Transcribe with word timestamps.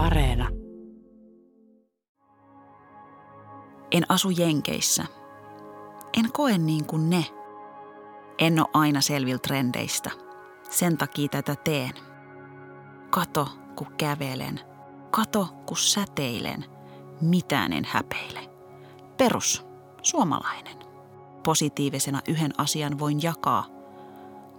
Areena. 0.00 0.48
En 3.90 4.04
asu 4.08 4.30
Jenkeissä. 4.30 5.04
En 6.18 6.32
koe 6.32 6.58
niin 6.58 6.84
kuin 6.84 7.10
ne. 7.10 7.26
En 8.38 8.60
ole 8.60 8.68
aina 8.74 9.00
selvillä 9.00 9.38
trendeistä. 9.38 10.10
Sen 10.70 10.98
takia 10.98 11.28
tätä 11.28 11.56
teen. 11.56 11.92
Kato, 13.10 13.48
kun 13.76 13.86
kävelen. 13.96 14.60
Kato, 15.10 15.48
kun 15.66 15.76
säteilen. 15.76 16.64
Mitään 17.20 17.72
en 17.72 17.84
häpeile. 17.84 18.50
Perus, 19.16 19.66
suomalainen. 20.02 20.76
Positiivisena 21.44 22.20
yhden 22.28 22.52
asian 22.58 22.98
voin 22.98 23.22
jakaa. 23.22 23.66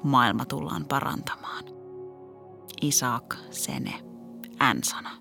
Maailma 0.04 0.46
tullaan 0.46 0.86
parantamaan. 0.86 1.64
Isaac 2.82 3.36
Sene, 3.52 3.94
N-sana. 4.74 5.21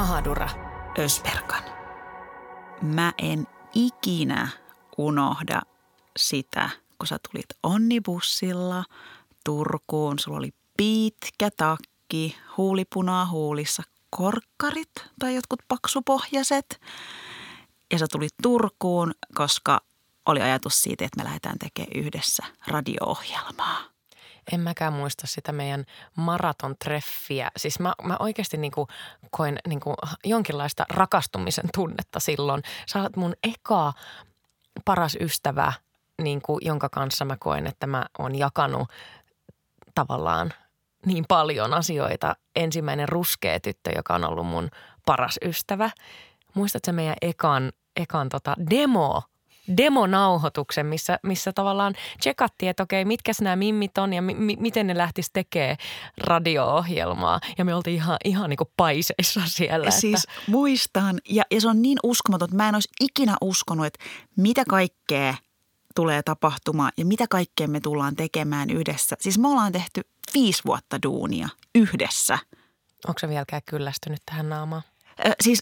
Mahadura. 0.00 0.48
Ösperkan. 0.98 1.62
Mä 2.82 3.12
en 3.18 3.46
ikinä 3.74 4.48
unohda 4.98 5.62
sitä, 6.16 6.70
kun 6.98 7.06
sä 7.06 7.18
tulit 7.32 7.46
onnibussilla 7.62 8.84
Turkuun. 9.44 10.18
Sulla 10.18 10.38
oli 10.38 10.50
pitkä 10.76 11.50
takki, 11.56 12.36
huulipunaa 12.56 13.26
huulissa, 13.26 13.82
korkkarit 14.10 14.92
tai 15.18 15.34
jotkut 15.34 15.60
paksupohjaset. 15.68 16.80
Ja 17.92 17.98
sä 17.98 18.06
tulit 18.12 18.34
Turkuun, 18.42 19.14
koska 19.34 19.80
oli 20.26 20.40
ajatus 20.42 20.82
siitä, 20.82 21.04
että 21.04 21.20
me 21.20 21.24
lähdetään 21.24 21.58
tekemään 21.58 21.92
yhdessä 21.94 22.46
radio-ohjelmaa. 22.66 23.89
En 24.52 24.60
mäkään 24.60 24.92
muista 24.92 25.26
sitä 25.26 25.52
meidän 25.52 25.84
maratontreffiä. 26.16 27.50
Siis 27.56 27.78
mä, 27.78 27.92
mä 28.02 28.16
oikeasti 28.18 28.56
niin 28.56 28.72
kuin 28.72 28.86
koin 29.30 29.58
niin 29.68 29.80
kuin 29.80 29.96
jonkinlaista 30.24 30.84
rakastumisen 30.90 31.68
tunnetta 31.74 32.20
silloin. 32.20 32.62
Sä 32.86 33.02
oot 33.02 33.16
mun 33.16 33.34
eka 33.42 33.92
paras 34.84 35.16
ystävä, 35.20 35.72
niin 36.22 36.42
kuin, 36.42 36.58
jonka 36.62 36.88
kanssa 36.88 37.24
mä 37.24 37.36
koen, 37.36 37.66
että 37.66 37.86
mä 37.86 38.06
oon 38.18 38.34
jakanut 38.34 38.88
tavallaan 39.94 40.52
niin 41.06 41.24
paljon 41.28 41.74
asioita. 41.74 42.36
Ensimmäinen 42.56 43.08
ruskea 43.08 43.60
tyttö, 43.60 43.90
joka 43.96 44.14
on 44.14 44.24
ollut 44.24 44.46
mun 44.46 44.70
paras 45.06 45.38
ystävä. 45.44 45.90
Muistatko 46.54 46.92
meidän 46.92 47.16
ekan, 47.22 47.72
ekan 47.96 48.28
tota 48.28 48.54
demo 48.70 49.22
demonauhoituksen, 49.76 50.86
missä, 50.86 51.18
missä 51.22 51.52
tavallaan 51.52 51.94
tsekattiin, 52.18 52.70
että 52.70 52.82
okei, 52.82 53.04
mitkä 53.04 53.32
nämä 53.40 53.56
mimmit 53.56 53.98
on 53.98 54.12
ja 54.12 54.22
mi- 54.22 54.56
miten 54.60 54.86
ne 54.86 54.96
lähtisi 54.96 55.30
tekemään 55.32 55.76
radio-ohjelmaa. 56.18 57.40
Ja 57.58 57.64
me 57.64 57.74
oltiin 57.74 57.96
ihan, 57.96 58.16
ihan 58.24 58.50
niin 58.50 58.56
kuin 58.56 58.70
paiseissa 58.76 59.40
siellä. 59.46 59.90
Siis 59.90 60.24
että... 60.24 60.50
muistan, 60.50 61.18
ja, 61.28 61.44
ja 61.50 61.60
se 61.60 61.68
on 61.68 61.82
niin 61.82 61.98
uskomaton, 62.02 62.46
että 62.46 62.56
mä 62.56 62.68
en 62.68 62.74
olisi 62.74 62.88
ikinä 63.00 63.36
uskonut, 63.40 63.86
että 63.86 64.04
mitä 64.36 64.64
kaikkea 64.68 65.34
tulee 65.94 66.22
tapahtumaan 66.22 66.92
ja 66.96 67.04
mitä 67.04 67.26
kaikkea 67.30 67.68
me 67.68 67.80
tullaan 67.80 68.16
tekemään 68.16 68.70
yhdessä. 68.70 69.16
Siis 69.20 69.38
me 69.38 69.48
ollaan 69.48 69.72
tehty 69.72 70.00
viisi 70.34 70.62
vuotta 70.64 71.02
duunia 71.02 71.48
yhdessä. 71.74 72.38
Onko 73.08 73.18
se 73.18 73.28
vieläkään 73.28 73.62
kyllästynyt 73.70 74.20
tähän 74.26 74.48
naamaan? 74.48 74.82
Siis 75.42 75.60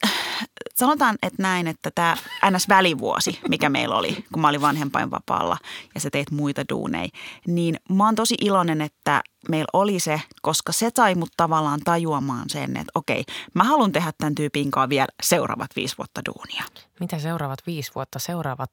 sanotaan, 0.74 1.16
että 1.22 1.42
näin, 1.42 1.66
että 1.66 1.90
tämä 1.94 2.16
NS-välivuosi, 2.50 3.40
mikä 3.48 3.68
meillä 3.68 3.96
oli, 3.96 4.24
kun 4.32 4.42
mä 4.42 4.48
olin 4.48 4.60
vanhempainvapaalla 4.60 5.56
ja 5.94 6.00
sä 6.00 6.10
teit 6.10 6.30
muita 6.30 6.62
duuneja, 6.68 7.08
niin 7.46 7.76
mä 7.90 8.04
oon 8.04 8.14
tosi 8.14 8.34
iloinen, 8.40 8.80
että 8.80 9.22
meillä 9.48 9.68
oli 9.72 10.00
se, 10.00 10.20
koska 10.42 10.72
se 10.72 10.90
sai 10.96 11.14
mut 11.14 11.30
tavallaan 11.36 11.80
tajuamaan 11.84 12.50
sen, 12.50 12.76
että 12.76 12.92
okei, 12.94 13.24
mä 13.54 13.64
haluan 13.64 13.92
tehdä 13.92 14.12
tämän 14.18 14.34
tyypin 14.34 14.70
kanssa 14.70 14.88
vielä 14.88 15.08
seuraavat 15.22 15.70
viisi 15.76 15.98
vuotta 15.98 16.20
duunia. 16.26 16.64
Mitä 17.00 17.18
seuraavat 17.18 17.58
viisi 17.66 17.92
vuotta? 17.94 18.18
Seuraavat 18.18 18.70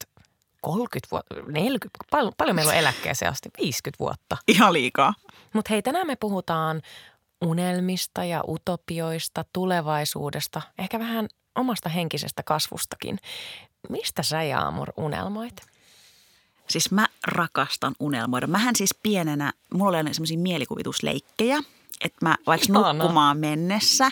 30 0.61 1.07
vuotta, 1.11 1.51
40, 1.51 1.89
paljon, 2.11 2.33
paljon 2.37 2.55
meillä 2.55 2.71
on 2.71 2.77
eläkkeeseen 2.77 3.31
asti, 3.31 3.49
50 3.61 3.99
vuotta. 3.99 4.37
Ihan 4.47 4.73
liikaa. 4.73 5.13
Mutta 5.53 5.69
hei, 5.69 5.81
tänään 5.81 6.07
me 6.07 6.15
puhutaan 6.15 6.81
unelmista 7.41 8.23
ja 8.23 8.43
utopioista, 8.47 9.45
tulevaisuudesta, 9.53 10.61
ehkä 10.79 10.99
vähän 10.99 11.27
omasta 11.55 11.89
henkisestä 11.89 12.43
kasvustakin. 12.43 13.17
Mistä 13.89 14.23
sä 14.23 14.43
Jaamur 14.43 14.87
unelmoit? 14.97 15.61
Siis 16.67 16.91
mä 16.91 17.07
rakastan 17.27 17.95
unelmoida. 17.99 18.47
Mähän 18.47 18.75
siis 18.75 18.95
pienenä, 19.03 19.53
mulla 19.73 19.97
oli 19.97 20.13
semmoisia 20.13 20.37
mielikuvitusleikkejä, 20.37 21.57
että 22.01 22.17
mä 22.21 22.35
vaikka 22.47 22.73
nukkumaan 22.73 23.37
mennessä 23.37 24.09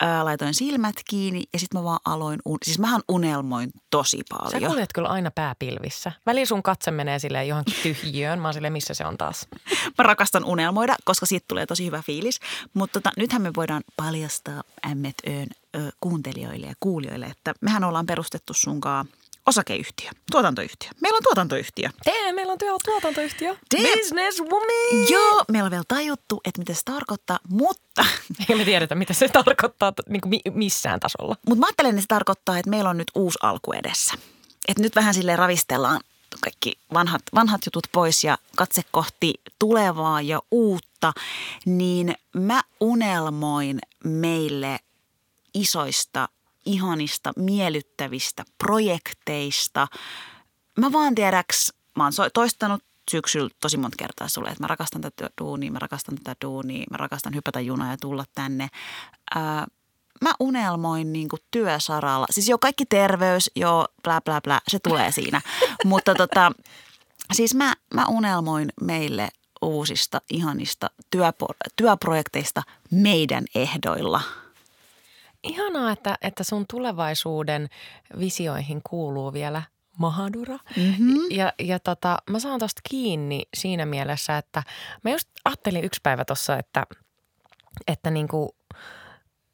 ää, 0.00 0.24
laitoin 0.24 0.54
silmät 0.54 0.94
kiinni 1.10 1.42
ja 1.52 1.58
sitten 1.58 1.80
mä 1.80 1.84
vaan 1.84 2.00
aloin, 2.04 2.40
un- 2.44 2.58
siis 2.64 2.78
mähän 2.78 3.00
unelmoin 3.08 3.70
tosi 3.90 4.22
paljon. 4.28 4.62
Sä 4.62 4.68
kuljet 4.68 4.92
kyllä 4.94 5.08
aina 5.08 5.30
pääpilvissä. 5.30 6.12
Väli 6.26 6.46
sun 6.46 6.62
katse 6.62 6.90
menee 6.90 7.18
silleen 7.18 7.48
johonkin 7.48 7.74
tyhjiöön. 7.82 8.38
Mä 8.40 8.48
oon 8.48 8.54
silleen, 8.54 8.72
missä 8.72 8.94
se 8.94 9.06
on 9.06 9.18
taas. 9.18 9.48
mä 9.98 10.02
rakastan 10.04 10.44
unelmoida, 10.44 10.96
koska 11.04 11.26
siitä 11.26 11.44
tulee 11.48 11.66
tosi 11.66 11.86
hyvä 11.86 12.02
fiilis. 12.02 12.40
Mutta 12.74 13.00
tota, 13.00 13.10
nythän 13.16 13.42
me 13.42 13.50
voidaan 13.56 13.82
paljastaa 13.96 14.62
Ämmet 14.90 15.14
Öön 15.28 15.48
kuuntelijoille 16.00 16.66
ja 16.66 16.74
kuulijoille, 16.80 17.26
että 17.26 17.54
mehän 17.60 17.84
ollaan 17.84 18.06
perustettu 18.06 18.54
sunkaan– 18.54 19.06
osakeyhtiö, 19.46 20.10
tuotantoyhtiö. 20.30 20.90
Meillä 21.02 21.16
on 21.16 21.22
tuotantoyhtiö. 21.22 21.88
Tee, 22.04 22.32
meillä 22.32 22.52
on 22.52 22.58
työ, 22.58 22.72
tuotantoyhtiö. 22.84 23.56
Business 23.76 24.40
woman. 24.40 25.10
Joo, 25.10 25.44
meillä 25.48 25.66
on 25.66 25.70
vielä 25.70 25.84
tajuttu, 25.88 26.40
että 26.44 26.58
mitä 26.58 26.74
se 26.74 26.80
tarkoittaa, 26.84 27.38
mutta... 27.48 28.04
Eikä 28.40 28.56
me 28.56 28.64
tiedetä, 28.64 28.94
mitä 28.94 29.14
se 29.14 29.28
tarkoittaa 29.28 29.92
niin 30.08 30.20
kuin 30.20 30.40
missään 30.52 31.00
tasolla. 31.00 31.36
Mutta 31.46 31.60
mä 31.60 31.66
ajattelen, 31.66 31.90
että 31.90 32.00
se 32.00 32.06
tarkoittaa, 32.06 32.58
että 32.58 32.70
meillä 32.70 32.90
on 32.90 32.98
nyt 32.98 33.10
uusi 33.14 33.38
alku 33.42 33.72
edessä. 33.72 34.14
Että 34.68 34.82
nyt 34.82 34.96
vähän 34.96 35.14
sille 35.14 35.36
ravistellaan 35.36 36.00
kaikki 36.40 36.72
vanhat, 36.94 37.22
vanhat 37.34 37.60
jutut 37.66 37.84
pois 37.92 38.24
ja 38.24 38.38
katse 38.56 38.82
kohti 38.90 39.34
tulevaa 39.58 40.20
ja 40.20 40.42
uutta, 40.50 41.12
niin 41.66 42.14
mä 42.32 42.62
unelmoin 42.80 43.78
meille 44.04 44.78
isoista 45.54 46.28
ihanista, 46.66 47.32
miellyttävistä 47.36 48.44
projekteista. 48.58 49.86
Mä 50.78 50.92
vaan 50.92 51.14
tiedäks, 51.14 51.72
mä 51.96 52.04
oon 52.04 52.12
toistanut 52.34 52.82
syksyllä 53.10 53.50
tosi 53.60 53.76
monta 53.76 53.96
kertaa 53.96 54.28
sulle, 54.28 54.48
että 54.48 54.62
mä 54.62 54.66
rakastan 54.66 55.00
tätä 55.00 55.30
duunia, 55.40 55.70
mä 55.70 55.78
rakastan 55.78 56.14
tätä 56.14 56.36
duunia, 56.44 56.84
mä 56.90 56.96
rakastan 56.96 57.34
hypätä 57.34 57.60
junaa 57.60 57.90
ja 57.90 57.96
tulla 57.96 58.24
tänne. 58.34 58.68
Ää, 59.34 59.66
mä 60.22 60.32
unelmoin 60.40 61.12
niin 61.12 61.28
kuin 61.28 61.40
työsaralla. 61.50 62.26
Siis 62.30 62.48
jo 62.48 62.58
kaikki 62.58 62.86
terveys, 62.86 63.50
joo, 63.56 63.86
bla 64.02 64.20
bla 64.20 64.40
bla, 64.40 64.60
se 64.68 64.78
tulee 64.78 65.12
siinä. 65.12 65.40
Mutta 65.84 66.14
tota, 66.14 66.52
siis 67.32 67.54
mä, 67.54 67.74
mä 67.94 68.06
unelmoin 68.06 68.72
meille 68.80 69.28
uusista, 69.62 70.20
ihanista 70.30 70.90
työpo- 71.10 71.54
työprojekteista 71.76 72.62
meidän 72.90 73.44
ehdoilla– 73.54 74.20
Ihanaa, 75.42 75.92
että, 75.92 76.18
että 76.22 76.44
sun 76.44 76.64
tulevaisuuden 76.70 77.68
visioihin 78.18 78.80
kuuluu 78.90 79.32
vielä 79.32 79.62
Mahadura. 79.98 80.58
Mm-hmm. 80.76 81.16
Ja, 81.30 81.52
ja 81.58 81.78
tota, 81.78 82.18
mä 82.30 82.38
saan 82.38 82.60
tosta 82.60 82.80
kiinni 82.90 83.42
siinä 83.54 83.86
mielessä, 83.86 84.38
että 84.38 84.62
mä 85.04 85.10
just 85.10 85.28
ajattelin 85.44 85.84
yksi 85.84 86.00
päivä 86.02 86.24
tuossa, 86.24 86.58
että, 86.58 86.86
että 87.86 88.10
niinku, 88.10 88.56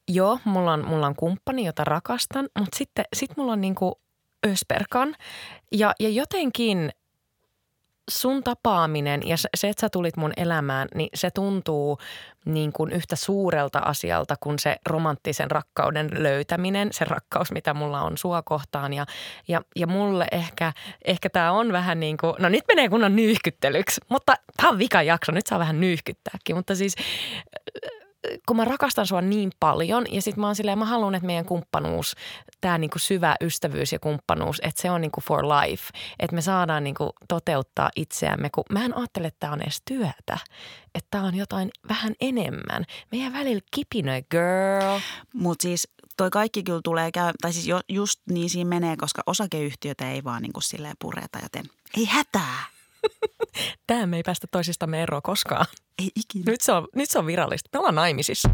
joo, 0.08 0.38
mulla 0.44 0.72
on, 0.72 0.88
mulla 0.88 1.06
on 1.06 1.16
kumppani, 1.16 1.64
jota 1.64 1.84
rakastan, 1.84 2.48
mutta 2.58 2.76
sitten 2.78 3.04
sit 3.12 3.36
mulla 3.36 3.52
on 3.52 3.60
niinku 3.60 4.00
Ösperkan. 4.46 5.14
Ja, 5.72 5.94
ja 6.00 6.08
jotenkin 6.08 6.90
sun 8.10 8.42
tapaaminen 8.44 9.28
ja 9.28 9.36
se, 9.36 9.68
että 9.68 9.80
sä 9.80 9.88
tulit 9.88 10.16
mun 10.16 10.32
elämään, 10.36 10.88
niin 10.94 11.08
se 11.14 11.30
tuntuu 11.30 11.98
niin 12.44 12.72
kuin 12.72 12.92
yhtä 12.92 13.16
suurelta 13.16 13.78
asialta 13.78 14.34
kuin 14.40 14.58
se 14.58 14.76
romanttisen 14.86 15.50
rakkauden 15.50 16.10
löytäminen, 16.12 16.88
se 16.92 17.04
rakkaus, 17.04 17.52
mitä 17.52 17.74
mulla 17.74 18.02
on 18.02 18.18
sua 18.18 18.42
kohtaan. 18.42 18.92
Ja, 18.92 19.06
ja, 19.48 19.62
ja 19.76 19.86
mulle 19.86 20.26
ehkä, 20.32 20.72
ehkä 21.04 21.30
tämä 21.30 21.52
on 21.52 21.72
vähän 21.72 22.00
niin 22.00 22.16
kuin, 22.16 22.34
no 22.38 22.48
nyt 22.48 22.64
menee 22.68 22.88
kunnon 22.88 23.16
nyyhkyttelyksi, 23.16 24.00
mutta 24.08 24.34
tämä 24.56 24.70
on 24.70 24.78
vika 24.78 25.02
jakso, 25.02 25.32
nyt 25.32 25.46
saa 25.46 25.58
vähän 25.58 25.80
nyyhkyttääkin. 25.80 26.56
Mutta 26.56 26.74
siis 26.74 26.94
kun 28.46 28.56
mä 28.56 28.64
rakastan 28.64 29.06
sua 29.06 29.20
niin 29.20 29.50
paljon 29.60 30.04
ja 30.12 30.22
sitten 30.22 30.40
mä 30.40 30.46
oon 30.46 30.56
silleen, 30.56 30.78
mä 30.78 30.84
haluan, 30.84 31.14
että 31.14 31.26
meidän 31.26 31.44
kumppanuus, 31.44 32.14
tämä 32.60 32.78
niinku 32.78 32.98
syvä 32.98 33.36
ystävyys 33.40 33.92
ja 33.92 33.98
kumppanuus, 33.98 34.60
että 34.62 34.82
se 34.82 34.90
on 34.90 35.00
niinku 35.00 35.20
for 35.20 35.44
life. 35.44 35.84
Että 36.18 36.34
me 36.34 36.42
saadaan 36.42 36.84
niinku 36.84 37.10
toteuttaa 37.28 37.90
itseämme, 37.96 38.50
kun 38.50 38.64
mä 38.72 38.84
en 38.84 38.96
ajattele, 38.96 39.26
että 39.26 39.40
tämä 39.40 39.52
on 39.52 39.62
edes 39.62 39.82
työtä. 39.84 40.38
Että 40.94 41.08
tämä 41.10 41.24
on 41.24 41.34
jotain 41.34 41.70
vähän 41.88 42.14
enemmän. 42.20 42.84
Meidän 43.12 43.32
välillä 43.32 43.62
kipinöi, 43.70 44.22
girl. 44.30 45.00
Mutta 45.34 45.62
siis 45.62 45.88
toi 46.16 46.30
kaikki 46.30 46.62
kyllä 46.62 46.80
tulee 46.84 47.12
käy, 47.12 47.32
tai 47.42 47.52
siis 47.52 47.66
jo, 47.66 47.80
just 47.88 48.20
niin 48.30 48.50
siinä 48.50 48.68
menee, 48.68 48.96
koska 48.96 49.22
osakeyhtiötä 49.26 50.10
ei 50.10 50.24
vaan 50.24 50.42
niinku 50.42 50.60
silleen 50.60 50.96
pureta, 50.98 51.38
joten 51.42 51.64
ei 51.96 52.04
hätää. 52.04 52.75
Tämä 53.86 54.06
me 54.06 54.16
ei 54.16 54.22
päästä 54.22 54.46
toisistamme 54.50 55.02
eroon 55.02 55.22
koskaan. 55.22 55.66
Ei 55.98 56.10
ikinä. 56.16 56.44
Nyt 56.46 56.60
se 56.60 56.72
on, 56.72 56.88
nyt 56.94 57.10
se 57.10 57.18
on 57.18 57.26
virallista. 57.26 57.70
Me 57.72 57.78
ollaan 57.78 57.94
naimisissa. 57.94 58.48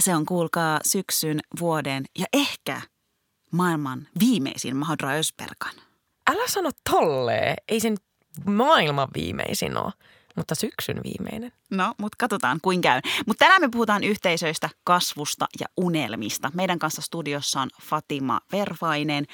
Se 0.00 0.14
on 0.14 0.26
kuulkaa 0.26 0.80
syksyn, 0.84 1.40
vuoden 1.60 2.04
ja 2.18 2.26
ehkä 2.32 2.80
maailman 3.50 4.08
viimeisin 4.20 4.76
Mahdra 4.76 5.10
Ösperkan. 5.10 5.74
Älä 6.30 6.48
sano 6.48 6.70
tolleen. 6.90 7.56
Ei 7.68 7.80
se 7.80 7.90
nyt 7.90 8.02
maailman 8.46 9.08
viimeisin 9.14 9.76
ole, 9.76 9.92
mutta 10.36 10.54
syksyn 10.54 11.00
viimeinen. 11.04 11.52
No, 11.70 11.94
mutta 11.98 12.16
katsotaan 12.18 12.58
kuin 12.62 12.80
käy. 12.80 13.00
Mutta 13.26 13.44
tänään 13.44 13.60
me 13.60 13.68
puhutaan 13.72 14.04
yhteisöistä, 14.04 14.68
kasvusta 14.84 15.46
ja 15.60 15.66
unelmista. 15.76 16.50
Meidän 16.54 16.78
kanssa 16.78 17.02
studiossa 17.02 17.60
on 17.60 17.68
Fatima 17.82 18.40
Vervainen 18.52 19.26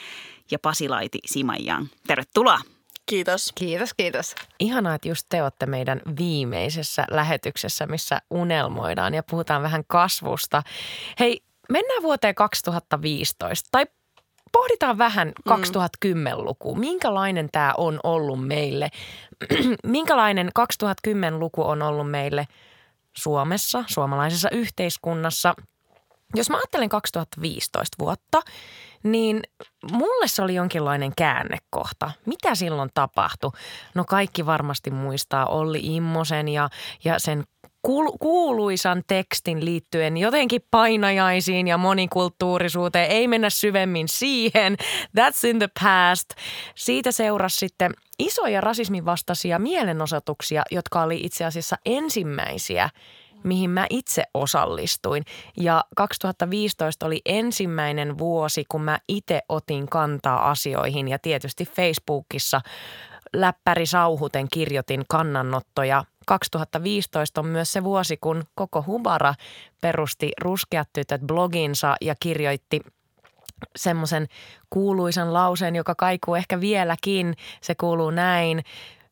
ja 0.51 0.59
Pasilaiti 0.59 1.19
Simajan. 1.27 1.89
Tervetuloa. 2.07 2.59
Kiitos. 3.07 3.53
Kiitos, 3.55 3.95
kiitos. 3.95 4.35
Ihanaa, 4.61 4.95
että 4.95 5.09
just 5.09 5.27
te 5.29 5.43
olette 5.43 5.67
meidän 5.67 6.01
viimeisessä 6.19 7.05
lähetyksessä, 7.11 7.87
missä 7.87 8.23
unelmoidaan 8.31 9.15
ja 9.15 9.23
puhutaan 9.23 9.63
vähän 9.63 9.85
kasvusta. 9.87 10.63
Hei, 11.21 11.43
mennään 11.69 12.03
vuoteen 12.03 12.35
2015 12.35 13.69
tai 13.73 13.87
pohditaan 14.53 14.99
vähän 14.99 15.33
2010-luku. 15.51 16.75
Minkälainen 16.75 17.49
tämä 17.53 17.75
on 17.77 18.01
ollut 18.03 18.47
meille? 18.47 18.91
Minkälainen 19.87 20.51
2010-luku 20.59 21.63
on 21.63 21.83
ollut 21.83 22.11
meille 22.11 22.49
Suomessa, 23.17 23.85
suomalaisessa 23.87 24.51
yhteiskunnassa? 24.51 25.55
Jos 26.35 26.51
mä 26.51 26.57
ajattelen 26.57 26.89
2015 26.89 27.97
vuotta, 27.99 28.43
niin 29.03 29.43
mulle 29.93 30.29
se 30.29 30.43
oli 30.43 30.55
jonkinlainen 30.55 31.13
käännekohta. 31.17 32.11
Mitä 32.27 32.55
silloin 32.55 32.91
tapahtui? 32.95 33.51
No 33.95 34.05
kaikki 34.05 34.47
varmasti 34.47 34.91
muistaa 34.91 35.47
Olli 35.47 35.81
Immosen 35.83 36.49
ja, 36.49 36.69
ja 37.05 37.19
sen 37.19 37.45
kuuluisan 38.21 39.03
tekstin 39.07 39.65
liittyen 39.65 40.17
jotenkin 40.17 40.61
painajaisiin 40.71 41.69
ja 41.69 41.79
monikulttuurisuuteen. 41.79 43.11
Ei 43.11 43.29
mennä 43.29 43.51
syvemmin 43.51 44.09
siihen. 44.09 44.77
That's 45.19 45.47
in 45.49 45.59
the 45.59 45.69
past. 45.81 46.31
Siitä 46.75 47.13
seurasi 47.13 47.57
sitten 47.57 47.93
isoja 48.19 48.61
rasismin 48.61 49.05
vastaisia 49.05 49.59
mielenosoituksia, 49.59 50.63
jotka 50.71 51.03
oli 51.03 51.21
itse 51.23 51.45
asiassa 51.45 51.77
ensimmäisiä 51.87 52.91
mihin 53.45 53.71
mä 53.71 53.87
itse 53.91 54.25
osallistuin. 54.35 55.25
Ja 55.57 55.85
2015 55.97 57.07
oli 57.07 57.21
ensimmäinen 57.25 58.19
vuosi, 58.19 58.65
kun 58.69 58.83
mä 58.83 58.99
itse 59.09 59.41
otin 59.49 59.89
kantaa 59.89 60.51
asioihin 60.51 61.09
ja 61.09 61.19
tietysti 61.19 61.65
Facebookissa 61.65 62.61
läppäri 63.33 63.87
sauhuten 63.87 64.47
kirjoitin 64.53 65.05
kannanottoja 65.09 66.05
2015 66.29 67.41
on 67.41 67.47
myös 67.47 67.73
se 67.73 67.85
vuosi, 67.85 68.17
kun 68.17 68.45
koko 68.55 68.85
Hubara 68.87 69.35
perusti 69.81 70.33
Ruskeat 70.41 70.89
tytöt 70.93 71.21
bloginsa 71.21 71.97
ja 72.01 72.15
kirjoitti 72.21 72.81
semmoisen 73.77 74.27
kuuluisan 74.71 75.33
lauseen, 75.33 75.77
joka 75.77 75.95
kaikuu 75.95 76.35
ehkä 76.35 76.61
vieläkin. 76.61 77.35
Se 77.61 77.75
kuuluu 77.75 78.11
näin. 78.11 78.63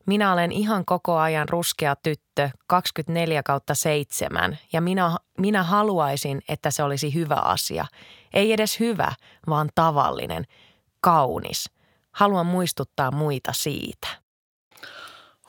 Minä 0.07 0.33
olen 0.33 0.51
ihan 0.51 0.85
koko 0.85 1.17
ajan 1.17 1.49
ruskea 1.49 1.95
tyttö 1.95 2.49
24 2.67 3.43
kautta 3.43 3.75
7 3.75 4.57
ja 4.73 4.81
minä, 4.81 5.17
minä 5.37 5.63
haluaisin, 5.63 6.41
että 6.49 6.71
se 6.71 6.83
olisi 6.83 7.13
hyvä 7.13 7.35
asia. 7.35 7.85
Ei 8.33 8.53
edes 8.53 8.79
hyvä, 8.79 9.11
vaan 9.47 9.69
tavallinen, 9.75 10.45
kaunis. 10.99 11.69
Haluan 12.11 12.45
muistuttaa 12.45 13.11
muita 13.11 13.53
siitä. 13.53 14.07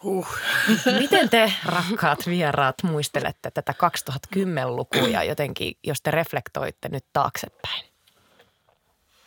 Huh. 0.03 0.29
Miten 1.01 1.29
te, 1.31 1.53
rakkaat 1.65 2.27
vieraat, 2.27 2.77
muistelette 2.83 3.51
tätä 3.51 3.75
2010-lukua 4.27 5.23
jotenkin, 5.23 5.75
jos 5.85 6.03
te 6.03 6.11
reflektoitte 6.11 6.89
nyt 6.89 7.05
taaksepäin? 7.13 7.88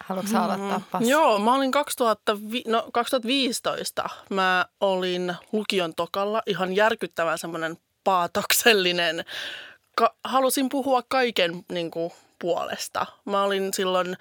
Haluatko 0.06 0.31
mm, 0.31 0.44
aloittaa? 0.44 0.81
Joo, 1.00 1.39
mä 1.39 1.56
olin 1.56 1.71
2000, 1.71 2.38
no, 2.68 2.89
2015. 2.94 4.09
Mä 4.30 4.65
olin 4.80 5.36
lukion 5.51 5.95
tokalla 5.95 6.42
ihan 6.45 6.75
järkyttävän 6.75 7.38
semmoinen 7.38 7.77
paatoksellinen. 8.03 9.25
Ka- 9.95 10.15
halusin 10.24 10.69
puhua 10.69 11.01
kaiken 11.07 11.65
niin 11.71 11.92
kuin, 11.92 12.12
puolesta. 12.42 13.06
Mä 13.25 13.44
olin 13.44 13.74
silloin 13.74 14.18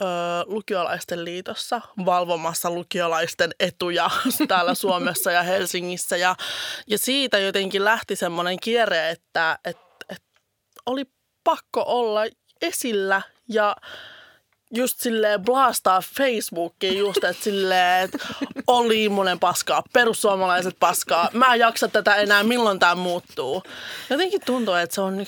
ö, 0.00 0.04
lukiolaisten 0.46 1.24
liitossa 1.24 1.80
valvomassa 2.04 2.70
lukiolaisten 2.70 3.50
etuja 3.60 4.10
täällä 4.48 4.74
Suomessa 4.74 5.32
ja 5.32 5.42
Helsingissä. 5.42 6.16
Ja, 6.16 6.36
ja 6.86 6.98
siitä 6.98 7.38
jotenkin 7.38 7.84
lähti 7.84 8.16
semmoinen 8.16 8.60
kierre, 8.60 9.10
että 9.10 9.58
et, 9.64 9.78
et 10.08 10.22
oli 10.86 11.04
pakko 11.44 11.84
olla 11.86 12.20
esillä 12.62 13.22
ja 13.48 13.76
just 14.74 15.00
silleen 15.00 15.42
blastaa 15.42 16.00
Facebookiin 16.16 16.98
just, 16.98 17.24
että 17.24 17.44
silleen, 17.44 18.04
että 18.04 18.18
oli 18.66 19.08
monen 19.08 19.38
paskaa, 19.38 19.82
perussuomalaiset 19.92 20.76
paskaa, 20.80 21.28
mä 21.32 21.54
en 21.54 21.60
jaksa 21.60 21.88
tätä 21.88 22.14
enää, 22.14 22.42
milloin 22.42 22.78
tämä 22.78 22.94
muuttuu. 22.94 23.62
Jotenkin 24.10 24.40
tuntuu, 24.46 24.74
että 24.74 24.94
se 24.94 25.00
on 25.00 25.26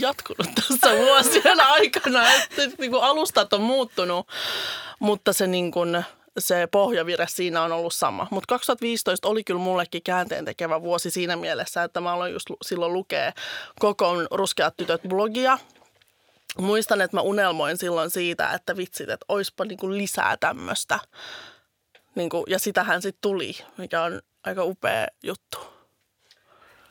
jatkunut 0.00 0.48
tässä 0.54 0.96
vuosien 0.96 1.60
aikana, 1.60 2.32
että 2.34 2.62
niin 2.78 2.90
kuin 2.90 3.02
alustat 3.02 3.52
on 3.52 3.62
muuttunut, 3.62 4.28
mutta 4.98 5.32
se 5.32 5.46
niin 5.46 5.70
kuin, 5.70 6.04
se 6.38 6.68
pohjavire 6.70 7.26
siinä 7.28 7.62
on 7.62 7.72
ollut 7.72 7.94
sama. 7.94 8.26
Mutta 8.30 8.46
2015 8.54 9.28
oli 9.28 9.44
kyllä 9.44 9.60
mullekin 9.60 10.02
käänteen 10.02 10.44
tekevä 10.44 10.82
vuosi 10.82 11.10
siinä 11.10 11.36
mielessä, 11.36 11.82
että 11.82 12.00
mä 12.00 12.12
aloin 12.12 12.32
just 12.32 12.46
silloin 12.62 12.92
lukea 12.92 13.32
koko 13.78 14.14
Ruskeat 14.30 14.76
tytöt 14.76 15.02
blogia– 15.08 15.58
muistan, 16.60 17.00
että 17.00 17.16
mä 17.16 17.20
unelmoin 17.20 17.78
silloin 17.78 18.10
siitä, 18.10 18.52
että 18.52 18.76
vitsit, 18.76 19.08
että 19.08 19.26
oispa 19.28 19.64
niinku 19.64 19.90
lisää 19.90 20.36
tämmöistä. 20.36 20.98
Niinku, 22.14 22.44
ja 22.48 22.58
sitähän 22.58 23.02
sitten 23.02 23.20
tuli, 23.20 23.56
mikä 23.78 24.02
on 24.02 24.22
aika 24.44 24.64
upea 24.64 25.06
juttu. 25.22 25.77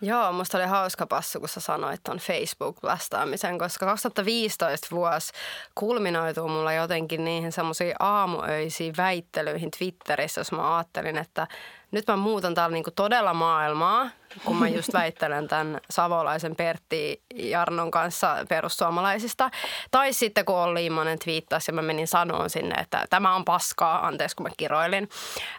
Joo, 0.01 0.31
musta 0.31 0.57
oli 0.57 0.65
hauska 0.65 1.07
passu, 1.07 1.39
kun 1.39 1.49
sä 1.49 1.59
sanoit 1.59 2.03
ton 2.03 2.17
Facebook-vastaamisen, 2.17 3.57
koska 3.59 3.85
2015 3.85 4.87
vuosi 4.91 5.33
kulminoituu 5.75 6.47
mulla 6.47 6.73
jotenkin 6.73 7.25
niihin 7.25 7.51
semmoisiin 7.51 7.95
aamuöisiin 7.99 8.93
väittelyihin 8.97 9.71
Twitterissä, 9.71 10.41
jos 10.41 10.51
mä 10.51 10.77
ajattelin, 10.77 11.17
että 11.17 11.47
nyt 11.91 12.07
mä 12.07 12.15
muutan 12.15 12.55
täällä 12.55 12.73
niinku 12.73 12.91
todella 12.91 13.33
maailmaa, 13.33 14.09
kun 14.45 14.57
mä 14.57 14.67
just 14.67 14.93
väittelen 14.99 15.47
tämän 15.47 15.81
savolaisen 15.89 16.55
Pertti 16.55 17.21
Jarnon 17.33 17.91
kanssa 17.91 18.45
perussuomalaisista. 18.49 19.51
Tai 19.91 20.13
sitten 20.13 20.45
kun 20.45 20.55
Olli 20.55 20.85
Immonen 20.85 21.19
twiittasi 21.19 21.71
ja 21.71 21.75
mä 21.75 21.81
menin 21.81 22.07
sanoon 22.07 22.49
sinne, 22.49 22.81
että 22.81 23.05
tämä 23.09 23.35
on 23.35 23.45
paskaa, 23.45 24.07
anteeksi 24.07 24.35
kun 24.35 24.43
mä 24.45 24.49
kiroilin. 24.57 25.09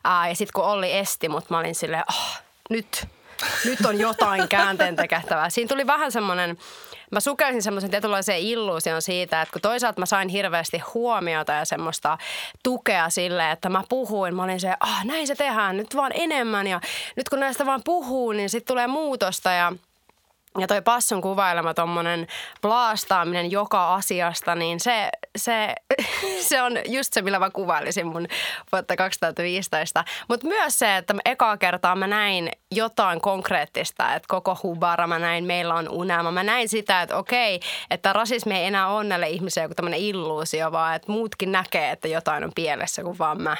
Ää, 0.04 0.28
ja 0.28 0.34
sitten 0.34 0.52
kun 0.54 0.64
Olli 0.64 0.92
esti 0.92 1.28
mut, 1.28 1.50
mä 1.50 1.58
olin 1.58 1.74
silleen, 1.74 2.04
oh, 2.08 2.42
nyt 2.70 3.08
nyt 3.64 3.86
on 3.86 3.98
jotain 3.98 4.48
käänteen 4.48 4.96
tekettävää. 4.96 5.50
Siinä 5.50 5.68
tuli 5.68 5.86
vähän 5.86 6.12
semmoinen, 6.12 6.58
mä 7.10 7.20
sukelsin 7.20 7.62
semmoisen 7.62 7.90
tietynlaisen 7.90 8.38
illuusion 8.38 9.02
siitä, 9.02 9.42
että 9.42 9.52
kun 9.52 9.62
toisaalta 9.62 10.00
mä 10.00 10.06
sain 10.06 10.28
hirveästi 10.28 10.78
huomiota 10.94 11.52
ja 11.52 11.64
semmoista 11.64 12.18
tukea 12.62 13.10
sille, 13.10 13.50
että 13.50 13.68
mä 13.68 13.82
puhuin, 13.88 14.34
mä 14.34 14.44
olin 14.44 14.60
se, 14.60 14.74
ah 14.80 15.04
näin 15.04 15.26
se 15.26 15.34
tehdään, 15.34 15.76
nyt 15.76 15.96
vaan 15.96 16.12
enemmän 16.14 16.66
ja 16.66 16.80
nyt 17.16 17.28
kun 17.28 17.40
näistä 17.40 17.66
vaan 17.66 17.82
puhuu, 17.84 18.32
niin 18.32 18.50
sitten 18.50 18.72
tulee 18.74 18.86
muutosta 18.86 19.50
ja– 19.50 19.72
ja 20.58 20.66
toi 20.66 20.82
passun 20.82 21.20
kuvailema 21.20 21.74
tuommoinen 21.74 22.26
blaastaaminen 22.62 23.50
joka 23.50 23.94
asiasta, 23.94 24.54
niin 24.54 24.80
se, 24.80 25.10
se, 25.36 25.74
se 26.48 26.62
on 26.62 26.72
just 26.88 27.12
se, 27.12 27.22
millä 27.22 27.38
mä 27.38 27.50
kuvailisin 27.50 28.06
mun 28.06 28.26
vuotta 28.72 28.96
2015. 28.96 30.04
Mutta 30.28 30.46
myös 30.46 30.78
se, 30.78 30.96
että 30.96 31.14
ekaa 31.24 31.56
kertaa 31.56 31.96
mä 31.96 32.06
näin 32.06 32.50
jotain 32.70 33.20
konkreettista, 33.20 34.14
että 34.14 34.26
koko 34.28 34.58
hubara 34.62 35.06
mä 35.06 35.18
näin, 35.18 35.44
meillä 35.44 35.74
on 35.74 35.88
unelma. 35.88 36.30
Mä 36.30 36.42
näin 36.42 36.68
sitä, 36.68 37.02
että 37.02 37.16
okei, 37.16 37.60
että 37.90 38.12
rasismi 38.12 38.54
ei 38.54 38.66
enää 38.66 38.88
ole 38.88 39.04
näille 39.04 39.28
ihmisille 39.28 39.64
joku 39.64 39.74
tämmöinen 39.74 40.00
illuusio, 40.00 40.72
vaan 40.72 40.94
että 40.94 41.12
muutkin 41.12 41.52
näkee, 41.52 41.90
että 41.90 42.08
jotain 42.08 42.44
on 42.44 42.52
pielessä 42.54 43.02
kuin 43.02 43.18
vaan 43.18 43.42
mä. 43.42 43.56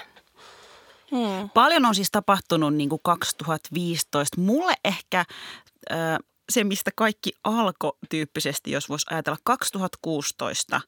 Hmm. 1.10 1.50
Paljon 1.54 1.86
on 1.86 1.94
siis 1.94 2.10
tapahtunut 2.10 2.74
niin 2.74 2.88
kuin 2.88 3.00
2015. 3.02 4.40
Mulle 4.40 4.74
ehkä 4.84 5.24
äh, 5.92 6.18
se, 6.52 6.64
mistä 6.64 6.90
kaikki 6.96 7.32
alkoi 7.44 7.92
tyyppisesti, 8.10 8.70
jos 8.70 8.88
voisi 8.88 9.06
ajatella 9.10 9.38
2016 9.44 10.80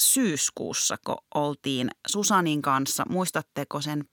syyskuussa, 0.00 0.96
kun 1.06 1.16
oltiin 1.34 1.90
Susanin 2.06 2.62
kanssa. 2.62 3.04
Muistatteko 3.08 3.80
sen 3.80 4.04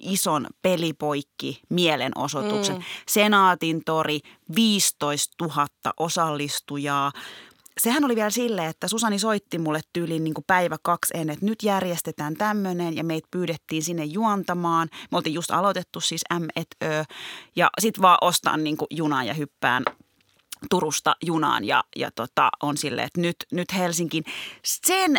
ison 0.00 0.46
pelipoikki 0.62 1.60
mielenosoituksen. 1.68 2.76
Mm. 2.76 2.82
Senaatin 3.08 3.84
tori, 3.84 4.20
15 4.56 5.44
000 5.44 5.66
osallistujaa. 5.98 7.12
Sehän 7.80 8.04
oli 8.04 8.16
vielä 8.16 8.30
silleen, 8.30 8.70
että 8.70 8.88
Susani 8.88 9.18
soitti 9.18 9.58
mulle 9.58 9.80
tyyliin 9.92 10.24
niin 10.24 10.34
kuin 10.34 10.44
päivä 10.46 10.76
kaksi 10.82 11.14
ennen, 11.16 11.34
että 11.34 11.46
nyt 11.46 11.62
järjestetään 11.62 12.34
tämmöinen 12.34 12.96
ja 12.96 13.04
meitä 13.04 13.28
pyydettiin 13.30 13.82
sinne 13.82 14.04
juontamaan. 14.04 14.88
Me 14.92 15.16
oltiin 15.16 15.34
just 15.34 15.50
aloitettu 15.50 16.00
siis 16.00 16.22
M 16.34 16.44
et 16.56 16.76
Ö 16.84 17.04
ja 17.56 17.70
sit 17.80 18.00
vaan 18.00 18.18
ostan 18.20 18.64
niin 18.64 18.76
kuin 18.76 18.88
junaan 18.90 19.26
ja 19.26 19.34
hyppään 19.34 19.82
Turusta 20.70 21.16
junaan 21.26 21.64
ja, 21.64 21.84
ja 21.96 22.10
tota, 22.10 22.50
on 22.62 22.76
silleen, 22.76 23.06
että 23.06 23.20
nyt, 23.20 23.36
nyt 23.52 23.74
Helsinkiin. 23.74 24.24
Sen 24.64 25.16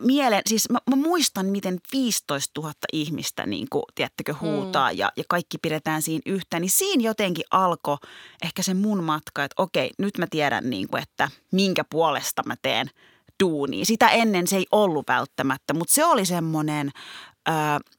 mieleen, 0.00 0.42
siis 0.46 0.70
mä, 0.70 0.78
mä 0.90 0.96
muistan, 0.96 1.46
miten 1.46 1.80
15 1.92 2.60
000 2.60 2.72
ihmistä, 2.92 3.46
niin 3.46 3.66
kuin, 3.70 3.82
tiedättekö, 3.94 4.34
huutaa 4.40 4.92
mm. 4.92 4.98
ja, 4.98 5.12
ja 5.16 5.24
kaikki 5.28 5.58
pidetään 5.58 6.02
siinä 6.02 6.22
yhtä, 6.26 6.60
niin 6.60 6.70
siinä 6.70 7.02
jotenkin 7.04 7.44
alkoi 7.50 7.96
ehkä 8.42 8.62
se 8.62 8.74
mun 8.74 9.04
matka, 9.04 9.44
että 9.44 9.62
okei, 9.62 9.90
nyt 9.98 10.18
mä 10.18 10.26
tiedän, 10.30 10.70
niin 10.70 10.88
kuin, 10.88 11.02
että 11.02 11.30
minkä 11.52 11.84
puolesta 11.90 12.42
mä 12.46 12.54
teen 12.62 12.90
duunia. 13.44 13.84
Sitä 13.84 14.08
ennen 14.08 14.46
se 14.46 14.56
ei 14.56 14.66
ollut 14.72 15.08
välttämättä, 15.08 15.74
mutta 15.74 15.94
se 15.94 16.04
oli 16.04 16.26
semmoinen, 16.26 16.90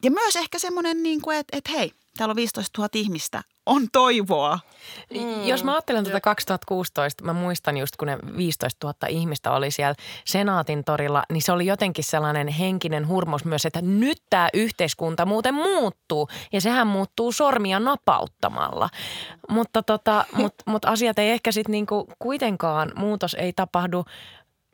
ja 0.03 0.11
myös 0.11 0.35
ehkä 0.35 0.59
semmoinen, 0.59 1.03
niin 1.03 1.21
kuin, 1.21 1.37
että, 1.37 1.57
että 1.57 1.71
hei, 1.71 1.91
täällä 2.17 2.31
on 2.31 2.35
15 2.35 2.81
000 2.81 2.89
ihmistä, 2.93 3.43
on 3.65 3.87
toivoa. 3.91 4.59
Mm. 5.13 5.47
Jos 5.47 5.63
mä 5.63 5.71
ajattelen 5.71 6.03
tuota 6.03 6.21
2016, 6.21 7.23
mä 7.23 7.33
muistan 7.33 7.77
just 7.77 7.95
kun 7.97 8.07
ne 8.07 8.17
15 8.37 8.87
000 8.87 9.07
ihmistä 9.07 9.51
oli 9.51 9.71
siellä 9.71 9.95
Senaatin 10.25 10.83
torilla, 10.83 11.23
niin 11.31 11.41
se 11.41 11.51
oli 11.51 11.65
jotenkin 11.65 12.03
sellainen 12.03 12.47
henkinen 12.47 13.07
hurmos 13.07 13.45
myös, 13.45 13.65
että 13.65 13.81
nyt 13.81 14.17
tämä 14.29 14.49
yhteiskunta 14.53 15.25
muuten 15.25 15.53
muuttuu 15.53 16.29
ja 16.51 16.61
sehän 16.61 16.87
muuttuu 16.87 17.31
sormia 17.31 17.79
napauttamalla. 17.79 18.89
Mutta 19.49 19.83
tota, 19.83 20.25
mut, 20.37 20.53
mut 20.65 20.85
asiat 20.85 21.19
ei 21.19 21.29
ehkä 21.29 21.51
sitten 21.51 21.71
niinku 21.71 22.07
kuitenkaan, 22.19 22.91
muutos 22.95 23.33
ei 23.33 23.53
tapahdu 23.53 24.05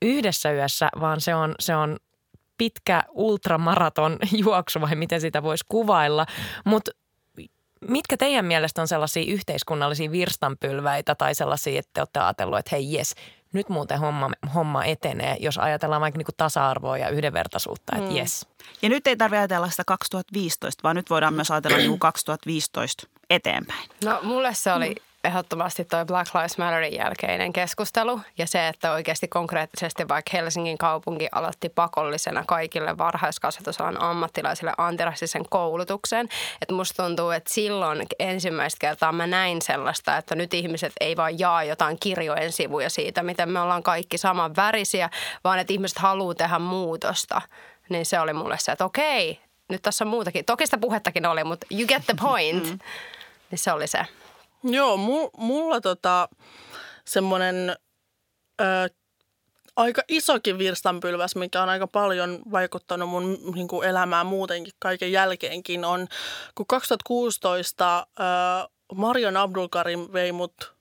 yhdessä 0.02 0.52
yössä, 0.52 0.90
vaan 1.00 1.22
se 1.22 1.36
on, 1.36 1.56
se 1.60 1.76
on 1.76 1.98
pitkä 2.58 3.04
ultramaraton 3.10 4.18
juoksu 4.44 4.82
vai 4.82 4.96
miten 4.96 5.22
sitä 5.22 5.44
voisi 5.44 5.66
kuvailla. 5.70 6.26
Mutta 6.66 6.92
mitkä 7.88 8.18
teidän 8.18 8.46
mielestä 8.46 8.82
on 8.82 8.88
sellaisia 8.88 9.34
yhteiskunnallisia 9.34 10.12
virstanpylväitä 10.12 11.16
tai 11.16 11.36
sellaisia, 11.36 11.80
että 11.80 11.90
te 11.94 12.02
olette 12.02 12.20
ajatellut, 12.20 12.60
että 12.60 12.76
hei 12.76 12.94
jes, 12.94 13.16
nyt 13.54 13.70
muuten 13.70 14.00
homma, 14.00 14.30
homma 14.56 14.86
etenee, 14.86 15.38
jos 15.40 15.58
ajatellaan 15.58 16.02
vaikka 16.02 16.18
niinku 16.18 16.32
tasa-arvoa 16.38 16.98
ja 16.98 17.10
yhdenvertaisuutta, 17.10 17.96
että 17.96 18.10
mm. 18.10 18.16
jes. 18.16 18.48
Ja 18.82 18.90
nyt 18.90 19.08
ei 19.08 19.18
tarvitse 19.18 19.40
ajatella 19.40 19.70
sitä 19.70 19.84
2015, 19.88 20.84
vaan 20.84 20.96
nyt 20.96 21.10
voidaan 21.10 21.34
myös 21.34 21.52
ajatella 21.52 21.78
niinku 21.78 21.98
2015 21.98 23.08
eteenpäin. 23.30 23.90
No 24.06 24.20
mulle 24.24 24.54
se 24.54 24.74
oli 24.74 24.96
ehdottomasti 25.24 25.86
tuo 25.86 26.06
Black 26.06 26.36
Lives 26.36 26.58
Matterin 26.58 26.94
jälkeinen 26.94 27.54
keskustelu 27.54 28.22
ja 28.38 28.48
se, 28.48 28.68
että 28.68 28.92
oikeasti 28.92 29.28
konkreettisesti 29.28 30.08
vaikka 30.08 30.32
Helsingin 30.34 30.78
kaupunki 30.78 31.28
aloitti 31.32 31.70
pakollisena 31.70 32.44
kaikille 32.48 32.98
varhaiskasvatusalan 32.98 34.02
ammattilaisille 34.02 34.74
antirasisen 34.78 35.50
koulutuksen. 35.50 36.30
Että 36.62 36.74
musta 36.74 37.04
tuntuu, 37.04 37.32
että 37.32 37.54
silloin 37.54 38.06
ensimmäistä 38.20 38.78
kertaa 38.80 39.12
mä 39.12 39.28
näin 39.28 39.62
sellaista, 39.62 40.18
että 40.18 40.36
nyt 40.36 40.54
ihmiset 40.54 40.94
ei 41.00 41.18
vaan 41.18 41.40
jaa 41.40 41.64
jotain 41.64 41.98
kirjojen 42.00 42.52
sivuja 42.52 42.90
siitä, 42.90 43.24
miten 43.24 43.50
me 43.50 43.60
ollaan 43.60 43.84
kaikki 43.84 44.18
saman 44.18 44.56
värisiä, 44.56 45.10
vaan 45.44 45.60
että 45.60 45.74
ihmiset 45.74 45.98
haluaa 45.98 46.36
tehdä 46.36 46.60
muutosta. 46.60 47.42
Niin 47.90 48.06
se 48.06 48.20
oli 48.20 48.34
mulle 48.34 48.58
se, 48.60 48.72
että 48.72 48.86
okei, 48.86 49.40
nyt 49.70 49.82
tässä 49.82 50.04
on 50.06 50.10
muutakin. 50.10 50.46
Toki 50.46 50.66
sitä 50.66 50.78
puhettakin 50.78 51.26
oli, 51.26 51.44
mutta 51.44 51.68
you 51.72 51.88
get 51.88 52.06
the 52.06 52.16
point. 52.22 52.70
Mm. 52.70 52.80
Niin 53.52 53.60
se 53.60 53.72
oli 53.72 53.88
se. 53.88 54.06
Joo, 54.64 54.98
mulla 55.38 55.82
tota, 55.82 56.30
semmoinen 57.06 57.76
aika 59.76 60.02
isokin 60.08 60.58
virstanpylväs, 60.58 61.36
mikä 61.36 61.64
on 61.64 61.70
aika 61.70 61.88
paljon 61.88 62.42
vaikuttanut 62.52 63.10
mun 63.10 63.38
niin 63.56 63.68
kuin 63.68 63.88
elämään 63.88 64.26
muutenkin 64.26 64.74
kaiken 64.80 65.12
jälkeenkin, 65.12 65.86
on 65.86 66.08
kun 66.56 66.66
2016 66.66 68.08
ö, 68.20 68.24
Marion 68.96 69.38
Abdulkarim 69.38 70.08
vei 70.14 70.32
mut 70.32 70.79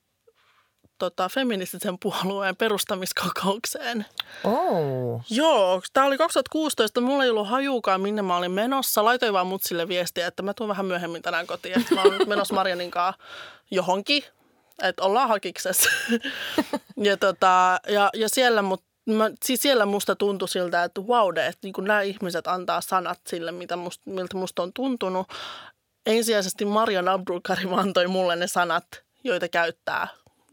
tota, 0.99 1.29
feministisen 1.29 1.99
puolueen 1.99 2.57
perustamiskokoukseen. 2.57 4.07
Oh. 4.45 5.23
Joo, 5.31 5.83
tämä 5.93 6.07
oli 6.07 6.19
2016. 6.19 7.01
Mulla 7.01 7.25
ei 7.25 7.31
ollut 7.31 7.49
hajukaan, 7.49 8.01
minne 8.01 8.23
mä 8.23 8.37
olin 8.37 8.53
menossa. 8.53 9.05
Laitoin 9.05 9.33
vaan 9.33 9.47
mutsille 9.47 9.89
viestiä, 9.89 10.27
että 10.27 10.43
mä 10.43 10.55
tuun 10.55 10.69
vähän 10.69 10.87
myöhemmin 10.87 11.23
tänään 11.23 11.47
kotiin. 11.47 11.81
Että 11.81 11.95
mä 11.95 12.03
olen 12.03 12.29
menossa 12.29 12.55
Marianin 12.55 12.91
kanssa 12.91 13.23
johonkin, 13.71 14.23
että 14.83 15.03
ollaan 15.03 15.29
hakiksessa. 15.29 15.91
ja, 16.97 17.17
tota, 17.17 17.81
ja, 17.89 18.11
ja 18.15 18.29
siellä 18.29 18.63
mut 18.63 18.89
Mä, 19.09 19.31
siis 19.45 19.63
siellä 19.63 19.87
musta 19.87 20.17
tuntui 20.17 20.49
siltä, 20.49 20.85
että 20.85 21.01
wow, 21.01 21.39
että 21.39 21.59
niin 21.63 21.75
nämä 21.79 22.03
ihmiset 22.03 22.47
antaa 22.47 22.81
sanat 22.81 23.21
sille, 23.27 23.53
mitä 23.53 23.77
must, 23.77 24.03
miltä 24.07 24.37
musta 24.37 24.63
on 24.63 24.73
tuntunut. 24.73 25.27
Ensisijaisesti 26.07 26.65
Marion 26.65 27.09
Abdulkarim 27.09 27.73
antoi 27.73 28.07
mulle 28.07 28.37
ne 28.37 28.47
sanat, 28.47 28.85
joita 29.25 29.49
käyttää 29.49 30.09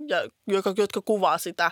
ja 0.08 0.18
jotka, 0.48 0.74
jotka 0.78 1.02
kuvaa 1.02 1.38
sitä, 1.38 1.72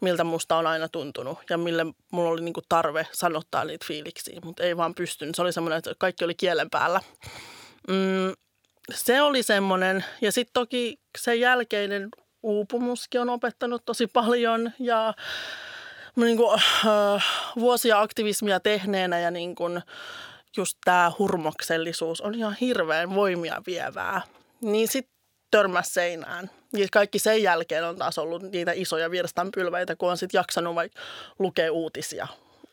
miltä 0.00 0.24
musta 0.24 0.56
on 0.56 0.66
aina 0.66 0.88
tuntunut 0.88 1.38
ja 1.50 1.58
mille 1.58 1.86
mulla 2.12 2.30
oli 2.30 2.40
niinku 2.42 2.62
tarve 2.68 3.06
sanottaa 3.12 3.64
niitä 3.64 3.86
fiiliksiä, 3.88 4.40
mutta 4.44 4.62
ei 4.62 4.76
vaan 4.76 4.94
pystynyt. 4.94 5.34
Se 5.34 5.42
oli 5.42 5.52
semmoinen, 5.52 5.78
että 5.78 5.92
kaikki 5.98 6.24
oli 6.24 6.34
kielen 6.34 6.70
päällä. 6.70 7.00
Mm, 7.88 8.32
se 8.94 9.22
oli 9.22 9.42
semmoinen 9.42 10.04
ja 10.20 10.32
sitten 10.32 10.52
toki 10.52 11.00
sen 11.18 11.40
jälkeinen 11.40 12.08
uupumuskin 12.42 13.20
on 13.20 13.30
opettanut 13.30 13.84
tosi 13.84 14.06
paljon 14.06 14.72
ja 14.78 15.14
niin 16.16 16.36
kuin, 16.36 16.60
äh, 16.86 17.24
vuosia 17.56 18.00
aktivismia 18.00 18.60
tehneenä 18.60 19.20
ja 19.20 19.30
niin 19.30 19.54
kuin, 19.54 19.82
just 20.56 20.78
tämä 20.84 21.12
hurmoksellisuus 21.18 22.20
on 22.20 22.34
ihan 22.34 22.56
hirveän 22.60 23.14
voimia 23.14 23.62
vievää. 23.66 24.20
Niin 24.60 24.88
sitten 24.88 25.19
törmäs 25.50 25.94
seinään. 25.94 26.50
Ja 26.72 26.86
kaikki 26.92 27.18
sen 27.18 27.42
jälkeen 27.42 27.84
on 27.84 27.96
taas 27.96 28.18
ollut 28.18 28.42
niitä 28.42 28.72
isoja 28.74 29.10
virstanpylväitä, 29.10 29.96
kun 29.96 30.10
on 30.10 30.18
sitten 30.18 30.38
jaksanut 30.38 30.74
vaikka 30.74 31.00
lukea 31.38 31.72
uutisia. 31.72 32.26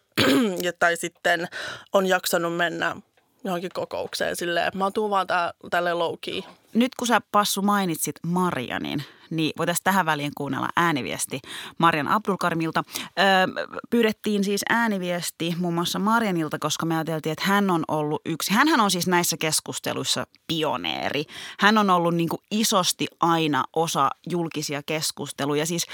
ja, 0.66 0.74
tai 0.74 0.98
sitten 0.98 1.48
on 1.94 2.06
jaksanut 2.06 2.56
mennä 2.56 2.96
johonkin 3.44 3.72
kokoukseen 3.74 4.36
silleen, 4.36 4.68
että 4.68 4.78
mä 4.78 4.92
tuun 4.92 5.10
vaan 5.10 5.28
tää, 5.28 5.54
tälle 5.70 5.90
key. 6.22 6.42
Nyt 6.74 6.96
kun 6.96 7.08
sä 7.08 7.22
Passu 7.32 7.62
mainitsit 7.62 8.16
Marianin, 8.24 9.04
niin 9.30 9.52
voitaisiin 9.58 9.84
tähän 9.84 10.06
väliin 10.06 10.32
kuunnella 10.38 10.70
ääniviesti 10.76 11.40
Marian 11.78 12.08
Abdulkarmilta. 12.08 12.84
Öö, 13.20 13.66
pyydettiin 13.90 14.44
siis 14.44 14.62
ääniviesti 14.70 15.56
muun 15.58 15.74
muassa 15.74 16.00
Marianilta, 16.00 16.60
koska 16.60 16.86
me 16.86 16.96
ajateltiin, 16.96 17.32
että 17.32 17.46
hän 17.46 17.70
on 17.70 17.84
ollut 17.88 18.22
yksi. 18.26 18.54
Hänhän 18.54 18.80
on 18.80 18.92
siis 18.92 19.08
näissä 19.08 19.38
keskusteluissa 19.38 20.28
pioneeri. 20.48 21.24
Hän 21.60 21.78
on 21.78 21.90
ollut 21.90 22.16
niin 22.16 22.30
kuin 22.30 22.42
isosti 22.52 23.08
aina 23.20 23.64
osa 23.76 24.10
julkisia 24.30 24.84
keskusteluja. 24.84 25.66
Siis 25.66 25.86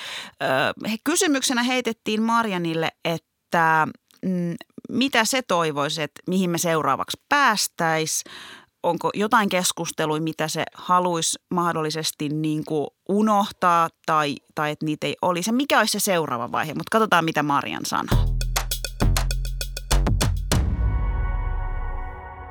öö, 0.44 0.50
kysymyksenä 1.04 1.64
heitettiin 1.64 2.22
Marianille, 2.22 2.90
että 3.06 3.88
mm, 4.26 4.56
mitä 4.90 5.26
se 5.26 5.42
toivoisi, 5.42 6.02
että 6.02 6.22
mihin 6.28 6.50
me 6.50 6.58
seuraavaksi 6.58 7.22
päästäisiin? 7.30 8.32
Onko 8.84 9.10
jotain 9.14 9.50
keskustelua, 9.50 10.20
mitä 10.20 10.48
se 10.48 10.64
haluaisi 10.76 11.40
mahdollisesti 11.50 12.30
niin 12.30 12.66
kuin 12.66 12.88
unohtaa 13.10 13.90
tai, 14.06 14.36
tai 14.56 14.72
että 14.72 14.86
niitä 14.86 15.08
ei 15.08 15.16
olisi? 15.22 15.52
mikä 15.52 15.80
olisi 15.80 15.92
se 15.92 16.00
seuraava 16.00 16.52
vaihe? 16.52 16.74
Mutta 16.74 16.90
katsotaan, 16.92 17.26
mitä 17.26 17.44
Marian 17.44 17.86
sanoo. 17.86 18.38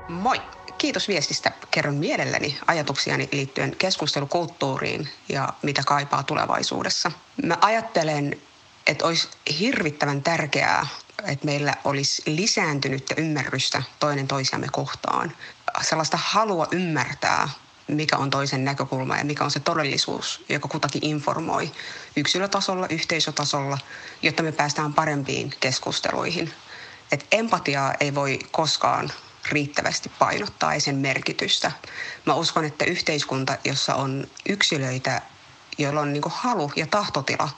Moi! 0.09 0.41
Kiitos 0.79 1.09
viestistä. 1.09 1.53
Kerron 1.71 1.95
mielelläni 1.95 2.59
ajatuksiani 2.67 3.29
liittyen 3.33 3.77
keskustelukulttuuriin 3.79 5.09
ja 5.29 5.49
mitä 5.63 5.83
kaipaa 5.87 6.23
tulevaisuudessa. 6.23 7.13
Mä 7.45 7.57
ajattelen, 7.61 8.41
että 8.87 9.07
olisi 9.07 9.29
hirvittävän 9.59 10.23
tärkeää 10.23 10.87
että 11.25 11.47
meillä 11.47 11.75
olisi 11.85 12.23
lisääntynyttä 12.27 13.15
ymmärrystä 13.17 13.83
toinen 14.01 14.29
toisiamme 14.29 14.67
kohtaan. 14.73 15.33
Sellaista 15.81 16.19
halua 16.23 16.69
ymmärtää, 16.71 17.49
mikä 17.89 18.17
on 18.17 18.31
toisen 18.31 18.65
näkökulma 18.65 19.17
ja 19.17 19.25
mikä 19.25 19.45
on 19.45 19.51
se 19.51 19.61
todellisuus, 19.61 20.45
joka 20.49 20.69
kutakin 20.69 21.05
informoi 21.05 21.73
yksilötasolla, 22.17 22.87
yhteisötasolla, 22.89 23.79
jotta 24.23 24.43
me 24.43 24.53
päästään 24.53 24.95
parempiin 24.95 25.55
keskusteluihin. 25.61 26.53
Et 27.13 27.27
empatiaa 27.33 27.95
ei 28.01 28.15
voi 28.15 28.39
koskaan 28.51 29.13
riittävästi 29.51 30.13
painottaa 30.19 30.75
ja 30.75 30.81
sen 30.81 30.97
merkitystä. 30.97 31.73
Mä 32.27 32.35
uskon, 32.35 32.65
että 32.65 32.85
yhteiskunta, 32.85 33.57
jossa 33.65 33.95
on 33.95 34.27
yksilöitä, 34.49 35.23
joilla 35.79 36.01
on 36.01 36.13
niin 36.13 36.23
halu 36.27 36.73
ja 36.77 36.87
tahtotila 36.87 37.49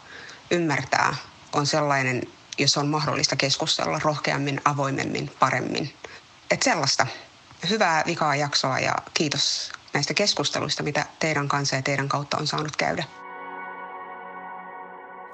ymmärtää, 0.51 1.17
on 1.53 1.67
sellainen, 1.67 2.23
jossa 2.59 2.81
on 2.81 2.89
mahdollista 2.89 3.37
keskustella 3.37 4.01
rohkeammin, 4.05 4.61
avoimemmin, 4.65 5.31
paremmin. 5.39 5.95
Et 6.51 6.63
sellaista. 6.63 7.07
Hyvää 7.71 8.03
vikaa 8.07 8.37
jaksoa 8.37 8.79
ja 8.79 8.95
kiitos 9.15 9.73
näistä 9.95 10.15
keskusteluista, 10.15 10.83
mitä 10.83 11.07
teidän 11.19 11.49
kanssa 11.49 11.77
ja 11.77 11.83
teidän 11.83 12.09
kautta 12.09 12.37
on 12.37 12.47
saanut 12.47 12.77
käydä. 12.77 13.05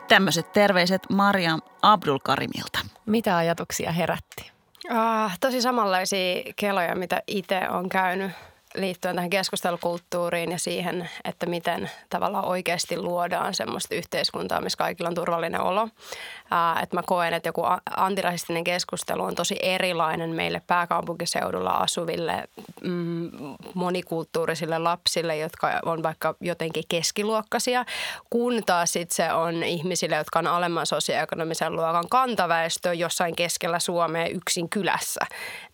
Tämmöiset 0.09 0.53
terveiset 0.53 1.03
Mariam 1.11 1.63
Abdulkarimilta. 1.83 2.79
Mitä 3.07 3.37
ajatuksia 3.37 3.93
herätti? 3.93 4.51
Ah, 4.91 5.39
tosi 5.41 5.63
samanlaisia 5.63 6.43
keloja, 6.57 6.95
mitä 6.95 7.23
itse 7.27 7.69
on 7.69 7.89
käynyt 7.89 8.33
liittyen 8.75 9.15
tähän 9.15 9.31
keskustelukulttuuriin 9.31 10.53
ja 10.53 10.59
siihen, 10.59 11.11
että 11.25 11.47
miten 11.47 11.91
tavallaan 12.11 12.45
oikeasti 12.45 12.99
luodaan 12.99 13.55
semmoista 13.55 13.95
yhteiskuntaa, 13.95 14.61
missä 14.61 14.77
kaikilla 14.77 15.09
on 15.09 15.15
turvallinen 15.15 15.61
olo. 15.61 15.89
Ää, 16.51 16.81
että 16.83 16.97
mä 16.97 17.03
koen, 17.07 17.35
että 17.35 17.49
joku 17.49 17.63
antirasistinen 17.97 18.65
keskustelu 18.65 19.23
on 19.23 19.35
tosi 19.35 19.57
erilainen 19.63 20.31
meille 20.31 20.63
pääkaupunkiseudulla 20.67 21.71
asuville 21.71 22.45
mm, 22.83 23.31
monikulttuurisille 23.75 24.79
lapsille, 24.79 25.37
jotka 25.37 25.81
on 25.85 26.03
vaikka 26.03 26.35
jotenkin 26.41 26.85
keskiluokkaisia, 26.89 27.85
kun 28.31 28.63
taas 28.67 28.93
sit 28.93 29.11
se 29.11 29.33
on 29.33 29.63
ihmisille, 29.63 30.17
jotka 30.17 30.39
on 30.39 30.47
alemman 30.47 30.87
sosioekonomisen 30.87 31.73
luokan 31.73 32.09
kantaväestö 32.09 32.95
jossain 32.95 33.37
keskellä 33.37 33.79
Suomea 33.79 34.27
yksin 34.27 34.69
kylässä. 34.69 35.21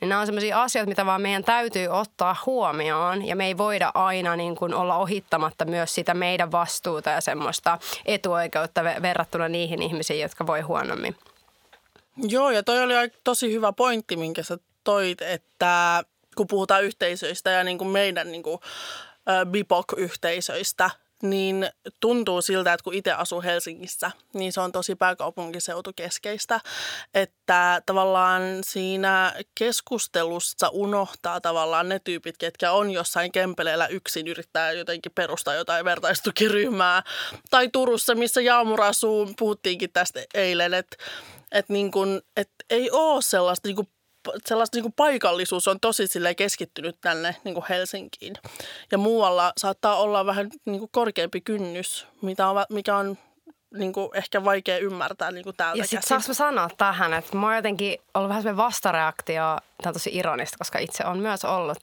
Niin 0.00 0.08
nämä 0.08 0.20
on 0.20 0.26
sellaisia 0.26 0.62
asioita, 0.62 0.88
mitä 0.88 1.06
vaan 1.06 1.22
meidän 1.22 1.44
täytyy 1.44 1.88
ottaa 1.88 2.36
huomioon 2.46 2.85
ja 3.24 3.36
me 3.36 3.46
ei 3.46 3.58
voida 3.58 3.90
aina 3.94 4.36
niin 4.36 4.56
kuin 4.56 4.74
olla 4.74 4.96
ohittamatta 4.96 5.64
myös 5.64 5.94
sitä 5.94 6.14
meidän 6.14 6.52
vastuuta 6.52 7.10
ja 7.10 7.20
semmoista 7.20 7.78
etuoikeutta 8.04 8.84
verrattuna 8.84 9.48
niihin 9.48 9.82
ihmisiin, 9.82 10.20
jotka 10.20 10.46
voi 10.46 10.60
huonommin. 10.60 11.16
Joo, 12.16 12.50
ja 12.50 12.62
toi 12.62 12.82
oli 12.82 12.94
tosi 13.24 13.52
hyvä 13.52 13.72
pointti, 13.72 14.16
minkä 14.16 14.42
sä 14.42 14.58
toit, 14.84 15.22
että 15.22 16.04
kun 16.36 16.46
puhutaan 16.46 16.84
yhteisöistä 16.84 17.50
ja 17.50 17.64
niin 17.64 17.78
kuin 17.78 17.88
meidän 17.88 18.32
niin 18.32 18.42
kuin, 18.42 18.58
BIPOC-yhteisöistä, 19.50 20.90
niin 21.22 21.70
tuntuu 22.00 22.42
siltä, 22.42 22.72
että 22.72 22.84
kun 22.84 22.94
itse 22.94 23.12
asuu 23.12 23.42
Helsingissä, 23.42 24.10
niin 24.34 24.52
se 24.52 24.60
on 24.60 24.72
tosi 24.72 24.94
pääkaupunkiseutukeskeistä, 24.94 26.60
että 27.14 27.82
tavallaan 27.86 28.42
siinä 28.64 29.34
keskustelussa 29.58 30.68
unohtaa 30.68 31.40
tavallaan 31.40 31.88
ne 31.88 31.98
tyypit, 31.98 32.38
ketkä 32.38 32.72
on 32.72 32.90
jossain 32.90 33.32
kempeleellä 33.32 33.86
yksin, 33.86 34.26
yrittää 34.26 34.72
jotenkin 34.72 35.12
perustaa 35.14 35.54
jotain 35.54 35.84
vertaistukiryhmää. 35.84 37.02
Tai 37.50 37.68
Turussa, 37.68 38.14
missä 38.14 38.40
Jaamur 38.40 38.82
asuu, 38.82 39.30
puhuttiinkin 39.38 39.92
tästä 39.92 40.20
eilen, 40.34 40.74
että 40.74 40.96
että 41.52 41.72
niin 41.72 41.90
kun, 41.90 42.22
et 42.36 42.50
ei 42.70 42.90
ole 42.90 43.22
sellaista 43.22 43.68
niin 43.68 43.88
sellaista 44.46 44.80
niin 44.80 44.92
paikallisuus 44.92 45.68
on 45.68 45.80
tosi 45.80 46.06
sille 46.06 46.34
keskittynyt 46.34 46.96
tänne 47.00 47.36
niin 47.44 47.56
Helsinkiin. 47.68 48.34
Ja 48.92 48.98
muualla 48.98 49.52
saattaa 49.56 49.96
olla 49.96 50.26
vähän 50.26 50.50
niin 50.64 50.88
korkeampi 50.90 51.40
kynnys, 51.40 52.06
mitä 52.22 52.48
on, 52.48 52.64
mikä 52.70 52.96
on 52.96 53.18
niin 53.74 53.92
kuin 53.92 54.10
ehkä 54.14 54.44
vaikea 54.44 54.78
ymmärtää 54.78 55.30
niin 55.30 55.44
kuin 55.44 55.56
täältä 55.56 55.78
Ja 55.78 55.86
sitten 55.86 56.08
saanko 56.08 56.34
sanoa 56.34 56.68
tähän, 56.78 57.12
että 57.12 57.36
mä 57.36 57.46
oon 57.46 57.56
jotenkin 57.56 57.98
ollut 58.14 58.28
vähän 58.28 58.56
vastareaktio, 58.56 59.42
tämä 59.82 59.90
on 59.90 59.94
tosi 59.94 60.10
ironista, 60.12 60.58
koska 60.58 60.78
itse 60.78 61.04
on 61.04 61.18
myös 61.18 61.44
ollut 61.44 61.78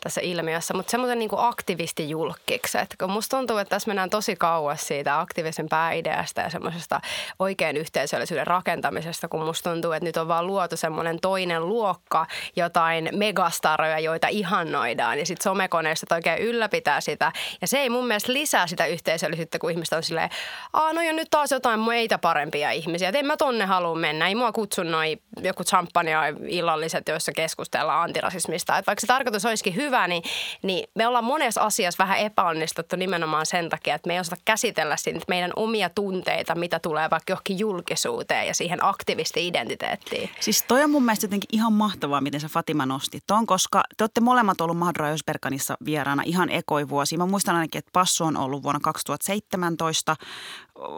tässä 0.00 0.20
ilmiössä, 0.20 0.74
mutta 0.74 0.90
semmoisen 0.90 1.18
niin 1.18 1.30
aktivistijulkkikset, 1.36 2.94
kun 3.00 3.10
musta 3.10 3.36
tuntuu, 3.36 3.56
että 3.58 3.70
tässä 3.70 3.88
mennään 3.88 4.10
tosi 4.10 4.36
kauas 4.36 4.86
siitä 4.86 5.20
aktiivisen 5.20 5.68
pääideasta 5.68 6.40
ja 6.40 6.50
semmoisesta 6.50 7.00
oikean 7.38 7.76
yhteisöllisyyden 7.76 8.46
rakentamisesta, 8.46 9.28
kun 9.28 9.44
musta 9.44 9.70
tuntuu, 9.70 9.92
että 9.92 10.04
nyt 10.04 10.16
on 10.16 10.28
vaan 10.28 10.46
luotu 10.46 10.76
semmoinen 10.76 11.20
toinen 11.20 11.68
luokka, 11.68 12.26
jotain 12.56 13.08
megastaroja, 13.12 13.98
joita 13.98 14.28
ihannoidaan 14.28 15.18
ja 15.18 15.26
sitten 15.26 15.44
somekoneista 15.44 16.14
oikein 16.14 16.42
ylläpitää 16.42 17.00
sitä. 17.00 17.32
Ja 17.60 17.66
se 17.66 17.78
ei 17.78 17.90
mun 17.90 18.06
mielestä 18.06 18.32
lisää 18.32 18.66
sitä 18.66 18.86
yhteisöllisyyttä, 18.86 19.58
kun 19.58 19.70
ihmiset 19.70 19.92
on 19.92 20.02
silleen, 20.02 20.30
aa 20.72 20.92
no 20.92 21.02
jo 21.02 21.12
nyt 21.12 21.28
taas 21.30 21.52
jotain 21.52 21.80
meitä 21.80 22.18
parempia 22.18 22.70
ihmisiä. 22.70 23.08
Et 23.08 23.14
en 23.14 23.26
mä 23.26 23.36
tonne 23.36 23.64
halua 23.66 23.94
mennä. 23.94 24.28
Ei 24.28 24.34
mua 24.34 24.52
kutsu 24.52 24.82
noi 24.82 25.18
joku 25.42 25.64
champagne 25.64 26.12
illalliset, 26.48 27.08
joissa 27.08 27.32
keskustellaan 27.42 28.02
antirasismista. 28.02 28.78
Et 28.78 28.86
vaikka 28.86 29.00
se 29.00 29.06
tarkoitus 29.06 29.44
olisikin 29.44 29.74
hyvä, 29.74 30.08
niin, 30.08 30.22
niin 30.62 30.88
me 30.94 31.06
ollaan 31.06 31.24
monessa 31.24 31.60
asiassa 31.60 32.04
vähän 32.04 32.18
epäonnistuttu 32.18 32.96
nimenomaan 32.96 33.46
sen 33.46 33.68
takia, 33.68 33.94
että 33.94 34.06
me 34.08 34.14
ei 34.14 34.20
osata 34.20 34.42
käsitellä 34.44 34.96
siitä 34.96 35.20
meidän 35.28 35.52
omia 35.56 35.90
tunteita, 35.90 36.54
mitä 36.54 36.78
tulee 36.78 37.10
vaikka 37.10 37.32
johonkin 37.32 37.58
julkisuuteen 37.58 38.46
ja 38.46 38.54
siihen 38.54 38.84
aktivisti-identiteettiin. 38.84 40.30
Siis 40.40 40.64
toi 40.68 40.82
on 40.82 40.90
mun 40.90 41.02
mielestä 41.02 41.24
jotenkin 41.24 41.48
ihan 41.52 41.72
mahtavaa, 41.72 42.20
miten 42.20 42.40
sä 42.40 42.48
Fatima 42.48 42.86
nostit 42.86 43.24
ton, 43.26 43.46
koska 43.46 43.82
te 43.96 44.04
olette 44.04 44.20
molemmat 44.20 44.60
ollut 44.60 44.78
Mahdra 44.78 45.08
Ösberganissa 45.08 45.76
vieraana 45.84 46.22
ihan 46.26 46.50
ekoivuosi. 46.50 47.16
Mä 47.16 47.26
muistan 47.26 47.56
ainakin, 47.56 47.78
että 47.78 47.90
Passu 47.92 48.24
on 48.24 48.36
ollut 48.36 48.62
vuonna 48.62 48.80
2017 48.82 50.16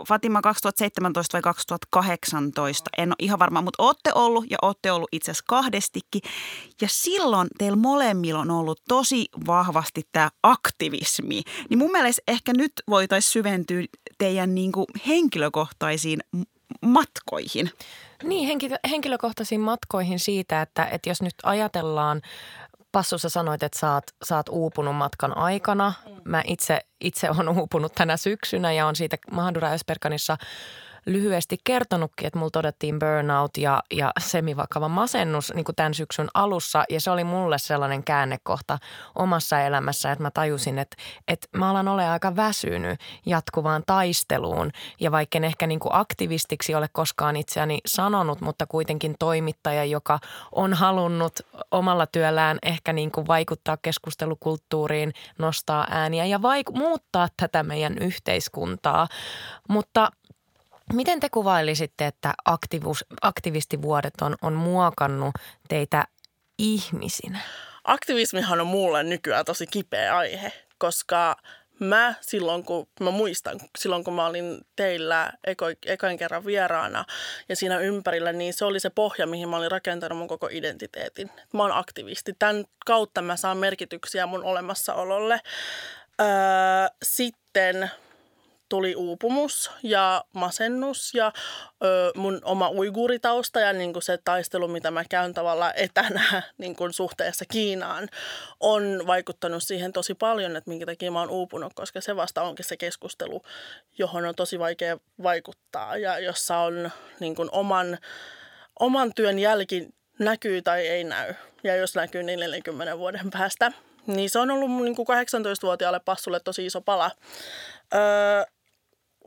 Fatima 0.09 0.43
2017 0.43 1.37
vai 1.37 1.43
2018, 1.43 2.91
en 2.99 3.09
ole 3.09 3.17
ihan 3.19 3.39
varma, 3.39 3.63
mutta 3.63 3.83
olette 3.83 4.11
ollut 4.15 4.45
ja 4.51 4.59
olette 4.63 4.93
ollut 4.93 5.09
itse 5.13 5.31
asiassa 5.31 5.45
kahdestikin. 5.49 6.23
Ja 6.81 6.89
silloin 6.91 7.49
teillä 7.59 7.77
molemmilla 7.77 8.41
on 8.41 8.51
ollut 8.51 8.81
tosi 8.89 9.27
vahvasti 9.47 10.03
tämä 10.13 10.31
aktivismi. 10.43 11.43
Niin 11.71 11.79
mun 11.79 11.93
mielestä 11.93 12.23
ehkä 12.29 12.53
nyt 12.57 12.73
voitaisiin 12.89 13.33
syventyä 13.33 13.85
teidän 14.19 14.55
niin 14.55 14.73
kuin 14.73 14.87
henkilökohtaisiin 15.07 16.21
matkoihin. 16.87 17.71
Niin, 18.23 18.61
henkilökohtaisiin 18.91 19.61
matkoihin 19.61 20.19
siitä, 20.19 20.63
että, 20.63 20.85
että 20.85 21.09
jos 21.11 21.23
nyt 21.23 21.35
ajatellaan 21.43 22.23
Passu, 22.93 23.19
sä 23.19 23.29
sanoit, 23.29 23.63
että 23.63 23.79
sä 23.79 23.95
oot, 23.95 24.05
sä 24.25 24.37
oot 24.37 24.49
uupunut 24.49 24.97
matkan 24.97 25.37
aikana. 25.37 25.93
Mä 26.25 26.43
itse, 26.47 26.81
itse 27.01 27.31
olen 27.31 27.49
uupunut 27.49 27.93
tänä 27.95 28.17
syksynä 28.17 28.73
ja 28.73 28.87
on 28.87 28.97
siitä 28.97 29.17
Mahdura 29.31 29.73
Esperkanissa– 29.75 30.37
lyhyesti 31.07 31.57
kertonutkin, 31.65 32.27
että 32.27 32.39
mulla 32.39 32.51
todettiin 32.51 32.99
burnout 32.99 33.57
ja, 33.57 33.83
ja 33.91 34.13
semivakava 34.21 34.89
masennus 34.89 35.53
niin 35.55 35.65
kuin 35.65 35.77
tämän 35.77 35.95
syksyn 35.95 36.29
alussa. 36.35 36.85
Ja 36.91 37.01
se 37.01 37.11
oli 37.11 37.25
mulle 37.25 37.59
sellainen 37.59 38.05
käännekohta 38.05 38.79
omassa 39.15 39.61
elämässä, 39.61 40.13
että 40.13 40.23
mä 40.23 40.31
tajusin, 40.31 40.79
että, 40.79 40.97
että 41.29 41.49
mä 41.57 41.71
alan 41.71 41.89
ole 41.89 42.09
aika 42.09 42.37
väsynyt 42.37 43.01
jatkuvaan 43.27 43.83
taisteluun. 43.87 44.71
Ja 45.01 45.13
vaikka 45.13 45.39
en 45.39 45.45
ehkä 45.45 45.67
niin 45.67 45.81
kuin 45.81 45.95
aktivistiksi 45.95 46.75
ole 46.75 46.89
koskaan 46.93 47.37
itseäni 47.37 47.79
sanonut, 47.87 48.41
mutta 48.41 48.67
kuitenkin 48.67 49.15
toimittaja, 49.19 49.85
joka 49.85 50.19
on 50.53 50.75
halunnut 50.75 51.33
omalla 51.71 52.07
työllään 52.07 52.59
ehkä 52.63 52.93
niin 52.93 53.11
kuin 53.11 53.27
vaikuttaa 53.27 53.77
keskustelukulttuuriin, 53.77 55.13
nostaa 55.39 55.87
ääniä 55.91 56.27
ja 56.27 56.39
vaiku- 56.39 56.79
muuttaa 56.79 57.29
tätä 57.37 57.63
meidän 57.63 57.99
yhteiskuntaa. 57.99 59.09
Mutta 59.69 60.11
Miten 60.93 61.21
te 61.21 61.29
kuvailisitte, 61.29 62.07
että 62.07 62.35
aktivuus, 62.45 63.05
aktivistivuodet 63.23 64.15
on, 64.23 64.37
on 64.43 64.53
muokannut 64.53 65.35
teitä 65.69 66.05
ihmisinä? 66.59 67.39
Aktivismihan 67.85 68.61
on 68.61 68.67
mulle 68.67 69.03
nykyään 69.03 69.45
tosi 69.45 69.67
kipeä 69.67 70.17
aihe, 70.17 70.53
koska 70.79 71.37
mä 71.79 72.15
silloin, 72.21 72.65
kun 72.65 72.87
mä 73.01 73.11
muistan, 73.11 73.61
silloin 73.79 74.05
kun 74.05 74.15
mä 74.15 74.27
olin 74.27 74.61
teillä 74.77 75.33
eko, 75.47 75.67
ekoin 75.87 76.19
kerran 76.19 76.47
vieraana 76.47 77.05
ja 77.49 77.57
siinä 77.57 77.79
ympärillä, 77.79 78.33
niin 78.33 78.55
se 78.55 78.65
oli 78.65 78.81
se 78.81 78.91
pohja, 78.91 79.27
mihin 79.27 79.49
mä 79.49 79.57
olin 79.57 79.71
rakentanut 79.71 80.19
mun 80.19 80.29
koko 80.29 80.49
identiteetin. 80.51 81.31
Mä 81.55 81.63
oon 81.63 81.73
aktivisti. 81.73 82.33
Tämän 82.39 82.65
kautta 82.87 83.23
mä 83.23 83.37
saan 83.37 83.59
merkityksiä 83.59 84.27
mun 84.27 84.45
olemassaololle. 84.45 85.41
Öö, 86.21 86.27
sitten 87.03 87.91
tuli 88.71 88.95
uupumus 88.95 89.71
ja 89.83 90.25
masennus 90.33 91.15
ja 91.15 91.33
ö, 91.85 92.13
mun 92.17 92.41
oma 92.45 92.71
uiguuritausta 92.71 93.61
ja 93.61 93.73
niin 93.73 93.93
kuin 93.93 94.03
se 94.03 94.19
taistelu, 94.25 94.69
mitä 94.69 94.91
mä 94.91 95.05
käyn 95.11 95.35
tavallaan 95.35 95.73
etänä 95.77 96.43
niin 96.59 96.77
kuin 96.77 96.93
suhteessa 96.93 97.45
Kiinaan, 97.45 98.09
on 98.61 99.03
vaikuttanut 99.07 99.63
siihen 99.63 99.93
tosi 99.93 100.15
paljon, 100.15 100.57
että 100.57 100.71
minkä 100.71 100.87
takia 100.87 101.11
mä 101.11 101.21
oon 101.21 101.31
uupunut, 101.31 101.75
koska 101.75 102.01
se 102.01 102.17
vasta 102.17 102.43
onkin 102.43 102.65
se 102.65 102.77
keskustelu, 102.77 103.43
johon 103.99 104.27
on 104.27 104.35
tosi 104.35 104.59
vaikea 104.59 104.99
vaikuttaa 105.23 105.97
ja 105.97 106.19
jossa 106.19 106.59
on 106.59 106.91
niin 107.21 107.35
kuin 107.35 107.49
oman, 107.53 107.99
oman 108.81 109.15
työn 109.15 109.39
jälki 109.39 109.89
näkyy 110.19 110.63
tai 110.63 110.87
ei 110.87 111.05
näy. 111.05 111.35
Ja 111.65 111.77
jos 111.77 111.95
näkyy 111.95 112.23
niin 112.23 112.41
40 112.41 112.99
vuoden 112.99 113.31
päästä, 113.31 113.73
niin 114.07 114.31
se 114.31 114.39
on 114.39 114.51
ollut 114.51 114.71
niin 114.71 114.97
kuin 114.97 115.07
18-vuotiaalle 115.09 116.01
passulle 116.05 116.41
tosi 116.41 116.67
iso 116.67 116.81
pala. 116.81 117.11
Öö, 117.95 118.45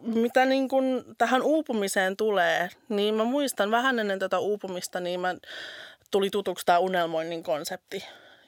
mitä 0.05 0.45
niin 0.45 0.69
kuin 0.69 1.03
tähän 1.17 1.41
uupumiseen 1.41 2.17
tulee, 2.17 2.69
niin 2.89 3.15
mä 3.15 3.23
muistan 3.23 3.71
vähän 3.71 3.99
ennen 3.99 4.19
tätä 4.19 4.39
uupumista, 4.39 4.99
niin 4.99 5.19
mä 5.19 5.35
tuli 6.11 6.29
tutuksi 6.29 6.65
tämä 6.65 6.79
unelmoinnin 6.79 7.43
konsepti. 7.43 8.05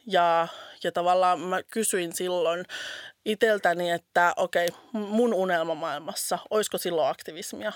Ja, 0.07 0.47
ja 0.83 0.91
tavallaan 0.91 1.39
mä 1.39 1.63
kysyin 1.63 2.13
silloin 2.13 2.65
iteltäni, 3.25 3.91
että 3.91 4.33
okei, 4.37 4.67
mun 4.93 5.33
unelmamaailmassa, 5.33 6.39
olisiko 6.49 6.77
silloin 6.77 7.09
aktivismia? 7.09 7.71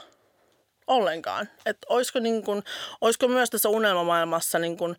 Ollenkaan. 0.88 1.50
Että 1.66 1.88
olisiko, 1.90 2.20
niin 2.20 2.44
kun, 2.44 2.64
olisiko 3.02 3.28
myös 3.28 3.50
tässä 3.50 3.70
unelmamaailmassa 3.70 4.60
niin 4.60 4.78
kun, 4.78 4.96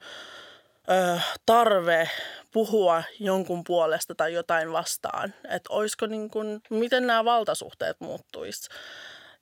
ö, 0.90 1.20
tarve 1.46 2.10
puhua 2.52 3.02
jonkun 3.20 3.64
puolesta 3.64 4.14
tai 4.14 4.32
jotain 4.32 4.72
vastaan. 4.72 5.34
Että 5.48 5.72
olisiko 5.72 6.06
niin 6.06 6.30
kun, 6.30 6.60
miten 6.70 7.06
nämä 7.06 7.24
valtasuhteet 7.24 7.96
muuttuisi. 8.00 8.68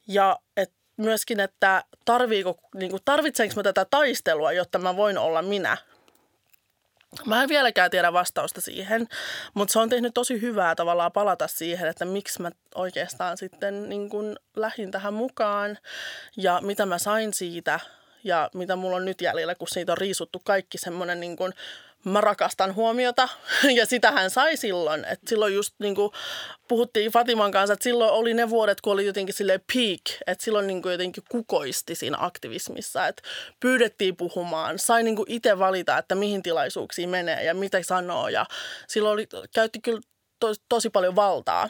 Ja 0.09 0.39
et 0.57 0.73
myöskin, 0.97 1.41
että 1.41 1.85
tarviiko, 2.05 2.59
niin 2.75 2.91
kuin, 2.91 3.03
tarvitsenko 3.05 3.55
mä 3.57 3.63
tätä 3.63 3.85
taistelua, 3.85 4.53
jotta 4.53 4.79
mä 4.79 4.97
voin 4.97 5.19
olla 5.19 5.43
minä. 5.43 5.77
Mä 7.27 7.43
en 7.43 7.49
vieläkään 7.49 7.91
tiedä 7.91 8.13
vastausta 8.13 8.61
siihen, 8.61 9.09
mutta 9.55 9.73
se 9.73 9.79
on 9.79 9.89
tehnyt 9.89 10.15
tosi 10.15 10.41
hyvää 10.41 10.75
tavallaan 10.75 11.13
palata 11.13 11.49
siihen, 11.49 11.89
että 11.89 12.05
miksi 12.05 12.43
mä 12.43 12.51
oikeastaan 12.75 13.37
sitten 13.37 13.89
niin 13.89 14.09
kuin 14.09 14.37
lähdin 14.57 14.91
tähän 14.91 15.15
mukaan 15.15 15.79
ja 16.37 16.61
mitä 16.63 16.87
mä 16.87 16.99
sain 16.99 17.35
siitä 17.35 17.81
ja 18.25 18.51
mitä 18.55 18.77
mulla 18.77 18.97
on 18.97 19.05
nyt 19.05 19.21
jäljellä, 19.21 19.55
kun 19.55 19.69
siitä 19.69 19.93
on 19.93 19.99
riisuttu 19.99 20.41
kaikki 20.45 20.79
semmoinen 20.79 21.21
niin 21.21 21.37
kuin 21.37 21.53
mä 22.05 22.21
rakastan 22.21 22.75
huomiota. 22.75 23.29
Ja 23.77 23.87
sitä 23.87 24.11
hän 24.11 24.31
sai 24.31 24.57
silloin. 24.57 25.05
Et 25.05 25.21
silloin 25.27 25.55
just 25.55 25.75
niin 25.79 25.95
kuin 25.95 26.11
puhuttiin 26.69 27.13
Fatiman 27.13 27.53
kanssa, 27.53 27.73
että 27.73 27.85
silloin 27.85 28.13
oli 28.13 28.35
ne 28.35 28.51
vuodet, 28.51 28.81
kun 28.81 28.93
oli 28.93 29.07
jotenkin 29.07 29.35
sille 29.35 29.61
peak, 29.75 30.21
että 30.27 30.45
silloin 30.45 30.67
niin 30.67 30.83
kuin 30.83 30.93
jotenkin 30.93 31.25
kukoisti 31.29 31.95
siinä 31.95 32.17
aktivismissa, 32.21 33.07
että 33.07 33.23
pyydettiin 33.61 34.17
puhumaan, 34.17 34.79
sai 34.79 35.03
niin 35.03 35.17
kuin 35.17 35.31
itse 35.31 35.59
valita, 35.59 35.99
että 35.99 36.15
mihin 36.15 36.43
tilaisuuksiin 36.43 37.09
menee 37.09 37.45
ja 37.45 37.55
mitä 37.55 37.83
sanoo. 37.83 38.29
Ja 38.29 38.47
silloin 38.89 39.13
oli, 39.13 39.29
käytti 39.55 39.81
kyllä 39.81 40.01
to, 40.41 40.55
tosi 40.69 40.91
paljon 40.91 41.17
valtaa. 41.17 41.69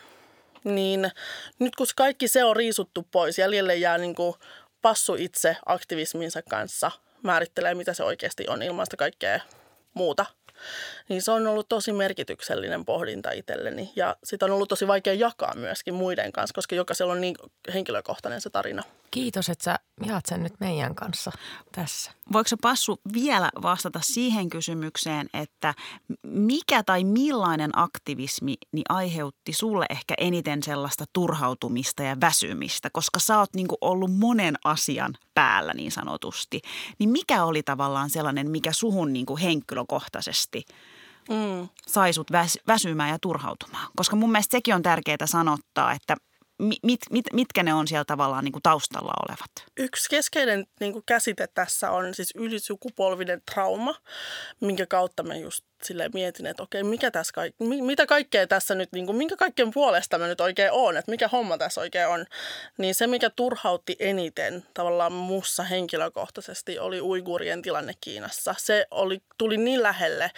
Niin 0.65 1.11
nyt 1.59 1.77
kun 1.77 1.87
kaikki 1.97 2.29
se 2.29 2.45
on 2.45 2.57
riisuttu 2.57 3.07
pois, 3.11 3.39
jäljelle 3.39 3.77
jää 3.77 3.99
niin 3.99 4.15
kuin 4.15 4.35
passu 4.89 5.15
itse 5.15 5.57
aktivisminsa 5.67 6.43
kanssa 6.43 6.91
määrittelee, 7.23 7.75
mitä 7.75 7.95
se 7.95 8.03
oikeasti 8.03 8.45
on 8.49 8.63
ilman 8.63 8.87
sitä 8.87 8.97
kaikkea 8.97 9.41
muuta. 9.95 10.27
Niin 11.09 11.23
se 11.23 11.31
on 11.31 11.47
ollut 11.47 11.69
tosi 11.69 11.93
merkityksellinen 11.93 12.85
pohdinta 12.85 13.31
itselleni 13.31 13.93
ja 13.97 14.17
sitä 14.25 14.45
on 14.45 14.51
ollut 14.51 14.69
tosi 14.69 14.87
vaikea 14.87 15.15
jakaa 15.15 15.55
myöskin 15.55 15.95
muiden 15.95 16.33
kanssa, 16.33 16.55
koska 16.55 16.75
jokaisella 16.75 17.13
on 17.13 17.21
niin 17.21 17.37
henkilökohtainen 17.75 18.41
se 18.41 18.51
tarina. 18.51 18.83
Kiitos, 19.11 19.49
että 19.49 19.65
sä 19.65 19.77
jaat 20.07 20.27
sen 20.27 20.43
nyt 20.43 20.53
meidän 20.61 20.95
kanssa 20.95 21.33
tässä. 21.73 22.11
Voiko 22.33 22.51
Passu 22.63 23.01
vielä 23.13 23.51
vastata 23.63 24.01
siihen 24.03 24.51
kysymykseen, 24.51 25.27
että 25.35 25.75
mikä 26.23 26.83
tai 26.83 27.05
millainen 27.05 27.71
aktivismi 27.79 28.55
niin 28.73 28.85
aiheutti 28.89 29.53
sulle 29.53 29.87
ehkä 29.91 30.15
eniten 30.19 30.63
sellaista 30.63 31.05
turhautumista 31.13 32.03
ja 32.03 32.17
väsymistä, 32.21 32.91
koska 32.93 33.19
sä 33.19 33.39
oot 33.39 33.55
niin 33.55 33.69
ollut 33.81 34.17
monen 34.17 34.55
asian 34.65 35.15
päällä 35.35 35.75
niin 35.75 35.93
sanotusti. 35.93 36.61
Niin 36.99 37.11
mikä 37.11 37.45
oli 37.45 37.63
tavallaan 37.63 38.11
sellainen, 38.11 38.51
mikä 38.51 38.73
suhun 38.73 39.13
niin 39.13 39.27
henkilökohtaisesti 39.43 40.65
mm. 41.29 41.69
sai 41.87 42.13
sut 42.13 42.31
väs- 42.31 42.63
väsymään 42.67 43.11
ja 43.11 43.19
turhautumaan? 43.23 43.89
Koska 43.97 44.17
mun 44.17 44.33
mielestä 44.33 44.53
sekin 44.53 44.75
on 44.75 44.83
tärkeää 44.83 45.27
sanottaa, 45.27 45.93
että– 45.93 46.17
mit, 46.63 47.01
mit, 47.11 47.27
mitkä 47.33 47.63
ne 47.63 47.75
on 47.75 47.89
siellä 47.89 48.05
tavallaan 48.05 48.45
niin 48.45 48.53
kuin 48.53 48.63
taustalla 48.63 49.13
olevat? 49.29 49.51
Yksi 49.77 50.11
keskeinen 50.11 50.67
niin 50.81 50.93
kuin 50.93 51.03
käsite 51.07 51.49
tässä 51.55 51.91
on 51.91 52.15
siis 52.15 52.33
ylisukupolvinen 52.35 53.43
trauma, 53.53 53.95
minkä 54.61 54.87
kautta 54.87 55.23
mä 55.23 55.37
just 55.37 55.65
sille 55.83 56.11
mietin, 56.15 56.47
että 56.47 56.63
okei, 56.63 56.83
mikä 56.83 57.11
tässä 57.11 57.33
kaik- 57.35 57.55
mitä 57.85 58.07
kaikkea 58.07 58.47
tässä 58.47 58.75
nyt, 58.75 58.93
niin 58.93 59.07
kuin, 59.07 59.17
minkä 59.17 59.37
kaikkien 59.37 59.71
puolesta 59.71 60.19
mä 60.19 60.27
nyt 60.27 60.41
oikein 60.41 60.73
on, 60.73 60.97
että 60.97 61.11
mikä 61.11 61.29
homma 61.29 61.59
tässä 61.59 61.81
oikein 61.81 62.09
on. 62.09 62.27
Niin 62.79 62.95
se, 62.95 63.07
mikä 63.07 63.31
turhautti 63.31 63.97
eniten 63.99 64.65
tavallaan 64.75 65.13
mussa 65.13 65.63
henkilökohtaisesti, 65.63 66.79
oli 66.79 67.01
uigurien 67.01 67.63
tilanne 67.63 67.95
Kiinassa. 68.01 68.55
Se 68.59 68.87
oli, 68.91 69.23
tuli 69.39 69.57
niin 69.57 69.83
lähelle, 69.83 70.31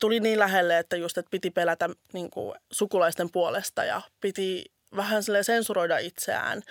tuli 0.00 0.20
niin 0.20 0.38
lähelle, 0.38 0.78
että 0.78 0.96
just, 0.96 1.18
että 1.18 1.30
piti 1.30 1.50
pelätä 1.50 1.88
niin 2.12 2.30
kuin, 2.30 2.58
sukulaisten 2.72 3.30
puolesta 3.30 3.84
ja 3.84 4.02
piti 4.20 4.64
vähän 4.96 5.22
sensuroida 5.42 5.98
itseään 5.98 6.62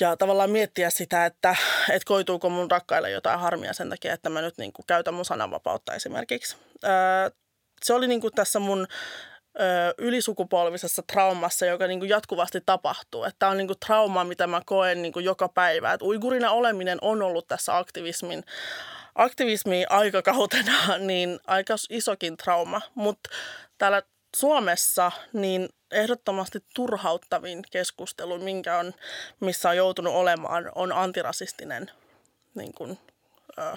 ja 0.00 0.16
tavallaan 0.16 0.50
miettiä 0.50 0.90
sitä, 0.90 1.26
että, 1.26 1.56
että 1.88 2.06
koituuko 2.06 2.48
mun 2.48 2.70
rakkaille 2.70 3.10
jotain 3.10 3.40
harmia 3.40 3.72
sen 3.72 3.90
takia, 3.90 4.12
että 4.12 4.30
mä 4.30 4.42
nyt 4.42 4.58
niin 4.58 4.72
kuin 4.72 4.86
käytän 4.86 5.14
mun 5.14 5.24
sananvapautta 5.24 5.94
esimerkiksi. 5.94 6.56
se 7.82 7.94
oli 7.94 8.08
niin 8.08 8.20
kuin 8.20 8.34
tässä 8.34 8.58
mun 8.58 8.86
ylisukupolvisessa 9.98 11.02
traumassa, 11.12 11.66
joka 11.66 11.86
niin 11.86 11.98
kuin 11.98 12.08
jatkuvasti 12.08 12.60
tapahtuu. 12.66 13.26
Tämä 13.38 13.50
on 13.50 13.56
niin 13.56 13.66
kuin 13.66 13.80
trauma, 13.86 14.24
mitä 14.24 14.46
mä 14.46 14.62
koen 14.66 15.02
niin 15.02 15.12
kuin 15.12 15.24
joka 15.24 15.48
päivä. 15.48 15.92
Et 15.92 16.02
uigurina 16.02 16.50
oleminen 16.50 16.98
on 17.00 17.22
ollut 17.22 17.48
tässä 17.48 17.76
aktivismin 17.76 18.44
aktivismi 19.14 19.84
aikakautena 19.90 20.98
niin 20.98 21.38
aika 21.46 21.74
isokin 21.90 22.36
trauma, 22.36 22.80
mutta 22.94 23.30
täällä 23.78 24.02
Suomessa 24.36 25.12
niin 25.32 25.68
ehdottomasti 25.90 26.58
turhauttavin 26.74 27.62
keskustelu, 27.70 28.38
minkä 28.38 28.78
on, 28.78 28.94
missä 29.40 29.68
on 29.68 29.76
joutunut 29.76 30.14
olemaan, 30.14 30.72
on 30.74 30.92
antirasistinen 30.92 31.90
niin 32.54 32.72
kuin, 32.72 32.98
ö, 33.58 33.76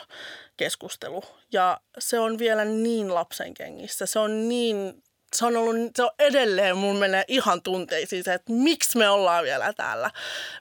keskustelu. 0.57 1.23
Ja 1.51 1.81
se 1.99 2.19
on 2.19 2.39
vielä 2.39 2.65
niin 2.65 3.13
lapsen 3.13 3.53
kengissä. 3.53 4.05
Se 4.05 4.19
on 4.19 4.49
niin 4.49 5.03
se 5.35 5.45
on, 5.45 5.57
ollut, 5.57 5.75
se 5.95 6.03
on 6.03 6.09
edelleen, 6.19 6.77
mun 6.77 6.95
menee 6.95 7.23
ihan 7.27 7.61
tunteisiin 7.61 8.23
se, 8.23 8.33
että 8.33 8.53
miksi 8.53 8.97
me 8.97 9.09
ollaan 9.09 9.43
vielä 9.43 9.73
täällä. 9.73 10.11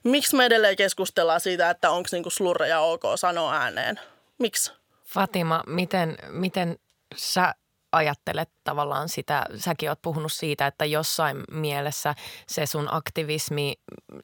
Miksi 0.05 0.37
me 0.37 0.47
edelleen 0.47 0.77
keskustellaan 0.77 1.41
siitä, 1.41 1.71
että 1.71 1.91
onko 1.91 2.09
niinku 2.13 2.31
slurreja 2.31 2.81
ok 2.81 3.03
sanoa 3.17 3.55
ääneen. 3.55 4.01
Miksi? 4.39 4.73
Fatima, 5.05 5.63
miten, 5.67 6.17
miten 6.29 6.79
sä 7.17 7.55
ajattelet 7.93 8.51
tavallaan 8.65 9.09
sitä, 9.09 9.47
säkin 9.57 9.89
oot 9.89 10.03
puhunut 10.03 10.33
siitä, 10.33 10.67
että 10.67 10.85
jossain 10.85 11.45
mielessä 11.51 12.15
se 12.47 12.67
sun 12.67 12.89
aktivismi 12.91 13.75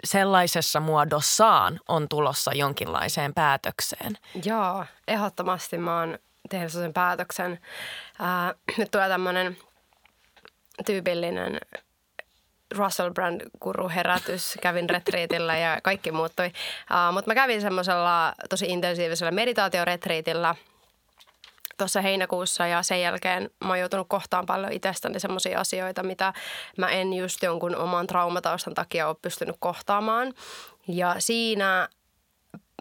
sellaisessa 0.05 0.81
muodossaan 0.81 1.81
on 1.89 2.09
tulossa 2.09 2.53
jonkinlaiseen 2.55 3.35
päätökseen. 3.35 4.19
Joo, 4.45 4.85
ehdottomasti 5.09 5.79
mä 5.79 6.01
oon 6.01 6.19
tehnyt 6.51 6.73
sen 6.73 6.93
päätöksen. 6.93 7.61
Ää, 8.19 8.55
nyt 8.79 8.91
tulee 8.91 9.09
tämmöinen 9.09 9.57
tyypillinen 10.87 11.61
Russell 12.77 13.11
Brand-guru 13.11 13.89
herätys. 13.89 14.59
Kävin 14.61 14.91
retriitillä 14.91 15.57
ja 15.57 15.79
kaikki 15.83 16.13
muuttui. 16.13 16.47
Uh, 16.47 17.15
mutta 17.15 17.31
mä 17.31 17.35
kävin 17.35 17.61
semmoisella 17.61 18.35
tosi 18.49 18.67
intensiivisellä 18.67 19.31
meditaatioretriitillä– 19.31 20.55
tuossa 21.83 22.01
heinäkuussa 22.01 22.67
ja 22.67 22.83
sen 22.83 23.01
jälkeen 23.01 23.51
mä 23.65 23.69
oon 23.69 23.79
joutunut 23.79 24.09
kohtaan 24.09 24.47
paljon 24.47 24.73
itsestäni 24.73 25.21
sellaisia 25.21 25.61
asioita, 25.61 26.03
mitä 26.03 26.33
mä 26.79 26.89
en 26.89 27.13
just 27.13 27.43
jonkun 27.43 27.77
oman 27.77 28.07
traumataustan 28.07 28.75
takia 28.75 29.09
ole 29.09 29.17
pystynyt 29.23 29.57
kohtaamaan. 29.59 30.33
Ja 30.89 31.15
siinä 31.19 31.89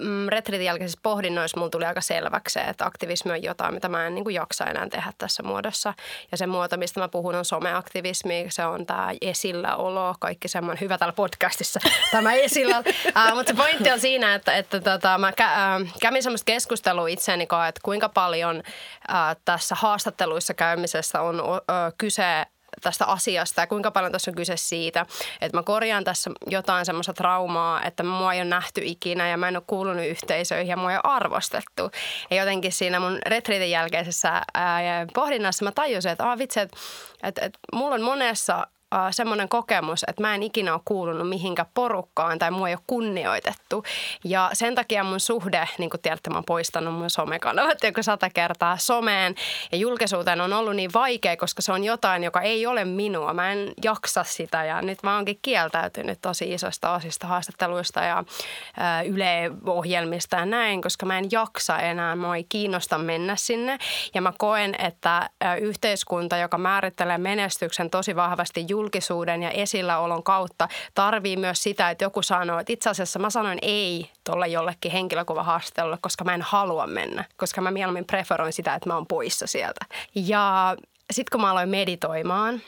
mm, 0.01 0.27
retriitin 0.27 0.65
jälkeisissä 0.65 0.99
pohdinnoissa 1.03 1.57
mulla 1.57 1.69
tuli 1.69 1.85
aika 1.85 2.01
selväksi 2.01 2.53
se, 2.53 2.59
että 2.59 2.85
aktivismi 2.85 3.31
on 3.31 3.43
jotain, 3.43 3.73
mitä 3.73 3.89
mä 3.89 4.07
en 4.07 4.15
niin 4.15 4.23
kuin 4.23 4.35
jaksa 4.35 4.65
enää 4.65 4.89
tehdä 4.89 5.13
tässä 5.17 5.43
muodossa. 5.43 5.93
Ja 6.31 6.37
se 6.37 6.47
muoto, 6.47 6.77
mistä 6.77 6.99
mä 6.99 7.07
puhun, 7.07 7.35
on 7.35 7.45
someaktivismi. 7.45 8.45
Se 8.49 8.65
on 8.65 8.85
tämä 8.85 9.11
esilläolo, 9.21 10.15
kaikki 10.19 10.47
semmoinen 10.47 10.81
hyvä 10.81 10.97
täällä 10.97 11.13
podcastissa, 11.13 11.79
tämä 12.11 12.33
esillä. 12.33 12.79
uh, 12.79 13.35
mutta 13.35 13.51
se 13.51 13.57
pointti 13.57 13.91
on 13.91 13.99
siinä, 13.99 14.35
että, 14.35 14.53
että 14.53 14.79
tota, 14.81 15.17
mä 15.17 15.31
kä- 15.31 15.81
uh, 15.81 15.87
kävin 16.01 16.23
semmoista 16.23 16.45
keskustelua 16.45 17.07
itseäni, 17.07 17.43
että 17.43 17.81
kuinka 17.83 18.09
paljon 18.09 18.57
uh, 18.57 19.41
tässä 19.45 19.75
haastatteluissa 19.75 20.53
käymisessä 20.53 21.21
on 21.21 21.41
uh, 21.41 21.57
kyse 21.97 22.45
tästä 22.81 23.05
asiasta 23.05 23.61
ja 23.61 23.67
kuinka 23.67 23.91
paljon 23.91 24.11
tässä 24.11 24.31
on 24.31 24.35
kyse 24.35 24.57
siitä, 24.57 25.05
että 25.41 25.57
mä 25.57 25.63
korjaan 25.63 26.03
tässä 26.03 26.31
jotain 26.47 26.85
semmoista 26.85 27.13
traumaa, 27.13 27.83
että 27.83 28.03
mua 28.03 28.33
ei 28.33 28.41
ole 28.41 28.49
nähty 28.49 28.81
ikinä 28.83 29.29
ja 29.29 29.37
mä 29.37 29.47
en 29.47 29.55
ole 29.55 29.63
kuulunut 29.67 30.05
yhteisöihin 30.05 30.69
ja 30.69 30.77
mua 30.77 30.91
ei 30.91 30.97
ole 30.97 31.13
arvostettu. 31.13 31.91
Ja 32.29 32.37
jotenkin 32.37 32.71
siinä 32.71 32.99
mun 32.99 33.19
retriitin 33.25 33.71
jälkeisessä 33.71 34.41
ää, 34.53 35.05
pohdinnassa 35.13 35.65
mä 35.65 35.71
tajusin, 35.71 36.11
että 36.11 36.31
ah, 36.31 36.37
vitsi, 36.37 36.59
että, 36.59 36.77
että, 37.23 37.45
että 37.45 37.59
mulla 37.73 37.95
on 37.95 38.01
monessa 38.01 38.67
semmoinen 39.11 39.49
kokemus, 39.49 40.03
että 40.07 40.21
mä 40.21 40.35
en 40.35 40.43
ikinä 40.43 40.73
ole 40.73 40.81
kuulunut 40.85 41.29
mihinkä 41.29 41.65
porukkaan 41.73 42.39
tai 42.39 42.51
mua 42.51 42.69
ei 42.69 42.73
ole 42.73 42.81
kunnioitettu. 42.87 43.83
Ja 44.23 44.49
sen 44.53 44.75
takia 44.75 45.03
mun 45.03 45.19
suhde, 45.19 45.69
niin 45.77 45.89
kuin 45.89 46.01
tiedätte, 46.01 46.29
mä 46.29 46.35
oon 46.35 46.43
poistanut 46.45 46.93
mun 46.93 47.09
somekanavat 47.09 47.83
joku 47.91 48.03
sata 48.03 48.29
kertaa 48.29 48.77
someen 48.77 49.35
ja 49.71 49.77
julkisuuteen 49.77 50.41
on 50.41 50.53
ollut 50.53 50.75
niin 50.75 50.93
vaikea, 50.93 51.37
koska 51.37 51.61
se 51.61 51.71
on 51.71 51.83
jotain, 51.83 52.23
joka 52.23 52.41
ei 52.41 52.65
ole 52.65 52.85
minua. 52.85 53.33
Mä 53.33 53.51
en 53.51 53.73
jaksa 53.83 54.23
sitä 54.23 54.65
ja 54.65 54.81
nyt 54.81 55.03
mä 55.03 55.15
oonkin 55.15 55.39
kieltäytynyt 55.41 56.19
tosi 56.21 56.53
isosta 56.53 56.91
osista 56.91 57.27
haastatteluista 57.27 57.99
ja 57.99 58.17
äh, 58.17 59.05
Yle-ohjelmista 59.05 60.35
ja 60.35 60.45
näin, 60.45 60.81
koska 60.81 61.05
mä 61.05 61.17
en 61.17 61.25
jaksa 61.31 61.79
enää, 61.79 62.15
mä 62.15 62.35
ei 62.35 62.45
kiinnosta 62.49 62.97
mennä 62.97 63.35
sinne. 63.35 63.77
Ja 64.13 64.21
mä 64.21 64.33
koen, 64.37 64.75
että 64.79 65.17
äh, 65.17 65.57
yhteiskunta, 65.61 66.37
joka 66.37 66.57
määrittelee 66.57 67.17
menestyksen 67.17 67.89
tosi 67.89 68.15
vahvasti 68.15 68.65
julkisuuden 68.81 69.43
ja 69.43 69.51
esilläolon 69.51 70.23
kautta, 70.23 70.67
tarvii 70.95 71.37
myös 71.37 71.63
sitä, 71.63 71.89
että 71.89 72.05
joku 72.05 72.21
sanoo, 72.21 72.59
että 72.59 72.73
itse 72.73 72.89
asiassa 72.89 73.19
mä 73.19 73.29
sanoin 73.29 73.59
ei 73.61 74.09
tuolle 74.23 74.47
jollekin 74.47 74.91
henkilökuvahaastattelulle, 74.91 75.97
koska 76.01 76.23
mä 76.23 76.33
en 76.33 76.41
halua 76.41 76.87
mennä, 76.87 77.25
koska 77.37 77.61
mä 77.61 77.71
mieluummin 77.71 78.05
preferoin 78.05 78.53
sitä, 78.53 78.75
että 78.75 78.89
mä 78.89 78.95
oon 78.95 79.07
poissa 79.07 79.47
sieltä. 79.47 79.85
Ja 80.15 80.75
sitten 81.11 81.31
kun 81.31 81.41
mä 81.41 81.51
aloin 81.51 81.69
meditoimaan, 81.69 82.61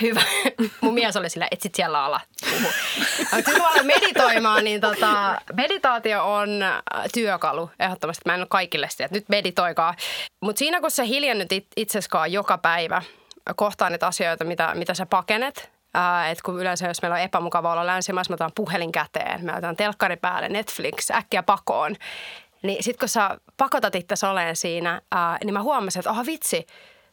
Hyvä. 0.00 0.22
Mun 0.80 0.94
mies 0.94 1.16
oli 1.16 1.30
sillä, 1.30 1.48
että 1.50 1.62
sit 1.62 1.74
siellä 1.74 2.04
ala 2.04 2.20
puhu. 2.50 2.72
Kun 3.44 3.62
aloin 3.62 3.86
meditoimaan, 3.86 4.64
niin 4.64 4.80
tota, 4.80 5.40
meditaatio 5.54 6.32
on 6.34 6.48
työkalu 7.14 7.70
ehdottomasti. 7.80 8.22
Mä 8.26 8.34
en 8.34 8.40
ole 8.40 8.46
kaikille 8.50 8.88
sitä, 8.90 9.04
että 9.04 9.16
nyt 9.16 9.28
meditoikaa. 9.28 9.94
Mutta 10.40 10.58
siinä 10.58 10.80
kun 10.80 10.90
sä 10.90 11.02
hiljennyt 11.02 11.48
itseskaan 11.76 12.32
joka 12.32 12.58
päivä, 12.58 13.02
kohtaa 13.56 13.90
niitä 13.90 14.06
asioita, 14.06 14.44
mitä, 14.44 14.74
mitä 14.74 14.94
sä 14.94 15.06
pakenet, 15.06 15.70
että 16.30 16.42
kun 16.44 16.60
yleensä 16.60 16.88
jos 16.88 17.02
meillä 17.02 17.14
on 17.14 17.20
epämukava 17.20 17.72
olla 17.72 17.86
länsimaissa, 17.86 18.32
mä 18.32 18.34
otan 18.34 18.52
puhelin 18.54 18.92
käteen, 18.92 19.44
mä 19.44 19.56
otan 19.56 19.76
telkkari 19.76 20.16
päälle, 20.16 20.48
Netflix, 20.48 21.10
äkkiä 21.10 21.42
pakoon. 21.42 21.96
Niin 22.62 22.84
sit 22.84 22.96
kun 22.96 23.08
sä 23.08 23.38
pakotat 23.56 23.94
itse 23.94 24.26
oleen 24.26 24.56
siinä, 24.56 25.00
ää, 25.12 25.38
niin 25.44 25.52
mä 25.54 25.62
huomasin, 25.62 26.00
että 26.00 26.10
aha 26.10 26.26
vitsi, 26.26 26.66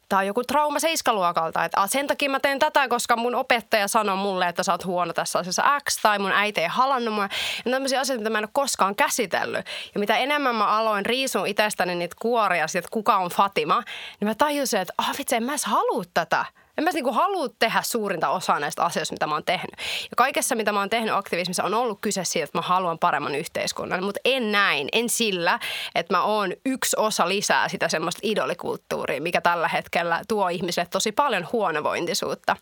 tämä 0.10 0.20
on 0.20 0.28
joku 0.28 0.44
trauma 0.44 0.80
seiskaluokalta. 0.80 1.66
Että 1.66 1.88
sen 1.88 2.08
takia 2.08 2.30
mä 2.30 2.40
teen 2.40 2.60
tätä, 2.60 2.88
koska 2.88 3.16
mun 3.16 3.36
opettaja 3.36 3.88
sanoi 3.88 4.18
mulle, 4.18 4.48
että 4.48 4.64
sä 4.64 4.72
oot 4.72 4.86
huono 4.86 5.14
tässä 5.14 5.40
asiassa 5.40 5.80
X 5.90 6.02
tai 6.02 6.20
mun 6.20 6.32
äiti 6.32 6.62
ei 6.62 6.68
halannut 6.68 7.14
mua. 7.14 7.30
Ja 7.66 7.72
tämmöisiä 7.72 8.00
asioita, 8.00 8.20
mitä 8.20 8.30
mä 8.30 8.38
en 8.38 8.44
ole 8.44 8.50
koskaan 8.54 8.96
käsitellyt. 8.96 9.66
Ja 9.94 10.00
mitä 10.00 10.18
enemmän 10.18 10.56
mä 10.56 10.68
aloin 10.68 11.06
riisun 11.06 11.48
itsestäni 11.48 11.96
niitä 11.96 12.16
kuoria, 12.20 12.66
että 12.66 12.90
kuka 12.92 13.18
on 13.18 13.30
Fatima, 13.30 13.84
niin 14.20 14.28
mä 14.28 14.36
tajusin, 14.36 14.80
että 14.80 14.94
ah 14.98 15.18
vitsi, 15.18 15.36
en 15.36 15.44
mä 15.44 15.52
edes 15.52 15.66
halua 15.66 16.04
tätä. 16.14 16.46
En 16.78 16.84
mä 16.84 16.90
niinku 16.94 17.12
halua 17.12 17.50
tehdä 17.60 17.82
suurinta 17.82 18.30
osaa 18.30 18.60
näistä 18.60 18.84
asioista, 18.84 19.14
mitä 19.14 19.28
mä 19.28 19.36
oon 19.36 19.44
tehnyt. 19.46 19.76
Ja 20.04 20.16
kaikessa, 20.18 20.56
mitä 20.56 20.72
mä 20.72 20.80
oon 20.80 20.90
tehnyt 20.90 21.14
aktivismissa, 21.14 21.64
on 21.64 21.74
ollut 21.74 22.00
kyse 22.02 22.24
siitä, 22.24 22.44
että 22.44 22.58
mä 22.58 22.62
haluan 22.62 23.00
paremman 23.00 23.36
yhteiskunnan. 23.36 24.04
Mutta 24.04 24.20
en 24.26 24.52
näin, 24.52 24.90
en 24.92 25.10
sillä, 25.10 25.60
että 25.96 26.14
mä 26.14 26.24
oon 26.24 26.54
yksi 26.66 26.96
osa 27.00 27.30
lisää 27.30 27.68
sitä 27.70 27.90
semmoista 27.90 28.20
idolikulttuuria, 28.24 29.22
mikä 29.22 29.42
tällä 29.42 29.68
hetkellä 29.68 30.22
tuo 30.28 30.50
ihmisille 30.50 30.88
tosi 30.92 31.12
paljon 31.12 31.48
huonovointisuutta. 31.52 32.56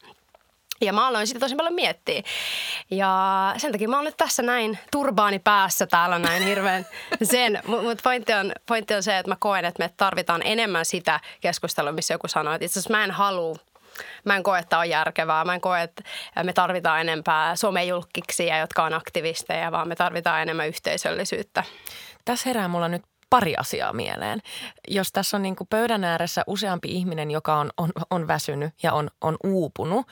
Ja 0.81 0.93
mä 0.93 1.07
aloin 1.07 1.27
sitä 1.27 1.39
tosi 1.39 1.55
paljon 1.55 1.73
miettiä. 1.73 2.21
Ja 2.91 3.53
sen 3.57 3.71
takia 3.71 3.89
mä 3.89 3.95
oon 3.95 4.05
nyt 4.05 4.17
tässä 4.17 4.43
näin 4.43 4.79
turbaani 4.91 5.39
päässä 5.39 5.87
täällä 5.87 6.19
näin 6.19 6.43
hirveän 6.43 6.85
sen. 7.23 7.61
Mutta 7.65 8.01
pointti 8.03 8.33
on, 8.33 8.51
pointti 8.65 8.93
on 8.93 9.03
se, 9.03 9.17
että 9.17 9.31
mä 9.31 9.37
koen, 9.39 9.65
että 9.65 9.83
me 9.83 9.89
tarvitaan 9.97 10.41
enemmän 10.45 10.85
sitä 10.85 11.19
keskustelua, 11.41 11.91
missä 11.91 12.13
joku 12.13 12.27
sanoo, 12.27 12.53
että 12.53 12.65
itse 12.65 12.79
asiassa 12.79 12.97
mä 12.97 13.03
en 13.03 13.11
halua 13.11 13.55
Mä 14.25 14.35
en 14.35 14.43
koe, 14.43 14.59
että 14.59 14.79
on 14.79 14.89
järkevää. 14.89 15.45
Mä 15.45 15.53
en 15.53 15.61
koe, 15.61 15.81
että 15.81 16.03
me 16.43 16.53
tarvitaan 16.53 17.01
enempää 17.01 17.55
somejulkkiksia, 17.55 18.57
jotka 18.57 18.83
on 18.83 18.93
aktivisteja, 18.93 19.71
vaan 19.71 19.87
me 19.87 19.95
tarvitaan 19.95 20.41
enemmän 20.41 20.67
yhteisöllisyyttä. 20.67 21.63
Tässä 22.25 22.49
herää 22.49 22.67
mulla 22.67 22.87
nyt 22.87 23.03
pari 23.29 23.55
asiaa 23.55 23.93
mieleen. 23.93 24.39
Jos 24.87 25.11
tässä 25.11 25.37
on 25.37 25.43
niin 25.43 25.55
kuin 25.55 25.67
pöydän 25.67 26.03
ääressä 26.03 26.43
useampi 26.47 26.87
ihminen, 26.91 27.31
joka 27.31 27.55
on, 27.55 27.69
on, 27.77 27.91
on 28.09 28.27
väsynyt 28.27 28.73
ja 28.83 28.93
on, 28.93 29.09
on 29.21 29.37
uupunut, 29.43 30.07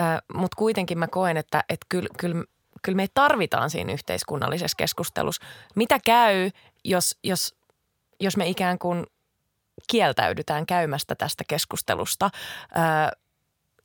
äh, 0.00 0.18
mutta 0.34 0.56
kuitenkin 0.56 0.98
mä 0.98 1.08
koen, 1.08 1.36
että, 1.36 1.64
että 1.68 1.86
kyllä, 1.88 2.08
kyllä, 2.18 2.44
kyllä 2.82 2.96
me 2.96 3.06
tarvitaan 3.14 3.70
siinä 3.70 3.92
yhteiskunnallisessa 3.92 4.76
keskustelussa. 4.76 5.46
Mitä 5.74 5.98
käy, 6.04 6.50
jos, 6.84 7.18
jos, 7.24 7.54
jos 8.20 8.36
me 8.36 8.48
ikään 8.48 8.78
kuin– 8.78 9.06
kieltäydytään 9.86 10.66
käymästä 10.66 11.14
tästä 11.14 11.44
keskustelusta 11.48 12.30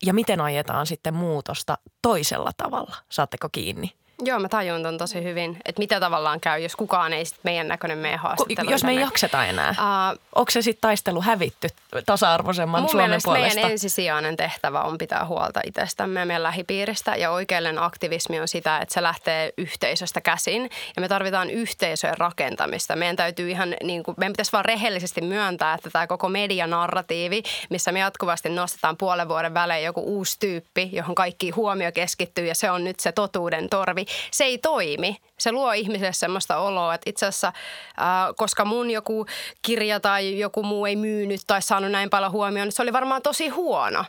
ja 0.06 0.14
miten 0.14 0.42
ajetaan 0.42 0.86
sitten 0.86 1.14
muutosta 1.14 1.78
toisella 2.02 2.52
tavalla. 2.58 2.96
Saatteko 3.12 3.50
kiinni? 3.52 4.05
Joo, 4.24 4.40
mä 4.40 4.50
tajun 4.50 4.84
ton 4.84 4.98
tosi 4.98 5.24
hyvin, 5.24 5.58
että 5.66 5.80
mitä 5.80 6.00
tavallaan 6.00 6.40
käy, 6.40 6.60
jos 6.60 6.76
kukaan 6.76 7.14
ei 7.14 7.26
sit 7.26 7.40
meidän 7.44 7.68
näköinen 7.68 7.98
meidän 7.98 8.20
haastattelu. 8.20 8.72
Jos 8.72 8.84
me 8.84 8.92
ei 8.92 9.00
jakseta 9.00 9.46
enää. 9.46 9.70
Uh, 9.70 10.20
Onko 10.36 10.52
se 10.52 10.62
sitten 10.62 10.82
taistelu 10.82 11.22
hävitty 11.22 11.68
tasa-arvoisemman 12.06 12.82
mun 12.82 12.90
Suomen 12.90 13.20
puolesta? 13.24 13.56
meidän 13.56 13.72
ensisijainen 13.72 14.38
tehtävä 14.38 14.82
on 14.82 14.98
pitää 14.98 15.26
huolta 15.26 15.62
itsestämme 15.66 16.20
ja 16.20 16.26
meidän 16.26 16.44
lähipiiristä. 16.44 17.16
Ja 17.16 17.32
oikeellinen 17.32 17.84
aktivismi 17.84 18.40
on 18.40 18.48
sitä, 18.48 18.78
että 18.78 18.94
se 18.94 19.04
lähtee 19.04 19.54
yhteisöstä 19.58 20.22
käsin. 20.22 20.70
Ja 20.96 21.02
me 21.02 21.08
tarvitaan 21.08 21.50
yhteisöjen 21.50 22.18
rakentamista. 22.18 22.96
Meidän 22.96 23.16
täytyy 23.16 23.50
ihan, 23.50 23.76
niin 23.84 24.04
kuin, 24.04 24.16
meidän 24.18 24.34
pitäisi 24.34 24.52
vaan 24.52 24.66
rehellisesti 24.66 25.22
myöntää, 25.22 25.74
että 25.74 25.90
tämä 25.90 26.08
koko 26.08 26.30
medianarratiivi, 26.30 27.44
missä 27.70 27.92
me 27.92 28.00
jatkuvasti 28.00 28.50
nostetaan 28.50 28.98
puolen 28.98 29.28
vuoden 29.28 29.54
välein 29.54 29.86
joku 29.86 30.02
uusi 30.02 30.40
tyyppi, 30.40 30.90
johon 30.92 31.16
kaikki 31.16 31.50
huomio 31.50 31.92
keskittyy 31.92 32.46
ja 32.46 32.56
se 32.56 32.72
on 32.72 32.84
nyt 32.84 33.00
se 33.00 33.12
totuuden 33.12 33.70
torvi 33.70 34.05
se 34.32 34.44
ei 34.44 34.58
toimi. 34.58 35.18
Se 35.38 35.52
luo 35.52 35.72
ihmiselle 35.72 36.14
semmoista 36.14 36.58
oloa, 36.58 36.94
että 36.94 37.10
itse 37.10 37.26
asiassa, 37.26 37.48
äh, 37.48 38.36
koska 38.36 38.66
mun 38.66 38.92
joku 38.92 39.26
kirja 39.62 40.00
tai 40.00 40.40
joku 40.40 40.64
muu 40.64 40.86
ei 40.86 40.96
myynyt 40.96 41.42
tai 41.48 41.62
saanut 41.62 41.92
näin 41.92 42.10
paljon 42.10 42.32
huomioon, 42.32 42.68
niin 42.68 42.72
se 42.72 42.82
oli 42.82 42.94
varmaan 42.94 43.22
tosi 43.22 43.48
huono. 43.48 44.06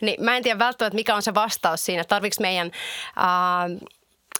Niin 0.00 0.24
mä 0.24 0.36
en 0.36 0.42
tiedä 0.42 0.58
välttämättä, 0.58 0.96
mikä 0.96 1.14
on 1.14 1.22
se 1.22 1.34
vastaus 1.34 1.84
siinä, 1.84 2.00
että 2.00 2.20
meidän... 2.40 2.70
Äh, 3.18 3.88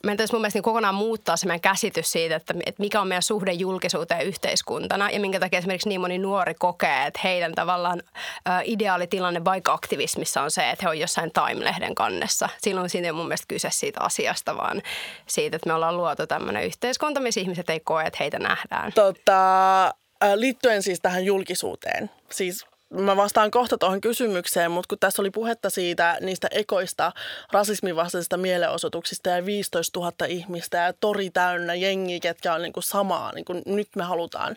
meidän 0.04 0.16
täytyisi 0.16 0.34
mun 0.34 0.40
mielestä 0.40 0.56
niin 0.56 0.64
kokonaan 0.64 0.94
muuttaa 0.94 1.36
se 1.36 1.46
meidän 1.46 1.60
käsitys 1.60 2.12
siitä, 2.12 2.36
että, 2.36 2.54
että 2.66 2.82
mikä 2.82 3.00
on 3.00 3.08
meidän 3.08 3.22
suhde 3.22 3.52
julkisuuteen 3.52 4.26
yhteiskuntana 4.26 5.10
ja 5.10 5.20
minkä 5.20 5.40
takia 5.40 5.58
esimerkiksi 5.58 5.88
niin 5.88 6.00
moni 6.00 6.18
nuori 6.18 6.54
kokee, 6.58 7.06
että 7.06 7.20
heidän 7.24 7.54
tavallaan 7.54 8.02
ä, 8.48 8.62
ideaalitilanne 8.64 9.44
vaikka 9.44 9.72
aktivismissa 9.72 10.42
on 10.42 10.50
se, 10.50 10.70
että 10.70 10.84
he 10.84 10.88
on 10.88 10.98
jossain 10.98 11.30
Time-lehden 11.32 11.94
kannessa. 11.94 12.48
Silloin 12.58 12.90
siinä 12.90 13.08
ei 13.08 13.12
mun 13.12 13.26
mielestä 13.26 13.46
kyse 13.48 13.68
siitä 13.70 14.00
asiasta, 14.00 14.56
vaan 14.56 14.82
siitä, 15.26 15.56
että 15.56 15.68
me 15.68 15.74
ollaan 15.74 15.96
luotu 15.96 16.26
tämmöinen 16.26 16.64
yhteiskunta, 16.64 17.20
missä 17.20 17.40
ihmiset 17.40 17.70
ei 17.70 17.80
koe, 17.80 18.04
että 18.04 18.16
heitä 18.20 18.38
nähdään. 18.38 18.92
Tota, 18.92 19.94
liittyen 20.34 20.82
siis 20.82 21.00
tähän 21.00 21.24
julkisuuteen, 21.24 22.10
siis 22.30 22.66
mä 23.00 23.16
vastaan 23.16 23.50
kohta 23.50 23.78
tuohon 23.78 24.00
kysymykseen, 24.00 24.70
mutta 24.70 24.88
kun 24.88 24.98
tässä 24.98 25.22
oli 25.22 25.30
puhetta 25.30 25.70
siitä 25.70 26.18
niistä 26.20 26.48
ekoista 26.50 27.12
rasismin 27.52 27.96
vastaisista 27.96 28.36
mielenosoituksista 28.36 29.30
ja 29.30 29.46
15 29.46 30.00
000 30.00 30.12
ihmistä 30.28 30.76
ja 30.76 30.92
tori 30.92 31.30
täynnä 31.30 31.74
jengi, 31.74 32.20
ketkä 32.20 32.54
on 32.54 32.62
niin 32.62 32.72
kuin 32.72 32.84
samaa, 32.84 33.32
niin 33.32 33.44
kuin 33.44 33.62
nyt 33.66 33.88
me 33.96 34.02
halutaan, 34.02 34.56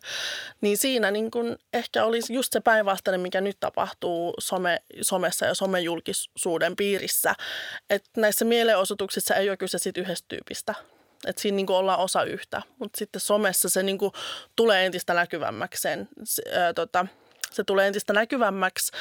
niin 0.62 0.78
siinä 0.78 1.12
niin 1.12 1.32
kuin 1.32 1.58
ehkä 1.73 2.04
olisi 2.06 2.34
just 2.34 2.54
se 2.54 2.60
päinvastainen, 2.60 3.21
mikä 3.21 3.41
nyt 3.41 3.58
tapahtuu 3.60 4.34
some, 4.39 4.80
somessa 5.02 5.45
ja 5.45 5.54
somejulkisuuden 5.54 6.76
piirissä. 6.76 7.34
Että 7.89 8.10
näissä 8.17 8.45
mielenosoituksissa 8.45 9.36
ei 9.36 9.50
ole 9.50 9.58
kyse 9.58 9.78
siitä 9.78 10.02
yhdestä 10.02 10.26
tyypistä. 10.28 10.76
Että 11.28 11.41
siinä 11.41 11.56
niin 11.56 11.71
ollaan 11.71 12.00
osa 12.00 12.23
yhtä, 12.23 12.62
mutta 12.80 12.97
sitten 12.97 13.21
somessa 13.21 13.69
se 13.69 13.84
niin 13.84 13.97
tulee 14.56 14.86
entistä 14.86 15.13
näkyvämmäksi 15.13 15.82
sen, 15.82 16.10
ää, 16.54 16.73
tota, 16.73 17.08
se 17.52 17.64
tulee 17.64 17.88
entistä 17.88 18.14
näkyvämmäksi, 18.14 18.92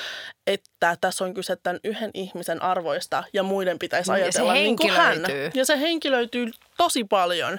että 0.47 0.97
tässä 1.01 1.25
on 1.25 1.35
kyse 1.35 1.57
tämän 1.57 1.81
yhden 1.85 2.11
ihmisen 2.15 2.63
arvoista 2.63 3.25
ja 3.33 3.43
muiden 3.43 3.79
pitäisi 3.79 4.13
ajatella 4.13 4.53
niin 4.55 4.77
kuin 4.77 4.91
hän. 4.93 5.19
Ja 5.55 5.65
se 5.65 5.81
henkilöityy 5.81 6.51
tosi 6.77 7.05
paljon. 7.05 7.59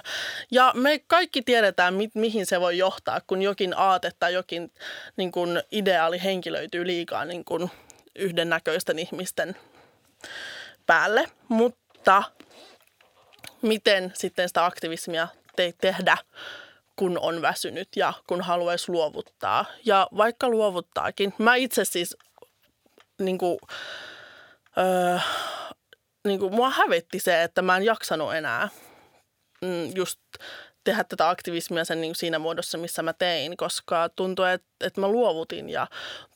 Ja 0.50 0.72
me 0.76 1.00
kaikki 1.06 1.42
tiedetään, 1.42 1.94
mi- 1.94 2.10
mihin 2.14 2.46
se 2.46 2.60
voi 2.60 2.78
johtaa, 2.78 3.20
kun 3.26 3.42
jokin 3.42 3.78
aate 3.78 4.10
tai 4.18 4.34
jokin 4.34 4.72
niin 5.16 5.32
kuin 5.32 5.62
ideaali 5.72 6.22
henkilöityy 6.24 6.86
liikaa 6.86 7.24
niin 7.24 7.44
kuin 7.44 7.70
yhdennäköisten 8.16 8.98
ihmisten 8.98 9.56
päälle. 10.86 11.26
Mutta 11.48 12.22
miten 13.62 14.12
sitten 14.14 14.48
sitä 14.48 14.64
aktivismia 14.64 15.28
te- 15.56 15.74
tehdä 15.80 16.16
kun 16.98 17.18
on 17.18 17.42
väsynyt 17.42 17.88
ja 17.96 18.12
kun 18.26 18.40
haluaisi 18.40 18.92
luovuttaa. 18.92 19.64
Ja 19.84 20.08
vaikka 20.16 20.48
luovuttaakin, 20.48 21.34
mä 21.38 21.54
itse 21.54 21.84
siis 21.84 22.16
niin 23.20 23.38
kuin, 23.38 23.58
öö, 24.78 25.18
niin 26.26 26.40
kuin, 26.40 26.54
mua 26.54 26.70
hävetti 26.70 27.18
se, 27.18 27.42
että 27.42 27.62
mä 27.62 27.76
en 27.76 27.82
jaksanut 27.82 28.34
enää 28.34 28.68
mm, 29.62 29.92
just 29.94 30.20
tehdä 30.84 31.04
tätä 31.04 31.28
aktivismia 31.28 31.84
sen 31.84 32.00
niin 32.00 32.14
siinä 32.14 32.38
muodossa, 32.38 32.78
missä 32.78 33.02
mä 33.02 33.12
tein, 33.12 33.56
koska 33.56 34.08
tuntui, 34.16 34.52
että, 34.52 34.68
että 34.80 35.00
mä 35.00 35.08
luovutin 35.08 35.70
ja 35.70 35.86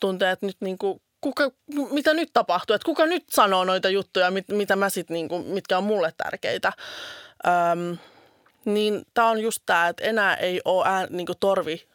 tuntui, 0.00 0.28
että 0.28 0.46
nyt 0.46 0.56
niin 0.60 0.78
kuin 0.78 1.00
kuka, 1.20 1.50
mitä 1.90 2.14
nyt 2.14 2.30
tapahtuu, 2.32 2.74
että 2.74 2.86
kuka 2.86 3.06
nyt 3.06 3.24
sanoo 3.30 3.64
noita 3.64 3.88
juttuja, 3.88 4.30
mit, 4.30 4.48
mitä 4.48 4.76
mä 4.76 4.88
sit, 4.88 5.10
niin 5.10 5.28
kuin, 5.28 5.46
mitkä 5.46 5.78
on 5.78 5.84
mulle 5.84 6.12
tärkeitä. 6.16 6.72
Öm, 7.46 7.98
niin 8.64 9.02
tämä 9.14 9.28
on 9.28 9.40
just 9.40 9.62
tämä, 9.66 9.88
että 9.88 10.04
enää 10.04 10.34
ei 10.34 10.60
ole 10.64 10.88
ään, 10.88 11.06
niin 11.10 11.26
torvi 11.40 11.86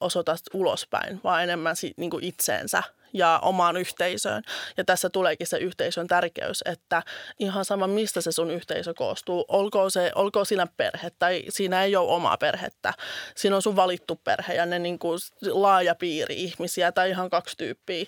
osoita 0.00 0.36
ulospäin, 0.54 1.20
vaan 1.24 1.42
enemmän 1.42 1.76
si, 1.76 1.94
niin 1.96 2.10
itseensä 2.20 2.82
ja 3.12 3.38
omaan 3.42 3.76
yhteisöön. 3.76 4.42
Ja 4.76 4.84
tässä 4.84 5.10
tuleekin 5.10 5.46
se 5.46 5.58
yhteisön 5.58 6.06
tärkeys, 6.06 6.62
että 6.64 7.02
ihan 7.38 7.64
sama 7.64 7.86
mistä 7.86 8.20
se 8.20 8.32
sun 8.32 8.50
yhteisö 8.50 8.94
koostuu, 8.94 9.44
olkoon, 9.48 9.90
se, 9.90 10.12
olkoon 10.14 10.46
siinä 10.46 10.66
perhe 10.76 11.10
tai 11.18 11.42
siinä 11.48 11.84
ei 11.84 11.96
ole 11.96 12.12
omaa 12.12 12.36
perhettä. 12.36 12.92
Siinä 13.34 13.56
on 13.56 13.62
sun 13.62 13.76
valittu 13.76 14.20
perhe 14.24 14.54
ja 14.54 14.66
ne 14.66 14.78
niin 14.78 14.98
kuin 14.98 15.18
laaja 15.50 15.94
piiri 15.94 16.34
ihmisiä 16.34 16.92
tai 16.92 17.10
ihan 17.10 17.30
kaksi 17.30 17.56
tyyppiä. 17.56 18.06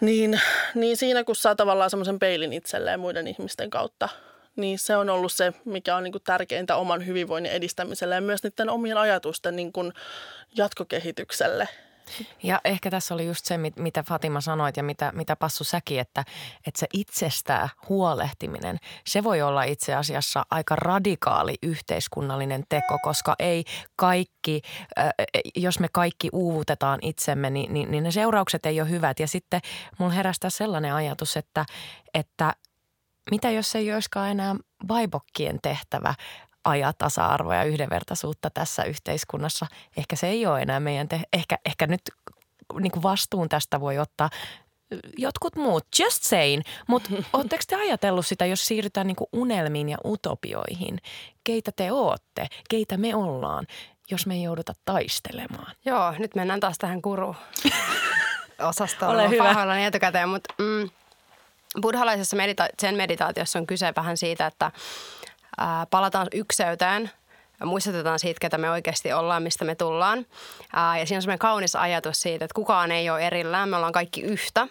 Niin, 0.00 0.40
niin 0.74 0.96
siinä 0.96 1.24
kun 1.24 1.36
saa 1.36 1.54
tavallaan 1.54 1.90
semmoisen 1.90 2.18
peilin 2.18 2.52
itselleen 2.52 3.00
muiden 3.00 3.26
ihmisten 3.26 3.70
kautta, 3.70 4.08
niin 4.56 4.78
se 4.78 4.96
on 4.96 5.10
ollut 5.10 5.32
se, 5.32 5.52
mikä 5.64 5.96
on 5.96 6.04
niin 6.04 6.12
kuin 6.12 6.24
tärkeintä 6.24 6.76
oman 6.76 7.06
hyvinvoinnin 7.06 7.52
edistämiselle 7.52 8.14
ja 8.14 8.20
myös 8.20 8.42
niiden 8.42 8.70
omien 8.70 8.98
ajatusten 8.98 9.56
niin 9.56 9.72
kuin 9.72 9.92
jatkokehitykselle. 10.56 11.68
Ja 12.42 12.60
ehkä 12.64 12.90
tässä 12.90 13.14
oli 13.14 13.26
just 13.26 13.44
se, 13.44 13.58
mitä 13.76 14.02
Fatima 14.02 14.40
sanoit 14.40 14.76
ja 14.76 14.82
mitä, 14.82 15.12
mitä 15.14 15.36
Passu 15.36 15.64
säki, 15.64 15.98
että, 15.98 16.24
että 16.66 16.80
se 16.80 16.86
itsestään 16.92 17.68
huolehtiminen, 17.88 18.78
se 19.06 19.24
voi 19.24 19.42
olla 19.42 19.62
itse 19.62 19.94
asiassa 19.94 20.46
aika 20.50 20.76
radikaali 20.76 21.54
yhteiskunnallinen 21.62 22.64
teko, 22.68 22.98
koska 23.02 23.34
ei 23.38 23.64
kaikki, 23.96 24.62
jos 25.56 25.80
me 25.80 25.88
kaikki 25.92 26.28
uuvutetaan 26.32 26.98
itsemme, 27.02 27.50
niin, 27.50 27.74
niin, 27.74 27.90
niin 27.90 28.04
ne 28.04 28.10
seuraukset 28.10 28.66
ei 28.66 28.80
ole 28.80 28.90
hyvät. 28.90 29.20
Ja 29.20 29.28
sitten 29.28 29.60
mulla 29.98 30.12
herästää 30.12 30.50
sellainen 30.50 30.94
ajatus, 30.94 31.36
että, 31.36 31.64
että 32.14 32.52
mitä 33.30 33.50
jos 33.50 33.74
ei 33.74 33.94
olisikaan 33.94 34.30
enää 34.30 34.56
vaibokkien 34.88 35.58
tehtävä 35.62 36.14
ajaa 36.64 36.92
tasa-arvoa 36.92 37.54
ja 37.54 37.64
yhdenvertaisuutta 37.64 38.50
tässä 38.50 38.84
yhteiskunnassa. 38.84 39.66
Ehkä 39.96 40.16
se 40.16 40.26
ei 40.26 40.46
ole 40.46 40.62
enää 40.62 40.80
meidän, 40.80 41.08
te- 41.08 41.22
ehkä, 41.32 41.58
ehkä 41.64 41.86
nyt 41.86 42.00
niin 42.80 42.92
kuin 42.92 43.02
vastuun 43.02 43.48
tästä 43.48 43.80
voi 43.80 43.98
ottaa 43.98 44.30
jotkut 45.16 45.56
muut, 45.56 45.86
just 45.98 46.22
saying. 46.22 46.62
Mutta 46.88 47.10
oletteko 47.32 47.62
te 47.68 47.76
ajatellut 47.76 48.26
sitä, 48.26 48.46
jos 48.46 48.66
siirrytään 48.66 49.06
niin 49.06 49.16
kuin 49.16 49.28
unelmiin 49.32 49.88
ja 49.88 49.98
utopioihin? 50.04 50.98
Keitä 51.44 51.72
te 51.72 51.92
ootte? 51.92 52.46
Keitä 52.70 52.96
me 52.96 53.14
ollaan, 53.14 53.66
jos 54.10 54.26
me 54.26 54.34
ei 54.34 54.42
jouduta 54.42 54.72
taistelemaan? 54.84 55.72
Joo, 55.84 56.14
nyt 56.18 56.34
mennään 56.34 56.60
taas 56.60 56.78
tähän 56.78 57.02
kuru 57.02 57.36
osastoon. 58.68 59.14
Ole 59.14 59.28
hyvä. 59.28 59.44
Pahoillani 59.44 59.84
etukäteen, 59.84 60.28
mutta 60.28 60.54
mm, 60.58 60.90
buddhalaisessa 61.82 62.36
medita- 62.36 62.68
sen 62.78 62.94
meditaatiossa 62.96 63.58
on 63.58 63.66
kyse 63.66 63.92
vähän 63.96 64.16
siitä, 64.16 64.46
että 64.46 64.70
ää, 65.58 65.86
palataan 65.90 66.28
ykseyteen– 66.32 67.10
muistutetaan 67.64 68.18
siitä, 68.18 68.38
ketä 68.40 68.58
me 68.58 68.70
oikeasti 68.70 69.12
ollaan, 69.12 69.42
mistä 69.42 69.64
me 69.64 69.74
tullaan. 69.74 70.26
Ää, 70.72 70.98
ja 70.98 71.06
siinä 71.06 71.18
on 71.18 71.22
semmoinen 71.22 71.38
kaunis 71.38 71.76
ajatus 71.76 72.20
siitä, 72.20 72.44
että 72.44 72.54
kukaan 72.54 72.92
ei 72.92 73.10
ole 73.10 73.26
erillään, 73.26 73.68
me 73.68 73.76
ollaan 73.76 73.92
kaikki 73.92 74.20
yhtä. 74.20 74.68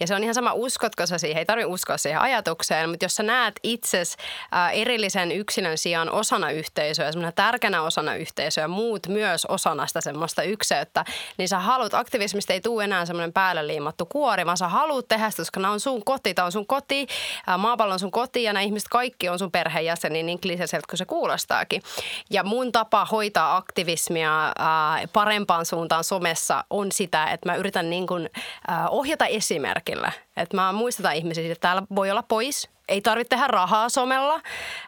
Ja 0.00 0.06
se 0.06 0.14
on 0.14 0.22
ihan 0.22 0.34
sama, 0.34 0.52
uskotko 0.52 1.06
sä 1.06 1.18
siihen, 1.18 1.38
ei 1.38 1.44
tarvitse 1.44 1.66
uskoa 1.66 1.96
siihen 1.96 2.20
ajatukseen, 2.20 2.90
mutta 2.90 3.04
jos 3.04 3.14
sä 3.14 3.22
näet 3.22 3.60
itses 3.62 4.16
ää, 4.52 4.70
erillisen 4.70 5.32
yksilön 5.32 5.78
sijaan 5.78 6.10
osana 6.10 6.50
yhteisöä, 6.50 7.12
semmoinen 7.12 7.34
tärkeänä 7.34 7.82
osana 7.82 8.14
yhteisöä, 8.14 8.68
muut 8.68 9.06
myös 9.08 9.44
osana 9.44 9.86
sitä 9.86 10.00
semmoista 10.00 10.42
ykseyttä, 10.42 11.04
niin 11.38 11.48
sä 11.48 11.58
haluat, 11.58 11.94
aktivismista 11.94 12.52
ei 12.52 12.60
tule 12.60 12.84
enää 12.84 13.06
semmoinen 13.06 13.32
päälle 13.32 13.66
liimattu 13.66 14.06
kuori, 14.06 14.46
vaan 14.46 14.56
sä 14.56 14.68
haluat 14.68 15.08
tehdä 15.08 15.30
sitä, 15.30 15.40
koska 15.40 15.60
nämä 15.60 15.72
on 15.72 15.80
sun 15.80 16.04
koti, 16.04 16.34
tämä 16.34 16.46
on 16.46 16.52
sun 16.52 16.66
koti, 16.66 17.06
ää, 17.46 17.58
maapallo 17.58 17.92
on 17.92 17.98
sun 17.98 18.10
koti 18.10 18.42
ja 18.42 18.52
nämä 18.52 18.62
ihmiset 18.62 18.88
kaikki 18.88 19.28
on 19.28 19.38
sun 19.38 19.50
perheenjäseni, 19.50 20.22
niin 20.22 20.40
kliseiseltä 20.40 20.86
kuin 20.90 20.98
se 20.98 21.04
kuulostaakin. 21.04 21.82
Ja 22.30 22.44
mun 22.44 22.72
tapa 22.72 23.04
hoitaa 23.04 23.56
aktivismia 23.56 24.52
ää, 24.58 25.08
parempaan 25.12 25.66
suuntaan 25.66 26.04
somessa 26.04 26.64
on 26.70 26.92
sitä, 26.92 27.26
että 27.26 27.48
mä 27.48 27.56
yritän 27.56 27.90
niin 27.90 28.06
kuin, 28.06 28.30
ää, 28.68 28.88
ohjata 28.88 29.26
esimerkillä. 29.26 30.12
Että 30.36 30.56
mä 30.56 30.72
muistutan 30.72 31.14
ihmisiä, 31.14 31.52
että 31.52 31.60
täällä 31.60 31.82
voi 31.94 32.10
olla 32.10 32.22
pois, 32.22 32.68
ei 32.88 33.00
tarvitse 33.00 33.28
tehdä 33.28 33.46
rahaa 33.46 33.88
somella. 33.88 34.40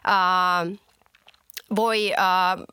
Ää, 0.03 0.65
voi, 1.75 2.13
äh, 2.13 2.17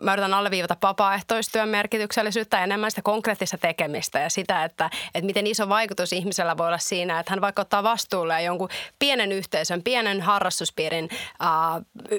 mä 0.02 0.12
yritän 0.12 0.34
alleviivata 0.34 0.76
vapaaehtoistyön 0.82 1.68
merkityksellisyyttä 1.68 2.64
enemmän 2.64 2.90
sitä 2.90 3.02
konkreettista 3.02 3.58
tekemistä 3.58 4.18
ja 4.18 4.30
sitä, 4.30 4.64
että, 4.64 4.90
että 5.14 5.26
miten 5.26 5.46
iso 5.46 5.68
vaikutus 5.68 6.12
ihmisellä 6.12 6.56
voi 6.56 6.66
olla 6.66 6.78
siinä, 6.78 7.20
että 7.20 7.32
hän 7.32 7.40
vaikka 7.40 7.62
ottaa 7.62 7.82
vastuulle 7.82 8.42
jonkun 8.42 8.68
pienen 8.98 9.32
yhteisön, 9.32 9.82
pienen 9.82 10.20
harrastuspiirin 10.20 11.08
äh, 11.42 11.48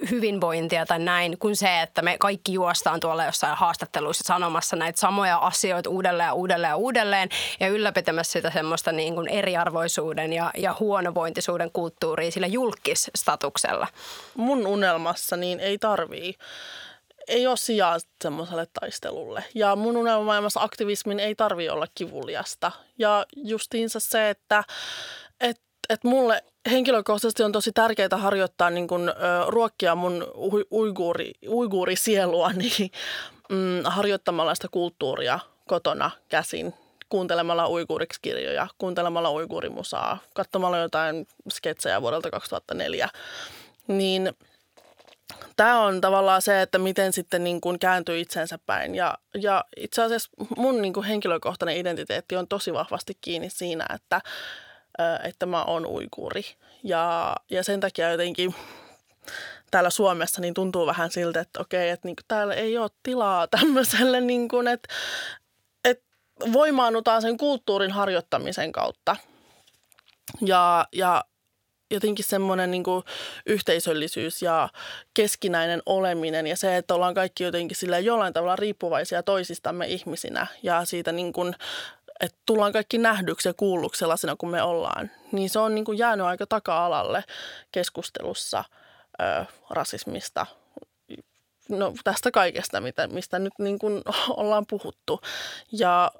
hyvinvointia 0.09 0.85
tai 0.85 0.99
näin, 0.99 1.37
kuin 1.37 1.55
se, 1.55 1.81
että 1.81 2.01
me 2.01 2.17
kaikki 2.19 2.53
juostaan 2.53 2.99
tuolla 2.99 3.25
jossain 3.25 3.57
haastatteluissa 3.57 4.23
sanomassa 4.23 4.75
näitä 4.75 4.99
samoja 4.99 5.37
asioita 5.37 5.89
uudelleen 5.89 6.27
ja 6.27 6.33
uudelleen 6.33 6.69
ja 6.69 6.75
uudelleen 6.75 7.29
ja 7.59 7.67
ylläpitämässä 7.67 8.31
sitä 8.31 8.51
semmoista 8.51 8.91
niin 8.91 9.15
kuin 9.15 9.27
eriarvoisuuden 9.27 10.33
ja, 10.33 10.51
ja 10.57 10.75
huonovointisuuden 10.79 11.71
kulttuuria 11.71 12.31
sillä 12.31 12.47
julkisstatuksella. 12.47 13.87
Mun 14.35 14.67
unelmassa 14.67 15.37
niin 15.37 15.59
ei 15.59 15.77
tarvii 15.77 16.35
ei 17.29 17.47
ole 17.47 17.57
sijaa 17.57 17.97
semmoiselle 18.23 18.67
taistelulle. 18.79 19.43
Ja 19.55 19.75
mun 19.75 19.97
unelmamaailmassa 19.97 20.61
aktivismin 20.61 21.19
ei 21.19 21.35
tarvi 21.35 21.69
olla 21.69 21.87
kivuliasta. 21.95 22.71
Ja 22.97 23.25
justiinsa 23.35 23.99
se, 23.99 24.29
että 24.29 24.63
et, 25.39 25.61
et 25.89 26.03
mulle 26.03 26.43
henkilökohtaisesti 26.71 27.43
on 27.43 27.51
tosi 27.51 27.71
tärkeää 27.71 28.17
harjoittaa 28.17 28.69
niin 28.69 28.87
kun, 28.87 29.09
ö, 29.09 29.13
ruokkia 29.47 29.95
mun 29.95 30.27
uiguuri, 30.71 31.31
uiguurisielua 31.47 32.51
niin, 32.61 32.91
mm, 33.49 33.81
harjoittamalla 33.83 34.55
sitä 34.55 34.67
kulttuuria 34.71 35.39
kotona 35.67 36.11
käsin 36.29 36.73
kuuntelemalla 37.09 37.69
uiguuriksi 37.69 38.19
kirjoja, 38.21 38.67
kuuntelemalla 38.77 39.31
uiguurimusaa, 39.31 40.17
katsomalla 40.33 40.77
jotain 40.77 41.27
sketsejä 41.49 42.01
vuodelta 42.01 42.31
2004. 42.31 43.09
Niin– 43.87 44.33
tämä 45.55 45.81
on 45.81 46.01
tavallaan 46.01 46.41
se, 46.41 46.61
että 46.61 46.77
miten 46.77 47.13
sitten 47.13 47.43
niin 47.43 47.61
kuin 47.61 47.79
kääntyy 47.79 48.19
itsensä 48.19 48.59
päin. 48.65 48.95
Ja, 48.95 49.17
ja 49.35 49.65
itse 49.77 50.03
asiassa 50.03 50.29
mun 50.57 50.81
niin 50.81 50.93
kuin 50.93 51.05
henkilökohtainen 51.05 51.77
identiteetti 51.77 52.35
on 52.35 52.47
tosi 52.47 52.73
vahvasti 52.73 53.17
kiinni 53.21 53.49
siinä, 53.49 53.85
että, 53.95 54.21
että 55.23 55.45
mä 55.45 55.63
oon 55.63 55.85
uikuuri. 55.85 56.43
Ja, 56.83 57.35
ja 57.51 57.63
sen 57.63 57.79
takia 57.79 58.11
jotenkin 58.11 58.55
täällä 59.71 59.89
Suomessa 59.89 60.41
niin 60.41 60.53
tuntuu 60.53 60.85
vähän 60.85 61.11
siltä, 61.11 61.39
että 61.39 61.61
okei, 61.61 61.89
että 61.89 62.07
niin 62.07 62.15
kuin 62.15 62.25
täällä 62.27 62.53
ei 62.53 62.77
ole 62.77 62.89
tilaa 63.03 63.47
tämmöiselle, 63.59 64.21
niin 64.21 64.47
kuin, 64.47 64.67
että, 64.67 64.89
että 65.85 66.05
voimaannutaan 66.53 67.21
sen 67.21 67.37
kulttuurin 67.37 67.91
harjoittamisen 67.91 68.71
kautta. 68.71 69.15
Ja, 70.41 70.87
ja 70.93 71.23
jotenkin 71.91 72.25
semmoinen 72.25 72.71
niin 72.71 72.83
yhteisöllisyys 73.45 74.41
ja 74.41 74.69
keskinäinen 75.13 75.81
oleminen 75.85 76.47
ja 76.47 76.57
se, 76.57 76.77
että 76.77 76.95
ollaan 76.95 77.13
kaikki 77.13 77.43
jotenkin 77.43 77.77
sillä 77.77 77.99
jollain 77.99 78.33
tavalla 78.33 78.55
riippuvaisia 78.55 79.23
toisistamme 79.23 79.87
ihmisinä 79.87 80.47
ja 80.63 80.85
siitä 80.85 81.11
niin 81.11 81.33
kuin, 81.33 81.55
että 82.19 82.37
tullaan 82.45 82.73
kaikki 82.73 82.97
nähdyksi 82.97 83.49
ja 83.49 83.53
kuulluksi 83.53 83.99
sellaisena 83.99 84.35
kuin 84.35 84.49
me 84.49 84.63
ollaan, 84.63 85.11
niin 85.31 85.49
se 85.49 85.59
on 85.59 85.75
niin 85.75 85.85
kuin 85.85 85.97
jäänyt 85.97 86.25
aika 86.25 86.47
taka-alalle 86.47 87.23
keskustelussa 87.71 88.63
ö, 89.21 89.45
rasismista, 89.69 90.45
no 91.69 91.93
tästä 92.03 92.31
kaikesta, 92.31 92.81
mitä, 92.81 93.07
mistä 93.07 93.39
nyt 93.39 93.53
niin 93.59 93.79
kuin 93.79 94.01
ollaan 94.37 94.65
puhuttu. 94.69 95.21
Ja 95.71 96.11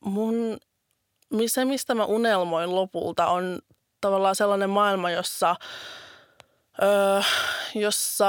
mun, 0.00 0.58
se, 1.46 1.64
mistä 1.64 1.94
mä 1.94 2.04
unelmoin 2.04 2.74
lopulta, 2.74 3.26
on 3.26 3.58
tavallaan 4.00 4.36
sellainen 4.36 4.70
maailma, 4.70 5.10
jossa, 5.10 5.56
öö, 6.82 7.20
jossa 7.74 8.28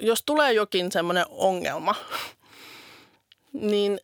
jos 0.00 0.22
tulee 0.26 0.52
jokin 0.52 0.92
semmoinen 0.92 1.24
ongelma, 1.28 1.94
niin 3.52 4.00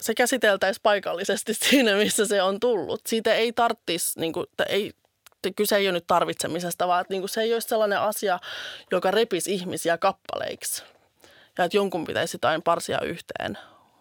se 0.00 0.14
käsiteltäisiin 0.14 0.82
paikallisesti 0.82 1.54
siinä, 1.64 1.96
missä 1.96 2.26
se 2.26 2.42
on 2.42 2.60
tullut. 2.60 3.00
Siitä 3.06 3.34
ei 3.34 3.52
tarttisi, 3.52 4.20
niin 4.20 4.32
kuin, 4.32 4.46
ei, 4.68 4.92
kyse 5.56 5.76
ei 5.76 5.86
ole 5.86 5.92
nyt 5.92 6.06
tarvitsemisesta, 6.06 6.88
vaan 6.88 7.00
että 7.00 7.14
niin 7.14 7.22
kuin 7.22 7.28
se 7.28 7.40
ei 7.40 7.52
ole 7.52 7.60
sellainen 7.60 8.00
asia, 8.00 8.38
joka 8.92 9.10
repisi 9.10 9.54
ihmisiä 9.54 9.98
kappaleiksi. 9.98 10.82
Ja 11.58 11.64
että 11.64 11.76
jonkun 11.76 12.04
pitäisi 12.04 12.34
jotain 12.34 12.62
parsia 12.62 13.00
yhteen, 13.00 13.58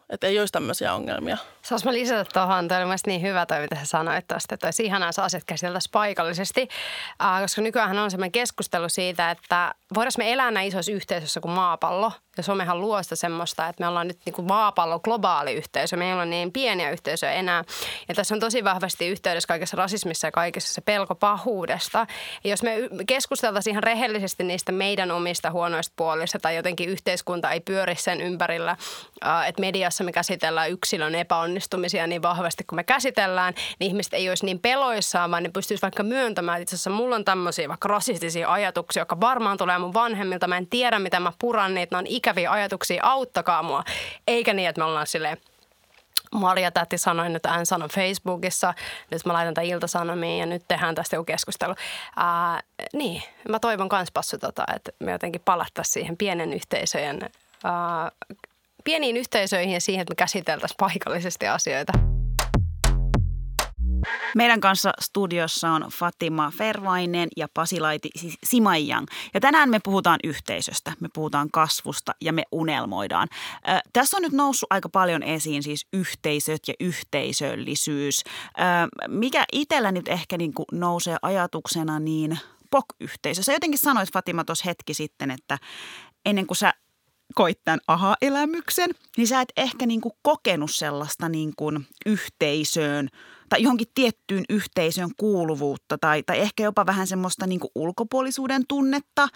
että 0.10 0.28
ei 0.28 0.40
olisi 0.40 0.52
tämmöisiä 0.52 0.94
ongelmia. 0.94 1.38
Saas 1.62 1.86
mä 1.86 1.94
lisätä 1.94 2.30
tuohon, 2.34 2.68
toi 2.68 2.84
oli 2.84 2.96
niin 3.06 3.22
hyvä 3.22 3.46
toi, 3.46 3.62
mitä 3.62 3.76
sä 3.76 3.86
sanoit 3.86 4.28
tuosta, 4.28 4.54
että 4.54 4.68
olisi 4.68 4.86
ihanaa, 4.86 5.10
jos 5.10 5.20
asiat 5.20 5.44
käsiteltäisiin 5.46 5.92
paikallisesti, 5.92 6.68
äh, 7.22 7.42
koska 7.42 7.62
nykyään 7.62 7.98
on 7.98 8.12
semmoinen 8.12 8.32
keskustelu 8.32 8.90
siitä, 8.90 9.32
että 9.32 9.76
voidaan 9.96 10.12
me 10.18 10.34
elää 10.34 10.52
näin 10.52 10.68
isossa 10.68 10.92
yhteisössä 10.92 11.40
kuin 11.40 11.52
maapallo. 11.52 12.12
Ja 12.38 12.44
somehan 12.44 12.82
luo 12.82 13.04
sitä 13.04 13.16
semmoista, 13.16 13.68
että 13.68 13.84
me 13.84 13.88
ollaan 13.88 14.08
nyt 14.08 14.20
niin 14.26 14.34
kuin 14.34 14.48
maapallo 14.48 15.00
globaali 15.00 15.54
yhteisö. 15.54 15.98
Me 15.98 16.08
ei 16.08 16.14
olla 16.14 16.26
niin 16.26 16.52
pieniä 16.52 16.92
yhteisöjä 16.92 17.32
enää. 17.32 17.64
Ja 18.10 18.16
tässä 18.16 18.36
on 18.36 18.40
tosi 18.40 18.64
vahvasti 18.64 19.08
yhteydessä 19.08 19.48
kaikessa 19.48 19.78
rasismissa 19.78 20.28
ja 20.28 20.32
kaikessa 20.32 20.74
se 20.74 20.82
pelko 20.82 21.16
pahuudesta. 21.16 22.08
Ja 22.44 22.50
jos 22.50 22.64
me 22.64 22.76
keskusteltaisiin 23.08 23.72
ihan 23.72 23.84
rehellisesti 23.84 24.44
niistä 24.44 24.72
meidän 24.72 25.12
omista 25.12 25.52
huonoista 25.52 25.94
puolista 25.96 26.40
tai 26.40 26.56
jotenkin 26.56 26.90
yhteiskunta 26.90 27.52
ei 27.52 27.60
pyöri 27.60 27.96
sen 27.96 28.22
ympärillä, 28.22 28.78
että 29.48 29.62
mediassa 29.62 29.99
me 30.04 30.12
käsitellään 30.12 30.72
yksilön 30.72 31.16
epäonnistumisia 31.16 32.08
niin 32.08 32.22
vahvasti 32.22 32.64
kuin 32.64 32.78
me 32.78 32.84
käsitellään, 32.84 33.54
niin 33.80 33.88
ihmiset 33.88 34.14
ei 34.14 34.30
olisi 34.30 34.46
niin 34.46 34.60
peloissaan, 34.60 35.32
vaan 35.32 35.44
ne 35.44 35.50
pystyisi 35.50 35.82
vaikka 35.82 36.04
myöntämään, 36.04 36.56
että 36.56 36.64
itse 36.64 36.76
asiassa 36.76 36.90
mulla 36.90 37.16
on 37.16 37.26
tämmöisiä 37.26 37.70
vaikka 37.70 37.88
rasistisia 37.88 38.52
ajatuksia, 38.52 39.02
jotka 39.02 39.20
varmaan 39.20 39.58
tulee 39.58 39.78
mun 39.78 39.94
vanhemmilta. 39.94 40.48
Mä 40.48 40.58
en 40.58 40.68
tiedä, 40.68 41.00
mitä 41.00 41.20
mä 41.20 41.34
puran 41.40 41.74
niitä, 41.74 41.96
ne 41.96 42.00
on 42.00 42.08
ikäviä 42.08 42.52
ajatuksia, 42.52 43.04
auttakaa 43.04 43.64
mua. 43.64 43.84
Eikä 44.28 44.54
niin, 44.54 44.70
että 44.70 44.82
me 44.82 44.86
ollaan 44.86 45.08
silleen, 45.08 45.38
Maria 46.32 46.72
Täti 46.72 46.98
sanoi 46.98 47.30
nyt 47.30 47.46
hän 47.46 47.66
sanoi 47.66 47.90
Facebookissa, 47.90 48.74
nyt 49.12 49.26
mä 49.26 49.34
laitan 49.34 49.54
tämän 49.54 49.70
iltasanomiin 49.70 50.40
ja 50.40 50.46
nyt 50.46 50.64
tehdään 50.68 50.96
tästä 50.96 51.16
joku 51.16 51.26
keskustelu. 51.26 51.76
Ää, 52.16 52.62
niin, 52.94 53.24
mä 53.50 53.60
toivon 53.60 53.90
kans 53.90 54.12
passu 54.12 54.38
tota, 54.38 54.64
että 54.76 54.92
me 55.00 55.12
jotenkin 55.12 55.42
palattaisiin 55.46 55.94
siihen 55.94 56.18
pienen 56.18 56.54
yhteisöjen, 56.54 57.20
ää, 57.64 58.12
pieniin 58.84 59.18
yhteisöihin 59.18 59.74
ja 59.74 59.82
siihen, 59.82 60.02
että 60.02 60.12
me 60.12 60.16
käsiteltäisiin 60.16 60.78
paikallisesti 60.80 61.48
asioita. 61.48 61.94
Meidän 64.36 64.62
kanssa 64.62 64.94
studiossa 65.00 65.72
on 65.72 65.86
Fatima 65.92 66.52
Fervainen 66.58 67.30
ja 67.38 67.48
Pasilaiti 67.54 68.10
Simajang. 68.44 69.08
Ja 69.34 69.40
tänään 69.40 69.70
me 69.70 69.80
puhutaan 69.84 70.20
yhteisöstä, 70.24 70.94
me 71.00 71.08
puhutaan 71.14 71.52
kasvusta 71.52 72.16
ja 72.22 72.34
me 72.34 72.44
unelmoidaan. 72.52 73.28
Äh, 73.70 73.82
tässä 73.94 74.18
on 74.18 74.24
nyt 74.24 74.32
noussut 74.32 74.68
aika 74.72 74.90
paljon 74.90 75.24
esiin 75.24 75.64
siis 75.64 75.88
yhteisöt 75.94 76.68
ja 76.68 76.74
yhteisöllisyys. 76.80 78.24
Äh, 78.48 78.88
mikä 79.08 79.46
itsellä 79.52 79.92
nyt 79.92 80.08
ehkä 80.08 80.38
niin 80.38 80.54
kuin 80.54 80.66
nousee 80.72 81.18
ajatuksena, 81.22 82.00
niin 82.00 82.40
POK-yhteisö. 82.72 83.44
Sä 83.44 83.54
jotenkin 83.54 83.80
sanoit 83.80 84.14
Fatima 84.14 84.44
tuossa 84.44 84.64
hetki 84.66 84.94
sitten, 84.94 85.32
että 85.32 85.58
ennen 86.26 86.48
kuin 86.48 86.58
sä 86.58 86.74
koit 87.36 87.60
tämän 87.66 87.80
aha-elämyksen, 87.88 88.90
niin 89.18 89.28
sä 89.28 89.42
et 89.42 89.54
ehkä 89.58 89.86
niin 89.86 90.02
kuin 90.02 90.14
kokenut 90.22 90.72
sellaista 90.72 91.30
niin 91.30 91.54
kuin 91.56 91.88
yhteisöön– 92.06 93.10
tai 93.50 93.64
johonkin 93.64 93.88
tiettyyn 93.96 94.44
yhteisön 94.50 95.10
kuuluvuutta 95.18 95.98
tai, 95.98 96.24
tai 96.24 96.40
ehkä 96.40 96.64
jopa 96.64 96.86
vähän 96.86 97.08
semmoista 97.08 97.48
niin 97.48 97.60
kuin 97.60 97.72
ulkopuolisuuden 97.76 98.68
tunnetta, 98.68 99.28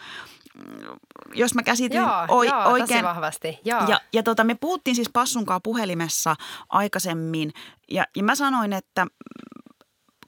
jos 1.34 1.56
mä 1.56 1.64
käsitin 1.64 1.98
joo, 1.98 2.26
oi, 2.28 2.48
joo, 2.48 2.64
oikein. 2.64 3.06
Vahvasti, 3.06 3.60
joo. 3.66 3.82
Ja, 3.88 4.02
ja 4.14 4.24
tota, 4.24 4.44
me 4.44 4.56
puhuttiin 4.56 4.96
siis 4.96 5.10
Passunkaan 5.14 5.62
puhelimessa 5.62 6.36
aikaisemmin 6.70 7.54
ja, 7.92 8.06
ja 8.16 8.24
mä 8.24 8.36
sanoin, 8.36 8.74
että 8.74 9.08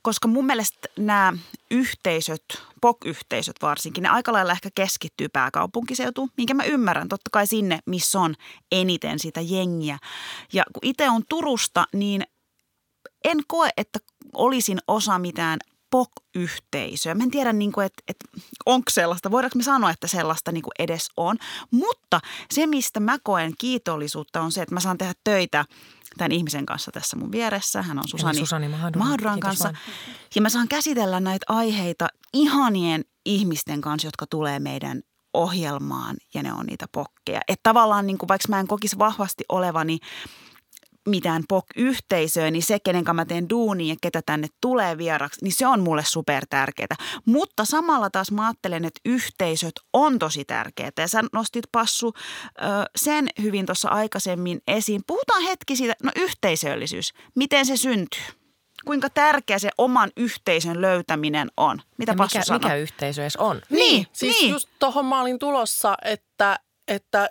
koska 0.05 0.27
mun 0.27 0.45
mielestä 0.45 0.87
nämä 0.97 1.33
yhteisöt, 1.71 2.45
POK-yhteisöt 2.81 3.55
varsinkin, 3.61 4.01
ne 4.01 4.09
aika 4.09 4.33
lailla 4.33 4.51
ehkä 4.51 4.69
keskittyy 4.75 5.29
pääkaupunkiseutuun, 5.29 6.29
minkä 6.37 6.53
mä 6.53 6.63
ymmärrän, 6.63 7.09
totta 7.09 7.29
kai 7.31 7.47
sinne, 7.47 7.79
missä 7.85 8.19
on 8.19 8.35
eniten 8.71 9.19
sitä 9.19 9.41
jengiä. 9.41 9.97
Ja 10.53 10.63
kun 10.73 10.79
itse 10.89 11.09
on 11.09 11.23
Turusta, 11.29 11.85
niin 11.93 12.23
en 13.23 13.37
koe, 13.47 13.69
että 13.77 13.99
olisin 14.33 14.79
osa 14.87 15.19
mitään 15.19 15.59
POK-yhteisöä. 15.95 17.15
Mä 17.15 17.23
en 17.23 17.31
tiedä, 17.31 17.53
niin 17.53 17.71
kuin, 17.71 17.85
että, 17.85 18.03
että 18.07 18.25
onko 18.65 18.91
sellaista, 18.91 19.31
voidaanko 19.31 19.57
me 19.57 19.63
sanoa, 19.63 19.91
että 19.91 20.07
sellaista 20.07 20.51
niin 20.51 20.61
kuin 20.61 20.71
edes 20.79 21.09
on. 21.17 21.37
Mutta 21.71 22.19
se, 22.51 22.67
mistä 22.67 22.99
mä 22.99 23.17
koen 23.23 23.53
kiitollisuutta, 23.57 24.41
on 24.41 24.51
se, 24.51 24.61
että 24.61 24.73
mä 24.73 24.79
saan 24.79 24.97
tehdä 24.97 25.13
töitä 25.23 25.65
tämän 26.17 26.31
ihmisen 26.31 26.65
kanssa 26.65 26.91
tässä 26.91 27.17
mun 27.17 27.31
vieressä. 27.31 27.81
Hän 27.81 27.99
on 27.99 28.07
Susani, 28.07 28.39
Susani 28.39 28.67
Mahduran 28.97 29.39
kanssa. 29.39 29.63
Vaan. 29.63 29.77
Ja 30.35 30.41
mä 30.41 30.49
saan 30.49 30.67
käsitellä 30.67 31.19
näitä 31.19 31.45
aiheita 31.49 32.07
ihanien 32.33 33.05
ihmisten 33.25 33.81
kanssa, 33.81 34.07
jotka 34.07 34.27
tulee 34.27 34.59
meidän 34.59 35.01
ohjelmaan 35.33 36.15
ja 36.33 36.43
ne 36.43 36.53
on 36.53 36.65
niitä 36.65 36.85
pokkeja. 36.91 37.41
Että 37.47 37.69
tavallaan 37.69 38.07
niin 38.07 38.17
kuin, 38.17 38.27
vaikka 38.27 38.47
mä 38.49 38.59
en 38.59 38.67
kokisi 38.67 38.99
vahvasti 38.99 39.43
olevani 39.49 39.99
mitään 41.09 41.43
POK-yhteisöä, 41.49 42.51
niin 42.51 42.63
se, 42.63 42.79
kenen 42.79 43.03
kanssa 43.03 43.13
mä 43.13 43.25
teen 43.25 43.49
duunia 43.49 43.93
ja 43.93 43.95
ketä 44.01 44.21
tänne 44.25 44.47
tulee 44.61 44.97
vieraksi, 44.97 45.39
niin 45.43 45.53
se 45.53 45.67
on 45.67 45.79
mulle 45.79 46.03
super 46.05 46.45
tärkeää. 46.49 46.95
Mutta 47.25 47.65
samalla 47.65 48.09
taas 48.09 48.31
mä 48.31 48.47
ajattelen, 48.47 48.85
että 48.85 48.99
yhteisöt 49.05 49.73
on 49.93 50.19
tosi 50.19 50.45
tärkeää. 50.45 50.91
Ja 50.97 51.07
sä 51.07 51.23
nostit 51.33 51.65
Passu 51.71 52.13
sen 52.95 53.27
hyvin 53.41 53.65
tuossa 53.65 53.89
aikaisemmin 53.89 54.61
esiin. 54.67 55.01
Puhutaan 55.07 55.43
hetki 55.43 55.75
siitä, 55.75 55.95
no 56.03 56.11
yhteisöllisyys, 56.15 57.13
miten 57.35 57.65
se 57.65 57.77
syntyy? 57.77 58.23
Kuinka 58.85 59.09
tärkeä 59.09 59.59
se 59.59 59.69
oman 59.77 60.11
yhteisön 60.17 60.81
löytäminen 60.81 61.51
on? 61.57 61.81
Mitä 61.97 62.11
ja 62.11 62.15
Passu 62.15 62.37
mikä, 62.37 62.45
sanoo? 62.45 62.59
mikä 62.59 62.75
yhteisö 62.75 63.21
edes 63.21 63.35
on? 63.35 63.61
Niin, 63.69 63.79
niin 63.79 64.07
siis 64.13 64.41
niin. 64.41 64.51
just 64.51 64.69
tuohon 64.79 65.05
mä 65.05 65.21
olin 65.21 65.39
tulossa, 65.39 65.97
että, 66.05 66.59
että, 66.87 67.29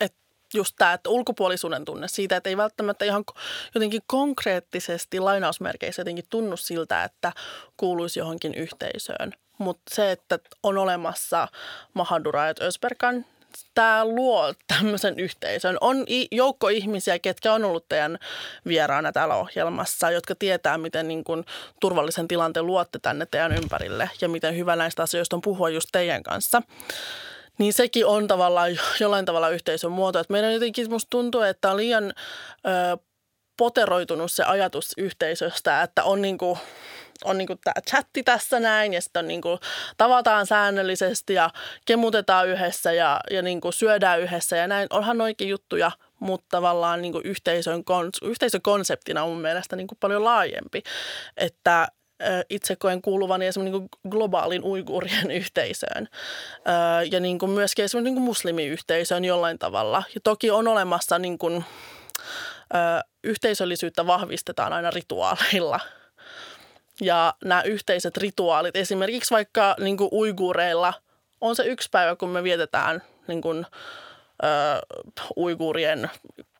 että 0.00 0.21
just 0.54 0.74
tämä, 0.78 0.92
että 0.92 1.10
ulkopuolisuuden 1.10 1.84
tunne 1.84 2.08
siitä, 2.08 2.36
että 2.36 2.50
ei 2.50 2.56
välttämättä 2.56 3.04
ihan 3.04 3.24
jotenkin 3.74 4.02
konkreettisesti 4.06 5.20
lainausmerkeissä 5.20 6.00
jotenkin 6.00 6.24
tunnu 6.30 6.56
siltä, 6.56 7.04
että 7.04 7.32
kuuluisi 7.76 8.18
johonkin 8.18 8.54
yhteisöön. 8.54 9.32
Mutta 9.58 9.82
se, 9.94 10.12
että 10.12 10.38
on 10.62 10.78
olemassa 10.78 11.48
Mahadura 11.94 12.46
ja 12.46 12.54
Ösberkan, 12.60 13.24
tämä 13.74 14.04
luo 14.04 14.54
tämmöisen 14.66 15.18
yhteisön. 15.18 15.76
On 15.80 16.04
joukko 16.30 16.68
ihmisiä, 16.68 17.18
ketkä 17.18 17.52
on 17.52 17.64
ollut 17.64 17.88
teidän 17.88 18.18
vieraana 18.66 19.12
täällä 19.12 19.34
ohjelmassa, 19.34 20.10
jotka 20.10 20.34
tietää, 20.34 20.78
miten 20.78 21.08
niin 21.08 21.24
kuin 21.24 21.44
turvallisen 21.80 22.28
tilanteen 22.28 22.66
luotte 22.66 22.98
tänne 22.98 23.26
teidän 23.26 23.52
ympärille 23.52 24.10
ja 24.20 24.28
miten 24.28 24.56
hyvä 24.56 24.76
näistä 24.76 25.02
asioista 25.02 25.36
on 25.36 25.42
puhua 25.42 25.70
just 25.70 25.88
teidän 25.92 26.22
kanssa 26.22 26.62
niin 27.58 27.72
sekin 27.72 28.06
on 28.06 28.28
tavallaan 28.28 28.70
jollain 29.00 29.24
tavalla 29.24 29.48
yhteisön 29.48 29.92
muoto. 29.92 30.18
Että 30.18 30.32
meidän 30.32 30.52
jotenkin 30.52 30.90
musta 30.90 31.10
tuntuu, 31.10 31.40
että 31.40 31.70
on 31.70 31.76
liian 31.76 32.12
ö, 32.66 32.98
poteroitunut 33.56 34.32
se 34.32 34.44
ajatus 34.44 34.92
yhteisöstä, 34.96 35.82
että 35.82 36.04
on 36.04 36.22
niinku, 36.22 36.58
on 37.24 37.38
niinku 37.38 37.56
tämä 37.64 37.74
chatti 37.90 38.22
tässä 38.22 38.60
näin 38.60 38.94
ja 38.94 39.00
sitten 39.00 39.28
niinku, 39.28 39.58
tavataan 39.96 40.46
säännöllisesti 40.46 41.34
ja 41.34 41.50
kemutetaan 41.84 42.48
yhdessä 42.48 42.92
ja, 42.92 43.20
ja 43.30 43.42
niinku 43.42 43.72
syödään 43.72 44.20
yhdessä 44.20 44.56
ja 44.56 44.66
näin. 44.66 44.86
Onhan 44.90 45.20
oikein 45.20 45.50
juttuja, 45.50 45.90
mutta 46.20 46.46
tavallaan 46.50 47.02
niinku 47.02 47.20
yhteisön, 47.24 47.84
yhteisökonseptina 48.22 49.22
on 49.22 49.30
mun 49.30 49.40
mielestä 49.40 49.76
niinku 49.76 49.94
paljon 50.00 50.24
laajempi. 50.24 50.82
Että 51.36 51.88
itse 52.50 52.76
koen 52.76 53.02
kuuluvani 53.02 53.46
esimerkiksi 53.46 53.78
niin 53.78 53.88
globaalin 54.08 54.64
uiguurien 54.64 55.30
yhteisöön 55.30 56.08
ja 57.10 57.20
niin 57.20 57.38
kuin 57.38 57.50
myöskin 57.50 57.84
esimerkiksi 57.84 58.04
niin 58.04 58.14
kuin 58.14 58.24
muslimiyhteisöön 58.24 59.24
jollain 59.24 59.58
tavalla. 59.58 60.02
Ja 60.14 60.20
toki 60.24 60.50
on 60.50 60.68
olemassa 60.68 61.18
niin 61.18 61.38
kuin, 61.38 61.64
yhteisöllisyyttä 63.24 64.06
vahvistetaan 64.06 64.72
aina 64.72 64.90
rituaaleilla. 64.90 65.80
Ja 67.00 67.34
nämä 67.44 67.62
yhteiset 67.62 68.16
rituaalit, 68.16 68.76
esimerkiksi 68.76 69.34
vaikka 69.34 69.76
niin 69.80 69.96
kuin 69.96 70.08
uiguureilla, 70.12 70.94
on 71.40 71.56
se 71.56 71.64
yksi 71.64 71.88
päivä, 71.92 72.16
kun 72.16 72.28
me 72.28 72.42
vietetään 72.42 73.02
niin 73.28 73.42
kuin, 73.42 73.66
uiguurien 75.36 76.10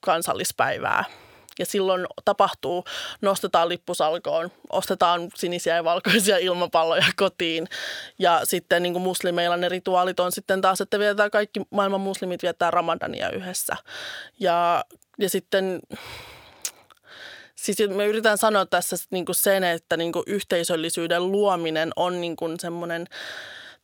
kansallispäivää– 0.00 1.04
ja 1.59 1.66
silloin 1.66 2.07
tapahtuu, 2.24 2.84
nostetaan 3.20 3.68
lippusalkoon, 3.68 4.50
ostetaan 4.70 5.28
sinisiä 5.34 5.76
ja 5.76 5.84
valkoisia 5.84 6.38
ilmapalloja 6.38 7.07
kotiin. 7.16 7.68
Ja 8.18 8.40
sitten 8.44 8.82
niin 8.82 8.92
kuin 8.92 9.03
muslimeilla 9.03 9.57
ne 9.57 9.68
rituaalit 9.68 10.20
on 10.20 10.32
sitten 10.32 10.61
taas, 10.61 10.80
että 10.80 10.98
vietetään 10.98 11.30
kaikki 11.30 11.61
maailman 11.70 12.00
muslimit 12.00 12.42
viettää 12.42 12.70
ramadania 12.70 13.30
yhdessä. 13.30 13.76
Ja, 14.40 14.84
ja 15.18 15.28
sitten 15.28 15.80
Siis 17.62 17.78
me 17.88 18.07
yritän 18.07 18.38
sanoa 18.38 18.66
tässä 18.66 18.96
niin 19.11 19.24
kuin 19.24 19.36
sen, 19.36 19.64
että 19.64 19.96
niin 19.96 20.12
kuin 20.12 20.22
yhteisöllisyyden 20.26 21.32
luominen 21.32 21.90
on 21.96 22.20
niin 22.20 22.36
kuin 22.36 22.61
semmoinen 22.61 23.07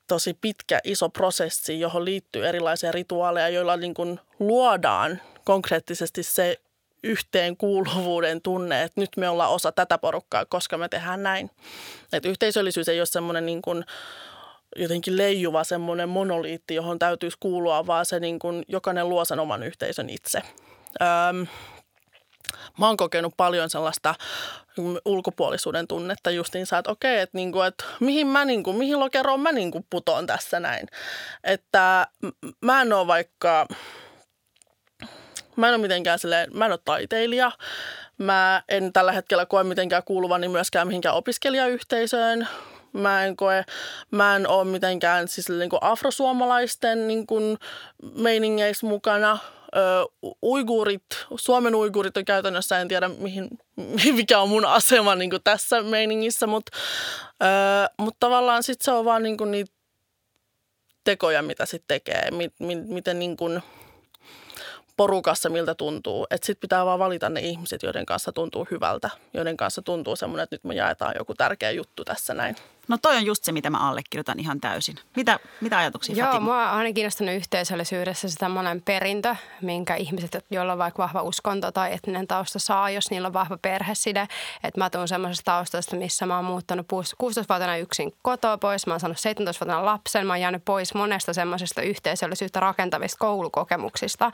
tosi 0.06 0.34
pitkä, 0.40 0.80
iso 0.84 1.08
prosessi, 1.08 1.80
johon 1.80 2.04
liittyy 2.04 2.46
erilaisia 2.46 2.92
rituaaleja, 2.92 3.48
joilla 3.48 3.76
niin 3.76 3.94
kuin 3.94 4.20
luodaan 4.38 5.20
konkreettisesti 5.44 6.22
se 6.22 6.60
yhteenkuuluvuuden 7.02 8.42
tunne, 8.42 8.82
että 8.82 9.00
nyt 9.00 9.10
me 9.16 9.28
ollaan 9.28 9.50
osa 9.50 9.72
tätä 9.72 9.98
porukkaa, 9.98 10.46
koska 10.46 10.78
me 10.78 10.88
tehdään 10.88 11.22
näin. 11.22 11.50
Että 12.12 12.28
yhteisöllisyys 12.28 12.88
ei 12.88 13.00
ole 13.00 13.06
semmoinen 13.06 13.46
niin 13.46 13.62
kuin 13.62 13.84
jotenkin 14.76 15.16
leijuva 15.16 15.64
semmoinen 15.64 16.08
monoliitti, 16.08 16.74
johon 16.74 16.98
täytyisi 16.98 17.36
kuulua, 17.40 17.86
vaan 17.86 18.06
se 18.06 18.20
niin 18.20 18.38
kuin 18.38 18.64
jokainen 18.68 19.08
luo 19.08 19.24
sen 19.24 19.40
oman 19.40 19.62
yhteisön 19.62 20.10
itse. 20.10 20.42
Öm, 21.28 21.46
mä 22.78 22.86
oon 22.86 22.96
kokenut 22.96 23.34
paljon 23.36 23.70
sellaista 23.70 24.14
ulkopuolisuuden 25.04 25.88
tunnetta 25.88 26.30
justiinsa, 26.30 26.78
että 26.78 26.90
okei, 26.90 27.20
että, 27.20 27.38
niinku, 27.38 27.60
että 27.60 27.84
mihin, 28.00 28.26
mä, 28.26 28.44
niinku, 28.44 28.72
mihin 28.72 29.00
lokeroon 29.00 29.40
mä 29.40 29.52
niinku 29.52 29.86
putoon 29.90 30.26
tässä 30.26 30.60
näin. 30.60 30.86
Että 31.44 32.06
mä 32.60 32.82
en 32.82 32.92
ole 32.92 33.06
vaikka, 33.06 33.66
mä 35.58 35.68
en 35.68 35.74
ole 35.74 35.82
mitenkään 35.82 36.18
silleen, 36.18 36.56
mä 36.56 36.66
en 36.66 36.72
ole 36.72 36.80
taiteilija, 36.84 37.52
mä 38.18 38.62
en 38.68 38.92
tällä 38.92 39.12
hetkellä 39.12 39.46
koe 39.46 39.64
mitenkään 39.64 40.02
kuuluvani 40.04 40.48
myöskään 40.48 40.86
mihinkään 40.86 41.14
opiskelijayhteisöön, 41.14 42.48
mä 42.92 43.24
en 43.24 43.36
koe, 43.36 43.64
mä 44.10 44.36
en 44.36 44.48
ole 44.48 44.64
mitenkään 44.64 45.28
siis 45.28 45.48
niin 45.48 45.70
kuin 45.70 45.82
afrosuomalaisten 45.82 47.08
niin 47.08 47.26
kuin 47.26 47.58
meiningeissä 48.14 48.86
mukana– 48.86 49.38
ö, 49.76 50.06
uiguurit, 50.42 51.02
Suomen 51.36 51.74
uiguurit 51.74 52.16
on 52.16 52.24
käytännössä, 52.24 52.80
en 52.80 52.88
tiedä 52.88 53.08
mihin, 53.08 53.48
mikä 54.16 54.40
on 54.40 54.48
mun 54.48 54.64
asema 54.64 55.14
niin 55.14 55.30
kuin 55.30 55.42
tässä 55.44 55.82
meiningissä, 55.82 56.46
mutta, 56.46 56.78
ö, 57.42 57.46
mutta 57.98 58.16
tavallaan 58.20 58.62
sitten 58.62 58.84
se 58.84 58.90
on 58.90 59.04
vaan 59.04 59.22
niin 59.22 59.36
kuin 59.36 59.50
niitä 59.50 59.72
tekoja, 61.04 61.42
mitä 61.42 61.66
sitten 61.66 61.88
tekee, 61.88 62.30
mi, 62.30 62.50
mi, 62.58 62.76
miten 62.76 63.18
niin 63.18 63.36
kuin 63.36 63.62
porukassa 64.98 65.48
miltä 65.48 65.74
tuntuu. 65.74 66.26
Että 66.30 66.46
sitten 66.46 66.60
pitää 66.60 66.86
vaan 66.86 66.98
valita 66.98 67.28
ne 67.28 67.40
ihmiset, 67.40 67.82
joiden 67.82 68.06
kanssa 68.06 68.32
tuntuu 68.32 68.66
hyvältä, 68.70 69.10
joiden 69.34 69.56
kanssa 69.56 69.82
tuntuu 69.82 70.16
semmoinen, 70.16 70.42
että 70.44 70.54
nyt 70.54 70.64
me 70.64 70.74
jaetaan 70.74 71.14
joku 71.18 71.34
tärkeä 71.34 71.70
juttu 71.70 72.04
tässä 72.04 72.34
näin. 72.34 72.56
No 72.88 72.98
toi 73.02 73.16
on 73.16 73.26
just 73.26 73.44
se, 73.44 73.52
mitä 73.52 73.70
mä 73.70 73.88
allekirjoitan 73.88 74.40
ihan 74.40 74.60
täysin. 74.60 74.96
Mitä, 75.16 75.38
mitä 75.60 75.78
ajatuksia 75.78 76.16
Joo, 76.16 76.26
Fatima? 76.26 76.44
mua 76.44 76.70
on 76.70 76.78
aina 76.78 76.92
kiinnostunut 76.92 77.34
yhteisöllisyydessä 77.34 78.28
se 78.28 78.36
tämmöinen 78.38 78.82
perintö, 78.82 79.36
minkä 79.62 79.94
ihmiset, 79.94 80.44
joilla 80.50 80.72
on 80.72 80.78
vaikka 80.78 81.02
vahva 81.02 81.22
uskonto 81.22 81.72
tai 81.72 81.92
etninen 81.92 82.26
tausta 82.26 82.58
saa, 82.58 82.90
jos 82.90 83.10
niillä 83.10 83.26
on 83.26 83.32
vahva 83.32 83.58
perheside. 83.62 84.28
Että 84.64 84.80
mä 84.80 84.90
tuun 84.90 85.08
semmoisesta 85.08 85.44
taustasta, 85.44 85.96
missä 85.96 86.26
mä 86.26 86.36
oon 86.36 86.44
muuttanut 86.44 86.86
16-vuotiaana 87.22 87.76
yksin 87.76 88.12
kotoa 88.22 88.58
pois. 88.58 88.86
Mä 88.86 88.92
oon 88.92 89.00
saanut 89.00 89.18
17-vuotiaana 89.18 89.84
lapsen. 89.84 90.26
Mä 90.26 90.32
oon 90.32 90.40
jäänyt 90.40 90.64
pois 90.64 90.94
monesta 90.94 91.32
semmoisesta 91.32 91.82
yhteisöllisyyttä 91.82 92.60
rakentavista 92.60 93.18
koulukokemuksista. 93.18 94.30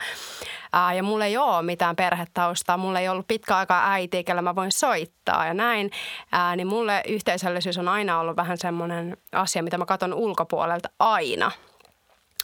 Ää, 0.73 0.93
ja 0.93 1.03
mulla 1.03 1.25
ei 1.25 1.37
ole 1.37 1.61
mitään 1.61 1.95
perhetaustaa. 1.95 2.77
Mulla 2.77 2.99
ei 2.99 3.09
ollut 3.09 3.27
pitkä 3.27 3.57
aikaa 3.57 3.91
äiti, 3.91 4.23
kellä 4.23 4.41
mä 4.41 4.55
voin 4.55 4.71
soittaa 4.71 5.45
ja 5.45 5.53
näin. 5.53 5.91
Ää, 6.31 6.55
niin 6.55 6.67
mulle 6.67 7.03
yhteisöllisyys 7.07 7.77
on 7.77 7.87
aina 7.87 8.19
ollut 8.19 8.35
vähän 8.35 8.44
semmoinen 8.55 9.17
asia, 9.31 9.63
mitä 9.63 9.77
mä 9.77 9.85
katson 9.85 10.13
ulkopuolelta 10.13 10.89
aina. 10.99 11.51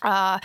Ää, 0.03 0.39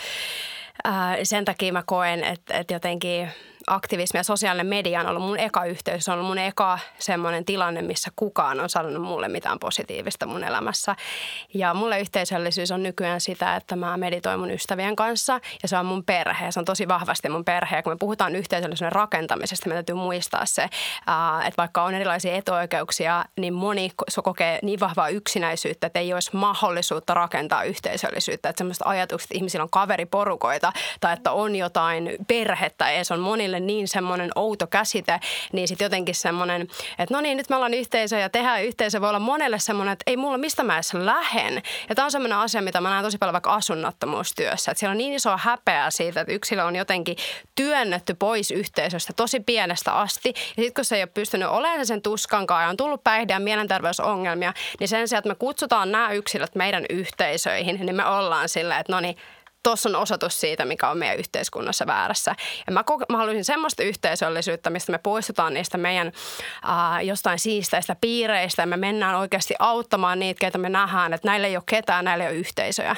ää, 0.85 1.17
sen 1.23 1.45
takia 1.45 1.73
mä 1.73 1.83
koen, 1.87 2.25
että, 2.25 2.55
että 2.55 2.75
jotenkin 2.75 3.29
aktivismi 3.67 4.21
ja 4.21 4.25
sosiaalinen 4.25 4.67
media 4.67 5.01
on 5.01 5.07
ollut 5.07 5.23
mun 5.23 5.39
eka 5.39 5.65
yhteys, 5.65 6.05
se 6.05 6.11
on 6.11 6.19
ollut 6.19 6.29
mun 6.29 6.39
eka 6.39 6.79
semmoinen 6.99 7.45
tilanne, 7.45 7.83
missä 7.83 8.11
kukaan 8.17 8.61
on 8.61 8.69
sanonut 8.69 9.03
mulle 9.03 9.29
mitään 9.29 9.59
positiivista 9.59 10.27
mun 10.27 10.45
elämässä. 10.45 10.97
Ja 11.55 11.75
mulle 11.75 12.01
yhteisöllisyys 12.01 12.71
on 12.71 12.83
nykyään 12.83 13.21
sitä, 13.21 13.57
että 13.57 13.77
mä 13.77 13.97
meditoin 13.97 14.41
mun 14.41 14.51
ystävien 14.51 14.97
kanssa 14.97 15.41
ja 15.63 15.69
se 15.69 15.79
on 15.79 15.87
mun 15.87 16.05
perhe. 16.05 16.53
Se 16.53 16.59
on 16.59 16.65
tosi 16.65 16.89
vahvasti 16.89 17.29
mun 17.29 17.45
perhe. 17.45 17.77
Ja 17.77 17.83
kun 17.83 17.93
me 17.93 17.97
puhutaan 18.01 18.37
yhteisöllisyyden 18.37 18.93
rakentamisesta, 18.93 19.69
me 19.69 19.75
täytyy 19.75 19.95
muistaa 19.95 20.47
se, 20.47 20.63
että 20.63 21.59
vaikka 21.59 21.83
on 21.83 21.95
erilaisia 21.95 22.35
etuoikeuksia, 22.35 23.25
niin 23.37 23.55
moni 23.55 23.91
kokee 24.23 24.59
niin 24.63 24.81
vahvaa 24.81 25.09
yksinäisyyttä, 25.09 25.87
että 25.87 26.01
ei 26.01 26.15
olisi 26.15 26.37
mahdollisuutta 26.37 27.15
rakentaa 27.15 27.63
yhteisöllisyyttä. 27.63 28.49
Että 28.49 28.61
semmoista 28.61 28.89
ajatukset, 28.89 29.27
että 29.27 29.37
ihmisillä 29.37 29.63
on 29.63 29.71
kaveriporukoita 29.71 30.73
tai 31.01 31.13
että 31.13 31.33
on 31.33 31.57
jotain 31.57 32.17
perhettä 32.29 32.91
edes 32.91 33.11
on 33.11 33.21
monille 33.21 33.56
monille 33.57 33.67
niin 33.67 33.89
semmoinen 33.89 34.31
outo 34.35 34.67
käsite, 34.67 35.21
niin 35.53 35.69
sitten 35.69 35.85
jotenkin 35.85 36.15
semmoinen, 36.15 36.63
että 36.99 37.15
no 37.15 37.21
niin, 37.21 37.37
nyt 37.37 37.49
me 37.49 37.57
ollaan 37.57 37.75
yhteisö 37.75 38.19
ja 38.19 38.29
tehdään 38.29 38.65
yhteisö 38.65 39.01
voi 39.01 39.09
olla 39.09 39.19
monelle 39.19 39.59
semmoinen, 39.59 39.93
että 39.93 40.03
ei 40.07 40.17
mulla 40.17 40.39
mistä 40.39 40.65
mä 40.65 40.75
edes 40.75 40.95
lähen. 40.95 41.63
Ja 41.89 41.95
tämä 41.95 42.05
on 42.05 42.11
semmoinen 42.11 42.39
asia, 42.39 42.63
mitä 42.63 42.81
mä 42.81 42.91
näen 42.91 43.05
tosi 43.05 43.19
paljon 43.19 43.33
vaikka 43.33 43.55
asunnottomuustyössä, 43.55 44.71
että 44.71 44.81
siellä 44.81 44.93
on 44.93 44.99
niin 44.99 45.13
iso 45.13 45.37
häpeä 45.37 45.91
siitä, 45.91 46.21
että 46.21 46.33
yksilö 46.33 46.65
on 46.65 46.77
jotenkin 46.77 47.17
työnnetty 47.55 48.15
pois 48.15 48.51
yhteisöstä 48.51 49.13
tosi 49.13 49.41
pienestä 49.41 49.93
asti. 49.93 50.29
Ja 50.29 50.63
sitten 50.63 50.75
kun 50.75 50.85
se 50.85 50.97
ei 50.97 51.03
ole 51.03 51.11
pystynyt 51.15 51.49
olemaan 51.49 51.87
sen 51.87 52.03
tuskankaan 52.03 52.63
ja 52.63 52.69
on 52.69 52.77
tullut 52.77 53.05
päihde- 53.05 53.33
ja 53.33 53.41
mielenterveysongelmia, 53.41 54.53
niin 54.81 54.89
sen 54.89 55.09
sijaan, 55.09 55.19
että 55.19 55.29
me 55.29 55.35
kutsutaan 55.35 55.93
nämä 55.93 56.13
yksilöt 56.13 56.55
meidän 56.55 56.85
yhteisöihin, 56.91 57.87
niin 57.87 57.97
me 57.97 58.07
ollaan 58.07 58.49
sillä, 58.49 58.79
että 58.79 58.93
no 58.93 59.01
niin, 59.01 59.17
tuossa 59.67 59.89
on 59.89 59.97
osoitus 59.97 60.41
siitä, 60.41 60.65
mikä 60.65 60.91
on 60.91 60.99
meidän 60.99 61.19
yhteiskunnassa 61.19 61.87
väärässä. 61.87 62.35
Ja 62.67 62.73
mä, 62.73 62.85
mä 63.11 63.17
haluaisin 63.17 63.45
semmoista 63.45 63.83
yhteisöllisyyttä, 63.83 64.71
mistä 64.71 64.93
me 64.93 64.99
poistutaan 64.99 65.55
niistä 65.55 65.79
meidän 65.79 66.13
ää, 66.63 67.03
jostain 67.03 67.39
siisteistä 67.39 67.97
piireistä 68.01 68.63
ja 68.63 68.67
me 68.67 68.77
mennään 68.77 69.15
oikeasti 69.15 69.55
auttamaan 69.59 70.19
niitä, 70.19 70.39
keitä 70.41 70.59
me 70.59 70.69
nähdään, 70.69 71.13
että 71.13 71.29
näillä 71.29 71.47
ei 71.47 71.57
ole 71.57 71.63
ketään, 71.67 72.05
näillä 72.05 72.25
ei 72.25 72.31
ole 72.31 72.39
yhteisöjä. 72.39 72.97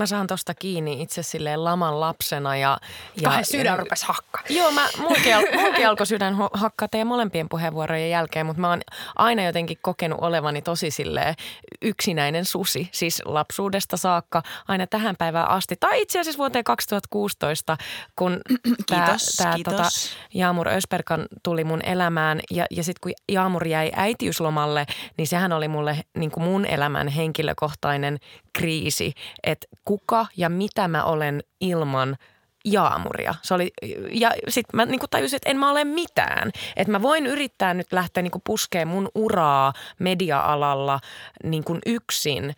Mä 0.00 0.06
saan 0.06 0.26
tosta 0.26 0.54
kiinni 0.54 1.02
itse 1.02 1.22
silleen 1.22 1.64
laman 1.64 2.00
lapsena 2.00 2.56
ja... 2.56 2.78
ja 3.16 3.28
Kahden 3.28 3.44
sydän 3.44 3.78
rupesi 3.78 4.06
hakkaa. 4.06 4.42
Joo, 4.48 4.70
mä, 4.70 4.88
mulki, 4.98 5.32
al, 5.32 5.44
mulki 5.62 5.84
alkoi 5.84 6.06
sydän 6.06 6.36
hakkaa 6.52 6.88
teidän 6.88 7.06
molempien 7.06 7.48
puheenvuorojen 7.48 8.10
jälkeen, 8.10 8.46
mutta 8.46 8.60
mä 8.60 8.68
oon 8.68 8.80
aina 9.16 9.42
jotenkin 9.42 9.78
kokenut 9.82 10.18
olevani 10.20 10.62
tosi 10.62 10.90
silleen 10.90 11.34
yksinäinen 11.82 12.44
susi. 12.44 12.88
Siis 12.92 13.22
lapsuudesta 13.24 13.96
saakka 13.96 14.42
aina 14.68 14.86
tähän 14.86 15.16
päivään 15.18 15.50
asti. 15.50 15.76
Tai 15.80 16.02
itse 16.02 16.20
asiassa 16.20 16.38
vuoteen 16.38 16.64
2016, 16.64 17.76
kun 18.16 18.40
tämä 18.90 19.16
tota, 19.64 19.88
Jaamur 20.34 20.68
Ösperkan 20.68 21.26
tuli 21.42 21.64
mun 21.64 21.80
elämään. 21.82 22.40
Ja, 22.50 22.66
ja 22.70 22.84
sitten 22.84 23.00
kun 23.00 23.12
Jaamur 23.32 23.66
jäi 23.66 23.90
äitiyslomalle, 23.96 24.86
niin 25.16 25.26
sehän 25.26 25.52
oli 25.52 25.68
mulle 25.68 26.04
niin 26.18 26.30
kuin 26.30 26.44
mun 26.44 26.66
elämän 26.66 27.08
henkilökohtainen 27.08 28.18
kriisi, 28.52 29.14
että 29.42 29.66
kuka 29.90 30.26
ja 30.36 30.48
mitä 30.48 30.88
mä 30.88 31.04
olen 31.04 31.42
ilman 31.60 32.16
jaamuria. 32.64 33.34
Se 33.42 33.54
oli, 33.54 33.72
ja 34.12 34.30
sitten 34.48 34.76
mä 34.76 34.86
niin 34.86 35.00
tajusin, 35.10 35.36
että 35.36 35.50
en 35.50 35.56
mä 35.56 35.70
ole 35.70 35.84
mitään. 35.84 36.50
Että 36.76 36.92
mä 36.92 37.02
voin 37.02 37.26
yrittää 37.26 37.74
nyt 37.74 37.92
lähteä 37.92 38.22
niin 38.22 38.42
puskeen 38.44 38.88
mun 38.88 39.08
uraa 39.14 39.72
media-alalla 39.98 41.00
niin 41.44 41.64
yksin. 41.86 42.54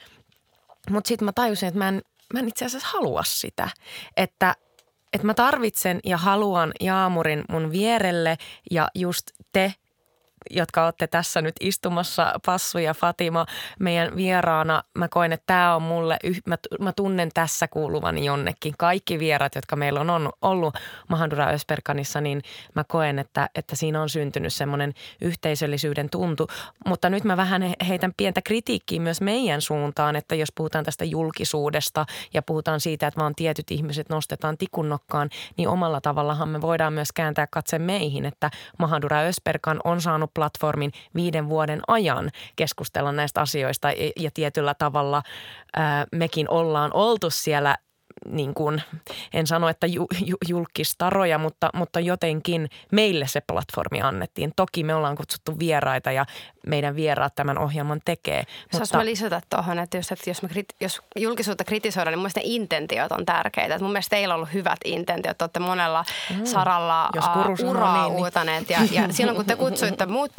Mutta 0.91 1.09
sitten 1.09 1.24
mä 1.24 1.33
tajusin, 1.33 1.66
että 1.68 1.78
mä 1.78 1.89
en, 1.89 2.03
mä 2.35 2.41
en 2.41 2.49
itse 2.49 2.64
asiassa 2.64 2.89
halua 2.93 3.22
sitä. 3.24 3.68
Että, 4.16 4.55
että 5.12 5.26
mä 5.26 5.35
tarvitsen 5.35 6.01
ja 6.05 6.16
haluan 6.16 6.72
jaamurin 6.80 7.45
mun 7.49 7.72
vierelle 7.72 8.37
ja 8.70 8.89
just 8.95 9.30
te 9.53 9.74
jotka 10.51 10.84
olette 10.84 11.07
tässä 11.07 11.43
nyt 11.43 11.55
istumassa, 11.61 12.32
Passu 12.47 12.78
ja 12.78 12.95
Fatima, 12.95 13.47
meidän 13.80 14.16
vieraana. 14.16 14.82
Mä 14.99 15.09
koen, 15.09 15.32
että 15.32 15.47
tämä 15.47 15.76
on 15.76 15.82
mulle, 15.82 16.18
mä, 16.47 16.57
mä 16.80 16.93
tunnen 16.93 17.28
tässä 17.34 17.68
kuuluvani 17.68 18.24
jonnekin. 18.24 18.74
Kaikki 18.78 19.18
vierat, 19.18 19.55
jotka 19.55 19.76
meillä 19.76 20.01
on 20.01 20.32
ollut 20.43 20.74
Mahandura 21.09 21.49
Ösperkanissa, 21.49 22.20
niin 22.20 22.43
mä 22.74 22.84
koen, 22.84 23.18
että, 23.18 23.49
että 23.55 23.76
siinä 23.76 24.03
on 24.03 24.09
syntynyt 24.09 24.53
semmoinen 24.53 24.95
yhteisöllisyyden 25.20 26.11
tuntu. 26.11 26.47
Mutta 26.86 27.11
nyt 27.11 27.24
mä 27.24 27.36
vähän 27.36 27.74
heitän 27.88 28.12
pientä 28.16 28.43
kritiikkiä 28.43 29.01
myös 29.01 29.20
meidän 29.20 29.61
suuntaan, 29.61 30.16
että 30.16 30.34
jos 30.34 30.53
puhutaan 30.55 30.84
tästä 30.84 31.05
julkisuudesta 31.05 32.07
ja 32.34 32.43
puhutaan 32.43 32.80
siitä, 32.80 33.07
että 33.07 33.20
vaan 33.20 33.34
tietyt 33.34 33.70
ihmiset 33.70 34.09
nostetaan 34.09 34.59
tikunnokkaan, 34.59 35.30
niin 35.57 35.68
omalla 35.68 36.01
tavallahan 36.01 36.49
me 36.49 36.61
voidaan 36.61 36.93
myös 36.93 37.12
kääntää 37.12 37.47
katse 37.47 37.78
meihin, 37.78 38.24
että 38.24 38.51
Mahandura 38.78 39.20
Ösperkan 39.20 39.80
on 39.84 40.01
saanut 40.01 40.32
platformin 40.35 40.93
viiden 41.14 41.49
vuoden 41.49 41.80
ajan 41.89 42.30
keskustella 42.57 43.12
näistä 43.12 43.41
asioista 43.41 43.89
ja 44.16 44.30
tietyllä 44.35 44.74
tavalla 44.74 45.22
ää, 45.76 46.07
mekin 46.12 46.51
ollaan 46.51 46.91
oltu 46.95 47.30
siellä 47.30 47.76
niin 48.26 48.55
kuin, 48.55 48.83
en 49.33 49.47
sano, 49.47 49.68
että 49.68 49.87
ju, 49.87 50.07
ju, 50.24 50.37
julkistaroja, 50.49 51.39
mutta, 51.39 51.70
mutta 51.74 52.01
jotenkin 52.01 52.68
meille 52.93 53.26
se 53.26 53.41
platformi 53.41 54.03
annettiin. 54.03 54.53
Toki 54.57 54.85
me 54.85 54.95
ollaan 54.95 55.16
kutsuttu 55.16 55.59
vieraita 55.59 56.12
ja 56.12 56.26
meidän 56.66 56.96
vieraat 56.96 57.34
tämän 57.34 57.58
ohjelman 57.58 58.00
tekee. 58.04 58.44
Saanko 58.72 58.96
mä 58.96 59.04
lisätä 59.04 59.40
tuohon, 59.50 59.78
että 59.78 59.96
jos, 59.96 60.12
että 60.12 60.30
jos, 60.30 60.42
me, 60.42 60.48
jos 60.80 61.02
julkisuutta 61.16 61.64
kritisoidaan, 61.64 62.12
niin 62.12 62.18
mun 62.18 62.22
mielestä 62.22 62.40
ne 62.40 62.46
intentiot 62.46 63.12
on 63.12 63.26
tärkeitä. 63.26 63.74
Että 63.74 63.84
mun 63.84 63.92
mielestä 63.92 64.16
teillä 64.16 64.34
on 64.34 64.36
ollut 64.36 64.52
hyvät 64.52 64.78
intentiot. 64.84 65.42
Olette 65.42 65.60
monella 65.60 66.04
mm. 66.30 66.44
saralla 66.44 67.10
jos 67.14 67.60
uh, 67.60 67.70
uraa 67.70 68.08
niin, 68.08 68.18
uutaneet. 68.18 68.70
Ja, 68.70 68.78
ja 68.90 69.02
silloin 69.12 69.36
kun 69.36 69.46
te 69.46 69.56
kutsuitte 69.56 70.06
mut, 70.06 70.32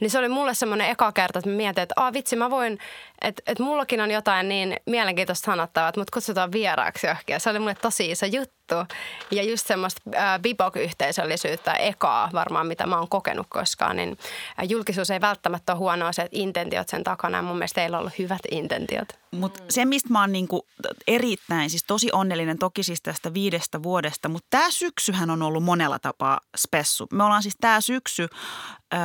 niin 0.00 0.10
se 0.10 0.18
oli 0.18 0.28
mulle 0.28 0.54
semmoinen 0.54 0.90
eka 0.90 1.12
kerta, 1.12 1.38
että 1.38 1.50
mä 1.50 1.56
mietin, 1.56 1.82
että 1.82 1.94
ah, 1.96 2.12
vitsi 2.12 2.36
mä 2.36 2.50
voin, 2.50 2.78
että, 3.20 3.42
että 3.46 3.62
mullakin 3.62 4.00
on 4.00 4.10
jotain 4.10 4.48
niin 4.48 4.76
mielenkiintoista 4.86 5.44
sanottavaa, 5.44 5.88
että 5.88 6.00
mut 6.00 6.10
kutsutaan 6.10 6.52
vieraaksi 6.52 7.06
johonkin. 7.06 7.40
Se 7.40 7.50
oli 7.50 7.58
mulle 7.58 7.74
tosi 7.74 8.10
iso 8.10 8.26
juttu 8.26 8.61
spessu 8.72 8.96
ja 9.30 9.42
just 9.42 9.66
semmoista 9.66 10.00
äh, 10.14 10.40
bibok-yhteisöllisyyttä 10.40 11.72
ekaa 11.72 12.30
varmaan, 12.32 12.66
mitä 12.66 12.86
mä 12.86 12.98
oon 12.98 13.08
kokenut 13.08 13.46
koskaan, 13.48 13.96
niin 13.96 14.18
äh, 14.60 14.68
julkisuus 14.68 15.10
ei 15.10 15.20
välttämättä 15.20 15.72
ole 15.72 15.78
huonoa 15.78 16.12
se, 16.12 16.22
että 16.22 16.38
intentiot 16.38 16.88
sen 16.88 17.04
takana 17.04 17.38
ja 17.38 17.42
mun 17.42 17.56
mielestä 17.56 17.80
teillä 17.80 17.96
on 17.96 18.00
ollut 18.00 18.18
hyvät 18.18 18.40
intentiot. 18.50 19.08
Mutta 19.30 19.62
se, 19.70 19.84
mistä 19.84 20.08
mä 20.08 20.20
oon 20.20 20.32
niinku 20.32 20.66
erittäin, 21.06 21.70
siis 21.70 21.84
tosi 21.84 22.08
onnellinen 22.12 22.58
toki 22.58 22.82
siis 22.82 23.02
tästä 23.02 23.34
viidestä 23.34 23.82
vuodesta, 23.82 24.28
mutta 24.28 24.46
tämä 24.50 24.70
syksyhän 24.70 25.30
on 25.30 25.42
ollut 25.42 25.62
monella 25.62 25.98
tapaa 25.98 26.40
spessu. 26.56 27.06
Me 27.12 27.24
ollaan 27.24 27.42
siis 27.42 27.56
tämä 27.60 27.80
syksy 27.80 28.22
ö, 28.22 28.96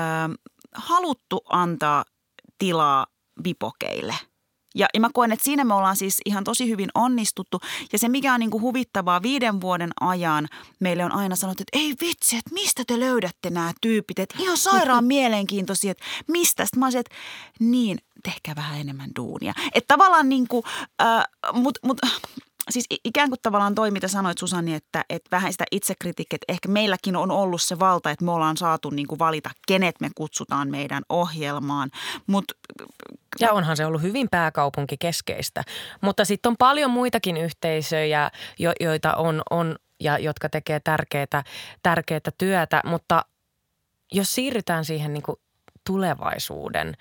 haluttu 0.75 1.41
antaa 1.49 2.05
tilaa 2.57 3.07
bipokeille– 3.43 4.13
ja, 4.77 4.87
ja 4.93 4.99
mä 4.99 5.09
koen, 5.13 5.31
että 5.31 5.45
siinä 5.45 5.63
me 5.63 5.73
ollaan 5.73 5.95
siis 5.95 6.21
ihan 6.25 6.43
tosi 6.43 6.69
hyvin 6.69 6.89
onnistuttu. 6.95 7.59
Ja 7.93 7.99
se, 7.99 8.09
mikä 8.09 8.33
on 8.33 8.39
niin 8.39 8.51
kuin 8.51 8.61
huvittavaa, 8.61 9.21
viiden 9.21 9.61
vuoden 9.61 9.89
ajan 9.99 10.47
meille 10.79 11.05
on 11.05 11.11
aina 11.11 11.35
sanottu, 11.35 11.63
että 11.63 11.79
ei 11.79 11.93
vitsi, 12.01 12.37
että 12.37 12.53
mistä 12.53 12.83
te 12.87 12.99
löydätte 12.99 13.49
nämä 13.49 13.73
tyypit. 13.81 14.19
Että 14.19 14.35
ihan 14.39 14.57
sairaan 14.57 15.05
mielenkiintoisia, 15.15 15.91
että 15.91 16.03
mistä. 16.27 16.65
Sitten 16.65 16.79
mä 16.79 16.85
olisin, 16.85 16.99
että 16.99 17.15
niin, 17.59 17.97
tehkää 18.23 18.55
vähän 18.55 18.79
enemmän 18.79 19.09
duunia. 19.15 19.53
Että 19.73 19.93
tavallaan 19.93 20.29
niin 20.29 20.47
kuin, 20.47 20.63
äh, 21.01 21.23
mut, 21.53 21.77
mut, 21.83 21.99
siis 22.69 22.85
ikään 23.03 23.29
kuin 23.29 23.39
tavallaan 23.41 23.75
toi, 23.75 23.91
mitä 23.91 24.07
sanoit 24.07 24.37
Susanni, 24.37 24.73
että, 24.73 25.05
että 25.09 25.29
vähän 25.31 25.51
sitä 25.51 25.63
itsekritiikkiä, 25.71 26.35
että 26.35 26.53
ehkä 26.53 26.69
meilläkin 26.69 27.15
on 27.15 27.31
ollut 27.31 27.61
se 27.61 27.79
valta, 27.79 28.11
että 28.11 28.25
me 28.25 28.31
ollaan 28.31 28.57
saatu 28.57 28.89
niin 28.89 29.07
kuin 29.07 29.19
valita, 29.19 29.49
kenet 29.67 29.95
me 30.01 30.09
kutsutaan 30.15 30.69
meidän 30.69 31.03
ohjelmaan. 31.09 31.89
Mut, 32.27 32.45
ja 33.39 33.51
onhan 33.51 33.77
se 33.77 33.85
ollut 33.85 34.01
hyvin 34.01 34.27
pääkaupunkikeskeistä, 34.31 35.63
mutta 36.01 36.25
sitten 36.25 36.49
on 36.49 36.57
paljon 36.57 36.91
muitakin 36.91 37.37
yhteisöjä, 37.37 38.31
jo, 38.59 38.73
joita 38.79 39.13
on, 39.13 39.41
on 39.49 39.75
ja 39.99 40.17
jotka 40.17 40.49
tekee 40.49 40.79
tärkeää, 40.79 41.43
tärkeää 41.83 42.31
työtä, 42.37 42.81
mutta 42.85 43.25
jos 44.11 44.35
siirrytään 44.35 44.85
siihen 44.85 45.13
niin 45.13 45.23
kuin 45.23 45.39
tulevaisuuden 45.83 46.97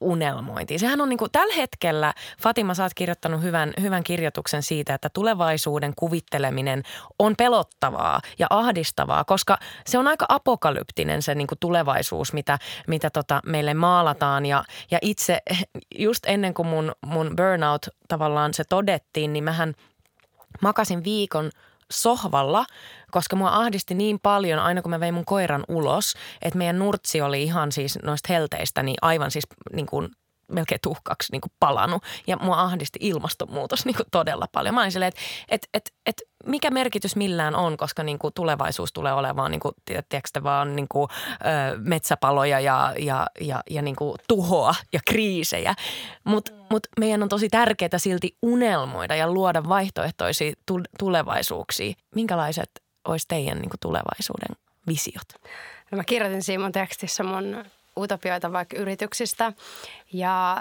unelmointiin. 0.00 0.80
Sehän 0.80 1.00
on 1.00 1.08
niin 1.08 1.18
kuin, 1.18 1.30
tällä 1.30 1.54
hetkellä, 1.54 2.14
Fatima, 2.42 2.74
sä 2.74 2.82
oot 2.82 2.94
kirjoittanut 2.94 3.42
hyvän, 3.42 3.72
hyvän 3.80 4.04
kirjoituksen 4.04 4.62
siitä, 4.62 4.94
että 4.94 5.08
tulevaisuuden 5.08 5.92
kuvitteleminen 5.96 6.82
on 7.18 7.34
pelottavaa 7.38 8.20
ja 8.38 8.46
ahdistavaa, 8.50 9.24
koska 9.24 9.58
se 9.86 9.98
on 9.98 10.08
aika 10.08 10.26
apokalyptinen 10.28 11.22
se 11.22 11.34
niin 11.34 11.46
kuin 11.46 11.58
tulevaisuus, 11.58 12.32
mitä, 12.32 12.58
mitä 12.86 13.10
tota 13.10 13.40
meille 13.46 13.74
maalataan. 13.74 14.46
Ja, 14.46 14.64
ja 14.90 14.98
itse 15.02 15.42
just 15.98 16.24
ennen 16.26 16.54
kuin 16.54 16.68
mun, 16.68 16.92
mun 17.06 17.30
burnout 17.36 17.86
tavallaan 18.08 18.54
se 18.54 18.64
todettiin, 18.64 19.32
niin 19.32 19.44
mähän 19.44 19.74
makasin 20.62 21.04
viikon– 21.04 21.50
sohvalla, 21.92 22.64
koska 23.10 23.36
mua 23.36 23.56
ahdisti 23.56 23.94
niin 23.94 24.18
paljon 24.22 24.58
aina 24.58 24.82
kun 24.82 24.90
mä 24.90 25.00
vein 25.00 25.14
mun 25.14 25.24
koiran 25.24 25.64
ulos, 25.68 26.14
että 26.42 26.58
meidän 26.58 26.78
nurtsi 26.78 27.20
oli 27.20 27.42
ihan 27.42 27.72
siis 27.72 27.98
noista 28.02 28.32
helteistä 28.32 28.82
niin 28.82 28.96
aivan 29.02 29.30
siis 29.30 29.46
niin 29.72 29.86
kuin 29.86 30.08
melkein 30.52 30.80
tuhkaksi 30.82 31.32
niin 31.32 31.40
kuin 31.40 31.52
palannut 31.60 32.02
ja 32.26 32.36
mua 32.36 32.62
ahdisti 32.62 32.98
ilmastonmuutos 33.02 33.84
niin 33.84 33.96
kuin 33.96 34.06
todella 34.10 34.46
paljon. 34.52 34.74
Mä 34.74 34.80
olin 34.80 34.92
silleen, 34.92 35.08
että 35.08 35.20
et, 35.48 35.68
et, 35.74 35.92
et, 36.06 36.22
mikä 36.46 36.70
merkitys 36.70 37.16
millään 37.16 37.54
on, 37.54 37.76
koska 37.76 38.02
niin 38.02 38.18
kuin 38.18 38.34
tulevaisuus 38.34 38.92
tulee 38.92 39.12
olemaan 39.12 39.50
niin 39.50 39.60
kuin, 39.60 39.74
tiedätkö 39.84 40.42
vaan 40.42 40.76
niin 40.76 40.88
kuin, 40.88 41.08
ö, 41.10 41.78
metsäpaloja 41.78 42.60
ja, 42.60 42.94
ja, 42.98 43.26
ja, 43.40 43.60
ja 43.70 43.82
niin 43.82 43.96
kuin 43.96 44.18
tuhoa 44.28 44.74
ja 44.92 45.00
kriisejä. 45.06 45.74
Mutta 46.24 46.52
mm. 46.52 46.58
mut 46.70 46.86
meidän 47.00 47.22
on 47.22 47.28
tosi 47.28 47.48
tärkeää 47.48 47.98
silti 47.98 48.36
unelmoida 48.42 49.16
ja 49.16 49.32
luoda 49.32 49.68
vaihtoehtoisia 49.68 50.52
tulevaisuuksia. 50.98 51.94
Minkälaiset 52.14 52.70
olisi 53.08 53.26
teidän 53.28 53.58
niin 53.58 53.70
kuin 53.70 53.80
tulevaisuuden 53.80 54.56
visiot? 54.88 55.28
No 55.90 55.96
mä 55.96 56.04
kirjoitin 56.04 56.42
siinä 56.42 56.62
mun 56.62 56.72
tekstissä 56.72 57.22
mun 57.22 57.64
utopioita 57.96 58.52
vaikka 58.52 58.76
yrityksistä. 58.76 59.52
Ja 60.12 60.60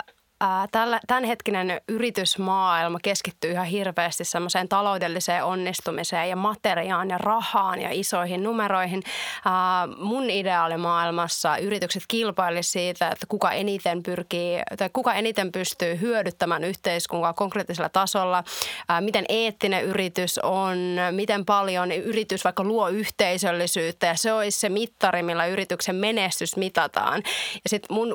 tämänhetkinen 1.08 1.82
yritysmaailma 1.90 3.00
keskittyy 3.04 3.52
ihan 3.52 3.66
hirveästi 3.66 4.26
semmoiseen 4.26 4.68
taloudelliseen 4.68 5.44
onnistumiseen 5.44 6.30
ja 6.30 6.36
materiaan 6.36 7.10
ja 7.10 7.18
rahaan 7.18 7.82
ja 7.82 7.90
isoihin 7.92 8.44
numeroihin. 8.44 9.04
Mun 9.98 10.30
ideaalimaailmassa 10.30 11.58
yritykset 11.58 12.04
kilpailisivat 12.08 12.74
siitä, 12.74 13.08
että 13.08 13.26
kuka 13.30 13.52
eniten 13.52 14.04
pyrkii 14.04 14.60
tai 14.78 14.90
kuka 14.94 15.14
eniten 15.14 15.52
pystyy 15.52 16.02
hyödyttämään 16.02 16.64
yhteiskuntaa 16.64 17.34
konkreettisella 17.34 17.90
tasolla, 17.90 18.44
miten 19.02 19.26
eettinen 19.30 19.84
yritys 19.84 20.40
on, 20.44 20.78
miten 21.12 21.46
paljon 21.46 21.92
yritys 21.92 22.44
vaikka 22.44 22.64
luo 22.64 22.90
yhteisöllisyyttä 22.90 24.08
ja 24.08 24.16
se 24.18 24.34
olisi 24.34 24.60
se 24.60 24.70
mittari, 24.70 25.24
millä 25.24 25.46
yrityksen 25.46 25.96
menestys 25.96 26.58
mitataan. 26.58 27.22
Ja 27.64 27.70
sitten 27.70 27.96
mun 27.96 28.14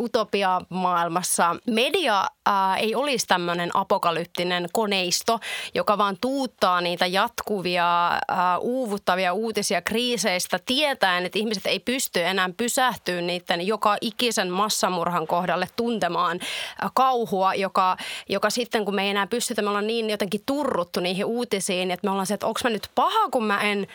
utopia 0.00 0.60
maailmassa 0.68 1.56
media 1.66 2.26
ää, 2.46 2.76
ei 2.76 2.94
olisi 2.94 3.26
tämmöinen 3.26 3.70
apokalyptinen 3.74 4.66
koneisto, 4.72 5.38
joka 5.74 5.98
vaan 5.98 6.16
tuuttaa 6.20 6.80
niitä 6.80 7.06
jatkuvia, 7.06 8.08
ää, 8.28 8.58
uuvuttavia 8.58 9.32
uutisia 9.32 9.82
kriiseistä 9.82 10.58
tietäen, 10.66 11.26
että 11.26 11.38
ihmiset 11.38 11.66
ei 11.66 11.78
pysty 11.78 12.22
enää 12.22 12.50
pysähtyä 12.56 13.20
niiden 13.20 13.66
joka 13.66 13.96
ikisen 14.00 14.50
massamurhan 14.50 15.26
kohdalle 15.26 15.68
tuntemaan 15.76 16.40
ää, 16.82 16.90
kauhua, 16.94 17.54
joka, 17.54 17.96
joka 18.28 18.50
sitten 18.50 18.84
kun 18.84 18.94
me 18.94 19.02
ei 19.02 19.10
enää 19.10 19.26
pystytä, 19.26 19.62
me 19.62 19.68
ollaan 19.68 19.86
niin 19.86 20.10
jotenkin 20.10 20.42
turruttu 20.46 21.00
niihin 21.00 21.24
uutisiin, 21.24 21.90
että 21.90 22.06
me 22.06 22.10
ollaan 22.10 22.26
se, 22.26 22.34
että 22.34 22.46
onko 22.46 22.60
mä 22.64 22.70
nyt 22.70 22.90
paha, 22.94 23.28
kun 23.28 23.44
mä 23.44 23.60
en– 23.60 23.86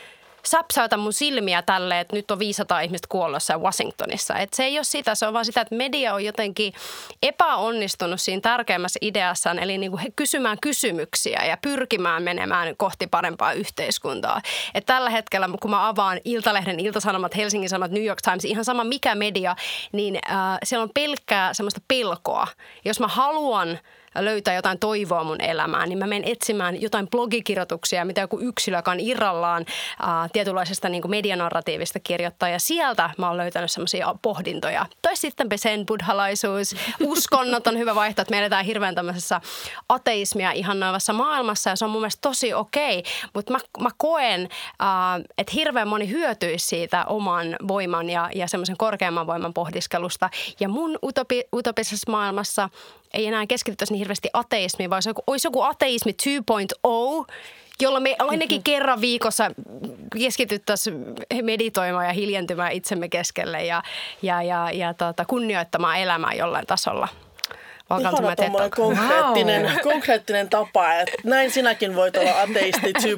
säpsäytä 0.47 0.97
mun 0.97 1.13
silmiä 1.13 1.61
tälle, 1.61 1.99
että 1.99 2.15
nyt 2.15 2.31
on 2.31 2.39
500 2.39 2.79
ihmistä 2.79 3.07
kuollossa 3.11 3.57
Washingtonissa. 3.57 4.35
Et 4.35 4.53
se 4.53 4.63
ei 4.63 4.77
ole 4.77 4.83
sitä, 4.83 5.15
se 5.15 5.27
on 5.27 5.33
vaan 5.33 5.45
sitä, 5.45 5.61
että 5.61 5.75
media 5.75 6.13
on 6.13 6.25
jotenkin 6.25 6.73
epäonnistunut 7.23 8.21
siinä 8.21 8.41
tärkeimmässä 8.41 8.97
ideassaan, 9.01 9.59
eli 9.59 9.77
niin 9.77 9.91
kuin 9.91 10.13
kysymään 10.15 10.57
kysymyksiä 10.61 11.45
ja 11.45 11.57
pyrkimään 11.57 12.23
menemään 12.23 12.77
kohti 12.77 13.07
parempaa 13.07 13.53
yhteiskuntaa. 13.53 14.41
Et 14.73 14.85
tällä 14.85 15.09
hetkellä, 15.09 15.49
kun 15.61 15.71
mä 15.71 15.87
avaan 15.87 16.19
Iltalehden, 16.25 16.79
Iltasanomat, 16.79 17.35
Helsingin 17.35 17.69
Sanomat, 17.69 17.91
New 17.91 18.05
York 18.05 18.21
Times, 18.21 18.45
ihan 18.45 18.65
sama 18.65 18.83
mikä 18.83 19.15
media, 19.15 19.55
niin 19.91 20.19
äh, 20.31 20.57
siellä 20.63 20.83
on 20.83 20.91
pelkkää 20.93 21.53
semmoista 21.53 21.81
pelkoa. 21.87 22.47
Jos 22.85 22.99
mä 22.99 23.07
haluan– 23.07 23.79
löytää 24.25 24.55
jotain 24.55 24.79
toivoa 24.79 25.23
mun 25.23 25.41
elämään, 25.41 25.89
niin 25.89 25.99
mä 25.99 26.07
menen 26.07 26.31
etsimään 26.31 26.81
jotain 26.81 27.07
blogikirjoituksia, 27.09 28.05
mitä 28.05 28.21
joku 28.21 28.39
yksilö, 28.39 28.77
joka 28.77 28.91
on 28.91 28.99
irrallaan 28.99 29.65
ää, 30.01 30.29
tietynlaisesta 30.33 30.89
niin 30.89 31.09
medianarratiivista 31.09 31.99
kirjoittaa. 31.99 32.49
Ja 32.49 32.59
sieltä 32.59 33.09
mä 33.17 33.27
oon 33.27 33.37
löytänyt 33.37 33.71
semmoisia 33.71 34.15
pohdintoja. 34.21 34.85
Tai 35.01 35.15
sitten 35.17 35.47
sen 35.55 35.85
buddhalaisuus, 35.85 36.75
uskonnot 37.03 37.67
on 37.67 37.77
hyvä 37.77 37.95
vaihtoehto, 37.95 38.21
että 38.21 38.31
me 38.31 38.39
eletään 38.39 38.65
hirveän 38.65 38.95
tämmöisessä 38.95 39.41
ateismia 39.89 40.51
noivassa 40.73 41.13
maailmassa 41.13 41.69
ja 41.69 41.75
se 41.75 41.85
on 41.85 41.91
mun 41.91 42.01
mielestä 42.01 42.21
tosi 42.21 42.53
okei. 42.53 43.03
Mutta 43.33 43.53
mä, 43.53 43.59
mä 43.79 43.89
koen, 43.97 44.49
ää, 44.79 45.19
että 45.37 45.51
hirveän 45.55 45.87
moni 45.87 46.09
hyötyisi 46.09 46.67
siitä 46.67 47.05
oman 47.05 47.55
voiman 47.67 48.09
ja, 48.09 48.29
ja 48.35 48.47
semmoisen 48.47 48.77
korkeamman 48.77 49.27
voiman 49.27 49.53
pohdiskelusta. 49.53 50.29
Ja 50.59 50.69
mun 50.69 50.99
utopi, 51.03 51.43
utopisessa 51.53 52.11
maailmassa 52.11 52.69
ei 53.13 53.27
enää 53.27 53.47
keskityttäisi 53.47 53.93
niin 53.93 53.99
hirveästi 53.99 54.29
ateismiin, 54.33 54.89
vaan 54.89 54.97
olisi 54.97 55.09
joku, 55.09 55.23
olisi 55.27 55.47
joku 55.47 55.61
ateismi 55.61 56.15
2.0, 56.87 57.33
jolla 57.81 57.99
me 57.99 58.15
ainakin 58.19 58.63
kerran 58.63 59.01
viikossa 59.01 59.51
keskityttäisiin 60.19 61.05
meditoimaan 61.41 62.05
ja 62.05 62.13
hiljentymään 62.13 62.71
itsemme 62.71 63.09
keskelle 63.09 63.65
ja, 63.65 63.83
ja, 64.21 64.43
ja, 64.43 64.71
ja 64.71 64.93
tota, 64.93 65.25
kunnioittamaan 65.25 65.99
elämää 65.99 66.33
jollain 66.33 66.67
tasolla. 66.67 67.07
Ihana 67.99 68.09
tuommoinen 68.09 68.71
konkreettinen, 68.75 69.63
wow. 69.63 69.77
konkreettinen 69.83 70.49
tapa, 70.49 70.93
että 70.93 71.15
näin 71.23 71.51
sinäkin 71.51 71.95
voit 71.95 72.17
olla 72.17 72.41
ateisti 72.41 72.93
2.0. 72.93 73.13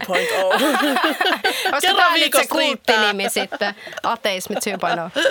Kerran 1.81 2.13
viikossa 2.13 2.55
riittää. 2.57 3.13
sitten, 3.29 3.75
ateismi 4.03 4.55
2.0. 4.55 5.21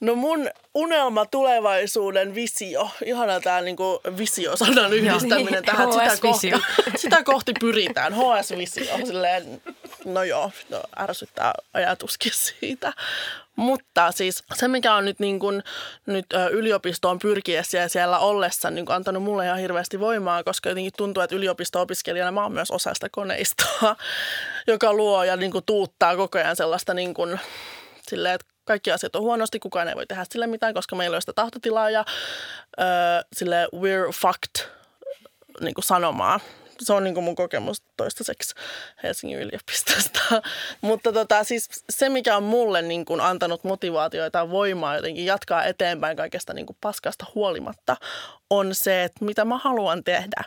No 0.00 0.14
mun 0.14 0.50
unelma 0.74 1.26
tulevaisuuden 1.26 2.34
visio, 2.34 2.90
ihana 3.04 3.40
tämä 3.40 3.60
niinku 3.60 4.00
visio-sanan 4.18 4.92
yhdistäminen 4.92 5.64
tähän, 5.64 5.92
sitä 5.92 6.16
kohti, 6.20 6.52
sitä 7.02 7.22
kohti 7.22 7.52
pyritään, 7.60 8.14
HS-visio, 8.14 9.06
silleen, 9.06 9.62
no 10.04 10.22
joo, 10.22 10.50
no 10.68 10.82
ärsyttää 10.98 11.52
ajatuskin 11.74 12.32
siitä. 12.34 12.92
Mutta 13.56 14.12
siis 14.12 14.44
se, 14.54 14.68
mikä 14.68 14.94
on 14.94 15.04
nyt, 15.04 15.20
niin 15.20 15.38
kun, 15.38 15.62
nyt 16.06 16.26
yliopistoon 16.50 17.18
pyrkiessä 17.18 17.78
ja 17.78 17.88
siellä 17.88 18.18
ollessa 18.18 18.70
niin 18.70 18.86
antanut 18.88 19.22
mulle 19.22 19.44
ihan 19.44 19.58
hirveästi 19.58 20.00
voimaa, 20.00 20.44
koska 20.44 20.68
jotenkin 20.68 20.92
tuntuu, 20.96 21.22
että 21.22 21.36
yliopisto-opiskelijana 21.36 22.30
mä 22.32 22.42
oon 22.42 22.52
myös 22.52 22.70
osa 22.70 22.94
sitä 22.94 23.08
koneistoa, 23.10 23.96
joka 24.66 24.92
luo 24.92 25.24
ja 25.24 25.36
niin 25.36 25.52
tuuttaa 25.66 26.16
koko 26.16 26.38
ajan 26.38 26.56
sellaista 26.56 26.94
niin 26.94 27.14
kun, 27.14 27.38
silleen, 28.08 28.34
että 28.34 28.49
kaikki 28.64 28.92
asiat 28.92 29.16
on 29.16 29.22
huonosti, 29.22 29.58
kukaan 29.58 29.88
ei 29.88 29.94
voi 29.96 30.06
tehdä 30.06 30.26
sille 30.30 30.46
mitään, 30.46 30.74
koska 30.74 30.96
meillä 30.96 31.14
ei 31.14 31.16
ole 31.16 31.20
sitä 31.20 31.32
tahtotilaa 31.32 31.90
ja 31.90 32.04
öö, 32.80 32.86
sille 33.32 33.68
we're 33.74 34.12
fucked 34.12 34.70
niin 35.60 35.74
kuin 35.74 35.84
sanomaa 35.84 36.40
Se 36.80 36.92
on 36.92 37.04
niin 37.04 37.14
kuin 37.14 37.24
mun 37.24 37.36
kokemus 37.36 37.82
toistaiseksi 37.96 38.54
Helsingin 39.02 39.38
yliopistosta. 39.38 40.20
Mutta 40.80 41.12
tota, 41.12 41.44
siis 41.44 41.68
se, 41.90 42.08
mikä 42.08 42.36
on 42.36 42.42
mulle 42.42 42.82
niin 42.82 43.04
kuin 43.04 43.20
antanut 43.20 43.64
motivaatioita 43.64 44.38
ja 44.38 44.50
voimaa 44.50 44.96
jotenkin 44.96 45.26
jatkaa 45.26 45.64
eteenpäin 45.64 46.16
kaikesta 46.16 46.54
niin 46.54 46.66
kuin 46.66 46.76
paskasta 46.80 47.26
huolimatta, 47.34 47.96
on 48.50 48.74
se, 48.74 49.04
että 49.04 49.24
mitä 49.24 49.44
mä 49.44 49.58
haluan 49.58 50.04
tehdä 50.04 50.44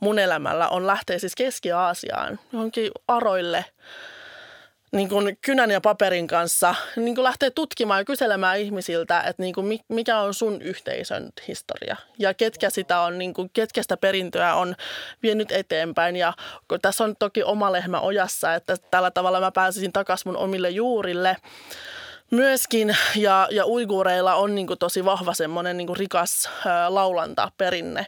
mun 0.00 0.18
elämällä 0.18 0.68
on 0.68 0.86
lähteä 0.86 1.18
siis 1.18 1.34
Keski-Aasiaan 1.34 2.40
johonkin 2.52 2.90
aroille– 3.08 3.64
niin 4.94 5.08
kuin 5.08 5.38
kynän 5.40 5.70
ja 5.70 5.80
paperin 5.80 6.26
kanssa 6.26 6.74
niin 6.96 7.14
kuin 7.14 7.24
lähteä 7.24 7.50
tutkimaan 7.50 8.00
ja 8.00 8.04
kyselemään 8.04 8.58
ihmisiltä, 8.58 9.20
että 9.20 9.42
niin 9.42 9.54
kuin 9.54 9.80
mikä 9.88 10.18
on 10.18 10.34
sun 10.34 10.62
yhteisön 10.62 11.28
historia 11.48 11.96
ja 12.18 12.34
ketkä 12.34 12.70
sitä 12.70 13.00
on, 13.00 13.18
niin 13.18 13.34
kuin, 13.34 13.50
ketkä 13.52 13.82
sitä 13.82 13.96
perintöä 13.96 14.54
on 14.54 14.74
vienyt 15.22 15.52
eteenpäin. 15.52 16.16
Ja 16.16 16.32
tässä 16.82 17.04
on 17.04 17.16
toki 17.18 17.42
oma 17.42 17.72
lehmä 17.72 18.00
ojassa, 18.00 18.54
että 18.54 18.76
tällä 18.90 19.10
tavalla 19.10 19.40
mä 19.40 19.50
pääsisin 19.50 19.92
takaisin 19.92 20.28
mun 20.28 20.36
omille 20.36 20.70
juurille 20.70 21.36
myöskin. 22.30 22.96
Ja, 23.16 23.48
ja 23.50 23.66
uiguureilla 23.66 24.34
on 24.34 24.54
niin 24.54 24.66
kuin 24.66 24.78
tosi 24.78 25.04
vahva 25.04 25.34
semmoinen 25.34 25.76
niin 25.76 25.86
kuin 25.86 25.96
rikas 25.96 26.50
laulantaperinne 26.88 28.06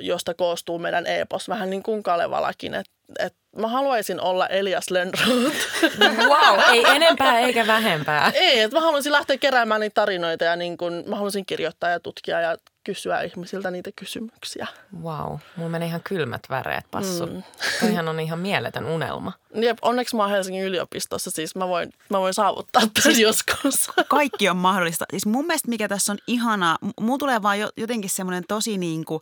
josta 0.00 0.34
koostuu 0.34 0.78
meidän 0.78 1.06
epos, 1.06 1.48
vähän 1.48 1.70
niin 1.70 1.82
kuin 1.82 2.02
Kalevalakin. 2.02 2.74
Et, 2.74 2.86
et 3.18 3.34
mä 3.56 3.68
haluaisin 3.68 4.20
olla 4.20 4.46
Elias 4.46 4.90
Lönnroth. 4.90 5.56
Wow, 6.28 6.60
ei 6.72 6.84
enempää 6.86 7.38
eikä 7.38 7.66
vähempää. 7.66 8.30
Ei, 8.34 8.60
että 8.60 8.76
mä 8.76 8.80
haluaisin 8.80 9.12
lähteä 9.12 9.38
keräämään 9.38 9.80
niitä 9.80 9.94
tarinoita 9.94 10.44
ja 10.44 10.56
niin 10.56 10.76
kun, 10.76 11.04
mä 11.06 11.16
haluaisin 11.16 11.46
kirjoittaa 11.46 11.90
ja 11.90 12.00
tutkia 12.00 12.40
ja 12.40 12.56
kysyä 12.84 13.20
ihmisiltä 13.20 13.70
niitä 13.70 13.90
kysymyksiä. 13.96 14.66
Wow, 15.02 15.36
mulla 15.56 15.70
menee 15.70 15.88
ihan 15.88 16.00
kylmät 16.04 16.42
väreet, 16.50 16.84
Passu. 16.90 17.26
Mm. 17.26 17.42
Toihan 17.80 18.08
on 18.08 18.20
ihan 18.20 18.38
mieletön 18.38 18.84
unelma. 18.84 19.32
Jep, 19.54 19.78
onneksi 19.82 20.16
mä 20.16 20.22
oon 20.22 20.30
Helsingin 20.30 20.64
yliopistossa, 20.64 21.30
siis 21.30 21.56
mä 21.56 21.68
voin, 21.68 21.92
mä 22.10 22.20
voin 22.20 22.34
saavuttaa 22.34 22.80
tämän 22.80 23.02
siis 23.02 23.18
joskus. 23.18 23.90
Kaikki 24.08 24.48
on 24.48 24.56
mahdollista. 24.56 25.04
Siis 25.10 25.26
mun 25.26 25.46
mielestä 25.46 25.68
mikä 25.68 25.88
tässä 25.88 26.12
on 26.12 26.18
ihanaa, 26.26 26.78
mulla 27.00 27.18
tulee 27.18 27.42
vaan 27.42 27.58
jotenkin 27.76 28.10
semmoinen 28.10 28.44
tosi 28.48 28.78
niin 28.78 29.04
kuin 29.04 29.20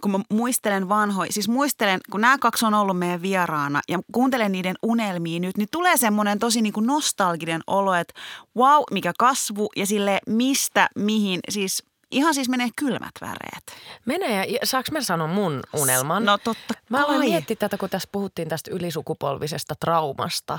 kun 0.00 0.10
mä 0.10 0.20
muistelen 0.32 0.88
vanhoja, 0.88 1.32
siis 1.32 1.48
muistelen, 1.48 2.00
kun 2.10 2.20
nämä 2.20 2.38
kaksi 2.38 2.66
on 2.66 2.74
ollut 2.74 2.98
meidän 2.98 3.22
vieraana 3.22 3.80
ja 3.88 3.98
kuuntelen 4.12 4.52
niiden 4.52 4.76
unelmia 4.82 5.40
nyt, 5.40 5.56
niin 5.56 5.68
tulee 5.72 5.96
semmoinen 5.96 6.38
tosi 6.38 6.62
niin 6.62 6.72
kuin 6.72 6.86
nostalginen 6.86 7.60
olo, 7.66 7.94
että 7.94 8.14
wow, 8.56 8.82
mikä 8.90 9.12
kasvu 9.18 9.68
ja 9.76 9.86
sille 9.86 10.18
mistä, 10.26 10.88
mihin, 10.96 11.40
siis 11.48 11.82
Ihan 12.10 12.34
siis 12.34 12.48
menee 12.48 12.68
kylmät 12.76 13.12
väreet. 13.20 13.64
Menee 14.04 14.44
ja 14.44 14.58
saaks 14.64 14.90
mä 14.90 15.00
sanoa 15.00 15.26
mun 15.26 15.60
unelman? 15.72 16.24
No 16.24 16.38
totta 16.38 16.74
kai. 16.74 16.82
Mä 16.90 17.04
aloin 17.04 17.20
miettiä 17.20 17.56
tätä, 17.56 17.78
kun 17.78 17.90
tässä 17.90 18.08
puhuttiin 18.12 18.48
tästä 18.48 18.70
ylisukupolvisesta 18.70 19.74
traumasta. 19.80 20.58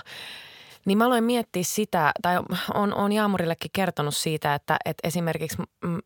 Niin 0.86 0.98
mä 0.98 1.06
aloin 1.06 1.24
miettiä 1.24 1.64
sitä, 1.66 2.12
tai 2.22 2.38
on, 2.74 2.94
on 2.94 3.12
Jaamurillekin 3.12 3.72
kertonut 3.74 4.16
siitä, 4.16 4.56
että, 4.56 4.78
että 4.86 5.08
esimerkiksi 5.08 5.58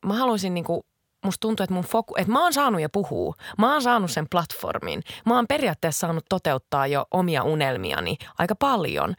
mä 0.06 0.14
haluaisin 0.14 0.54
niin 0.54 0.64
kuin 0.64 0.84
musta 1.24 1.42
tuntuu, 1.42 1.64
että 1.64 1.74
mun 1.74 1.84
foku, 1.84 2.16
että 2.18 2.32
mä 2.32 2.44
oon 2.44 2.54
saanut 2.54 2.82
jo 2.82 2.90
puhua. 2.90 3.34
Mä 3.58 3.74
oon 3.74 3.82
saanut 3.82 4.12
sen 4.12 4.26
platformin. 4.32 5.04
Mä 5.26 5.36
oon 5.36 5.48
periaatteessa 5.48 6.00
saanut 6.00 6.26
toteuttaa 6.30 6.88
jo 6.88 7.06
omia 7.12 7.44
unelmiani 7.44 8.18
aika 8.38 8.56
paljon. 8.56 9.16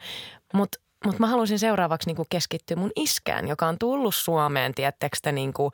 Mutta 0.53 0.79
mutta 1.05 1.19
mä 1.19 1.27
haluaisin 1.27 1.59
seuraavaksi 1.59 2.09
niinku 2.09 2.25
keskittyä 2.29 2.77
mun 2.77 2.91
iskään, 2.95 3.47
joka 3.47 3.67
on 3.67 3.77
tullut 3.79 4.15
Suomeen, 4.15 4.73
tiettekö 4.73 5.17
te, 5.21 5.31
niinku 5.31 5.71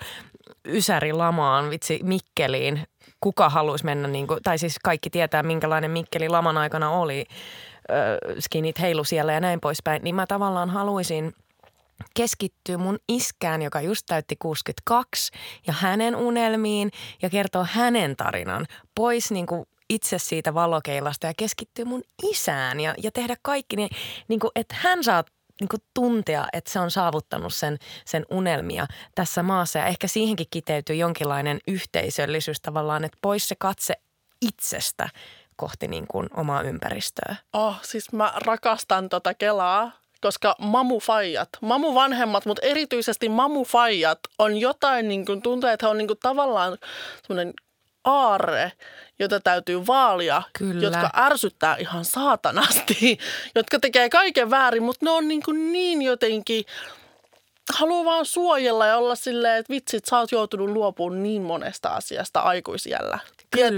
Ysäri 0.67 1.13
lamaan, 1.13 1.69
vitsi 1.69 1.99
Mikkeliin. 2.03 2.84
Kuka 3.19 3.49
haluaisi 3.49 3.86
mennä, 3.86 4.07
niinku, 4.07 4.38
tai 4.43 4.57
siis 4.57 4.79
kaikki 4.84 5.09
tietää, 5.09 5.43
minkälainen 5.43 5.91
Mikkeli 5.91 6.29
laman 6.29 6.57
aikana 6.57 6.89
oli. 6.89 7.25
skinit 8.39 8.79
heilu 8.79 9.03
siellä 9.03 9.34
ja 9.34 9.39
näin 9.39 9.59
poispäin. 9.59 10.03
Niin 10.03 10.15
mä 10.15 10.27
tavallaan 10.27 10.69
haluaisin– 10.69 11.34
keskittyy 12.13 12.77
mun 12.77 12.99
iskään, 13.09 13.61
joka 13.61 13.81
just 13.81 14.05
täytti 14.05 14.35
62 14.39 15.31
ja 15.67 15.73
hänen 15.73 16.15
unelmiin 16.15 16.91
ja 17.21 17.29
kertoo 17.29 17.65
hänen 17.71 18.15
tarinan 18.15 18.67
pois 18.95 19.31
niin 19.31 19.45
kuin 19.45 19.65
itse 19.89 20.19
siitä 20.19 20.53
valokeilasta 20.53 21.27
ja 21.27 21.33
keskittyy 21.37 21.85
mun 21.85 22.03
isään 22.23 22.79
ja, 22.79 22.95
ja 23.03 23.11
tehdä 23.11 23.35
kaikki 23.41 23.75
niin, 23.75 23.89
niin 24.27 24.39
kuin, 24.39 24.51
että 24.55 24.75
hän 24.79 25.03
saa 25.03 25.23
niin 25.61 25.69
kuin 25.69 25.81
tuntea, 25.93 26.47
että 26.53 26.71
se 26.71 26.79
on 26.79 26.91
saavuttanut 26.91 27.53
sen, 27.53 27.77
sen 28.05 28.25
unelmia 28.31 28.87
tässä 29.15 29.43
maassa 29.43 29.79
ja 29.79 29.85
ehkä 29.85 30.07
siihenkin 30.07 30.47
kiteytyy 30.51 30.95
jonkinlainen 30.95 31.59
yhteisöllisyys 31.67 32.61
tavallaan, 32.61 33.03
että 33.03 33.17
pois 33.21 33.47
se 33.47 33.55
katse 33.55 33.93
itsestä 34.41 35.09
kohti 35.55 35.87
niin 35.87 36.07
kuin 36.07 36.29
omaa 36.37 36.61
ympäristöä. 36.61 37.35
Oh, 37.53 37.75
siis 37.81 38.13
mä 38.13 38.33
rakastan 38.35 39.09
tota 39.09 39.33
Kelaa 39.33 39.91
koska 40.22 40.55
mamufajat, 40.59 41.49
mamuvanhemmat, 41.61 42.45
mutta 42.45 42.65
erityisesti 42.65 43.30
mamufajat 43.30 44.19
on 44.39 44.57
jotain, 44.57 45.07
niin 45.07 45.26
kuin, 45.26 45.41
tuntuu, 45.41 45.69
että 45.69 45.86
he 45.86 45.89
on 45.89 45.97
niin 45.97 46.07
kuin, 46.07 46.19
tavallaan 46.22 46.78
semmoinen 47.28 47.53
aarre, 48.03 48.72
jota 49.19 49.39
täytyy 49.39 49.88
vaalia, 49.88 50.43
Kyllä. 50.53 50.84
jotka 50.84 51.09
ärsyttää 51.17 51.76
ihan 51.76 52.05
saatanasti, 52.05 53.17
jotka 53.55 53.80
tekee 53.80 54.09
kaiken 54.09 54.49
väärin, 54.49 54.84
mutta 54.84 55.05
ne 55.05 55.11
on 55.11 55.28
niin, 55.28 55.43
kuin 55.43 55.72
niin 55.72 56.01
jotenkin, 56.01 56.65
haluaa 57.74 58.05
vaan 58.05 58.26
suojella 58.26 58.86
ja 58.86 58.97
olla 58.97 59.15
silleen, 59.15 59.59
että 59.59 59.74
vitsit, 59.74 60.05
sä 60.05 60.19
oot 60.19 60.32
joutunut 60.32 60.69
luopumaan 60.69 61.24
niin 61.24 61.41
monesta 61.41 61.89
asiasta 61.89 62.39
aikuisiellä. 62.39 63.19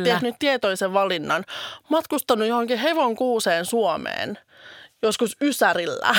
Tehnyt 0.04 0.36
tietoisen 0.40 0.94
valinnan, 0.94 1.46
matkustanut 1.90 2.48
johonkin 2.48 2.78
hevon 2.78 3.16
kuuseen 3.16 3.66
Suomeen– 3.66 4.38
joskus 5.04 5.38
Ysärillä 5.42 6.16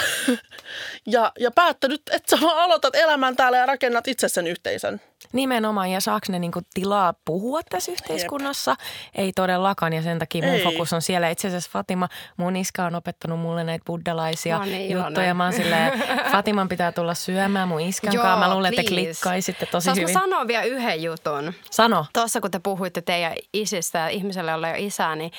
ja, 1.07 1.33
ja 1.39 1.51
päättänyt, 1.51 2.03
että 2.11 2.37
sä 2.37 2.43
vaan 2.43 2.59
aloitat 2.59 2.95
elämän 2.95 3.37
täällä 3.37 3.59
ja 3.59 3.67
rakennat 3.67 4.09
itse 4.09 4.29
sen 4.29 4.47
yhteisön. 4.47 5.01
Nimenomaan, 5.33 5.91
ja 5.91 6.01
saako 6.01 6.27
ne 6.29 6.39
niinku 6.39 6.61
tilaa 6.75 7.15
puhua 7.25 7.61
tässä 7.63 7.93
yhteiskunnassa? 7.93 8.71
Jep. 8.71 8.79
Ei 9.15 9.33
todellakaan, 9.33 9.93
ja 9.93 10.03
sen 10.03 10.19
takia 10.19 10.45
mun 10.45 10.55
Ei. 10.55 10.63
fokus 10.65 10.93
on 10.93 11.03
siellä. 11.03 11.29
Itse 11.29 11.49
asiassa 11.49 11.71
Fatima, 11.73 12.09
mun 12.37 12.57
iska 12.57 12.85
on 12.85 12.95
opettanut 12.95 13.41
mulle 13.41 13.65
näitä 13.65 13.85
buddalaisia 13.87 14.59
niin, 14.59 14.93
juttuja. 14.93 15.35
Mä 15.35 15.45
oon 15.45 15.53
silleen, 15.53 16.03
Fatiman 16.33 16.69
pitää 16.69 16.93
tulla 16.93 17.15
syömään 17.15 17.69
mun 17.69 17.81
iskan 17.81 18.15
kanssa. 18.15 18.37
Mä 18.37 18.55
luulen, 18.55 18.73
että 18.73 18.83
te 18.83 18.89
klikkaisitte 18.89 19.67
tosi 19.67 19.85
Saanko 19.85 20.01
hyvin. 20.01 20.15
sanoa 20.15 20.47
vielä 20.47 20.63
yhden 20.63 21.03
jutun? 21.03 21.53
Sano. 21.71 22.07
Tuossa 22.13 22.41
kun 22.41 22.51
te 22.51 22.59
puhuitte 22.59 23.03
teidän 23.03 23.33
isistä 23.53 23.99
ja 23.99 24.09
ihmiselle, 24.09 24.51
jolla 24.51 24.69
jo 24.69 24.75
isä, 24.79 25.15
niin 25.15 25.31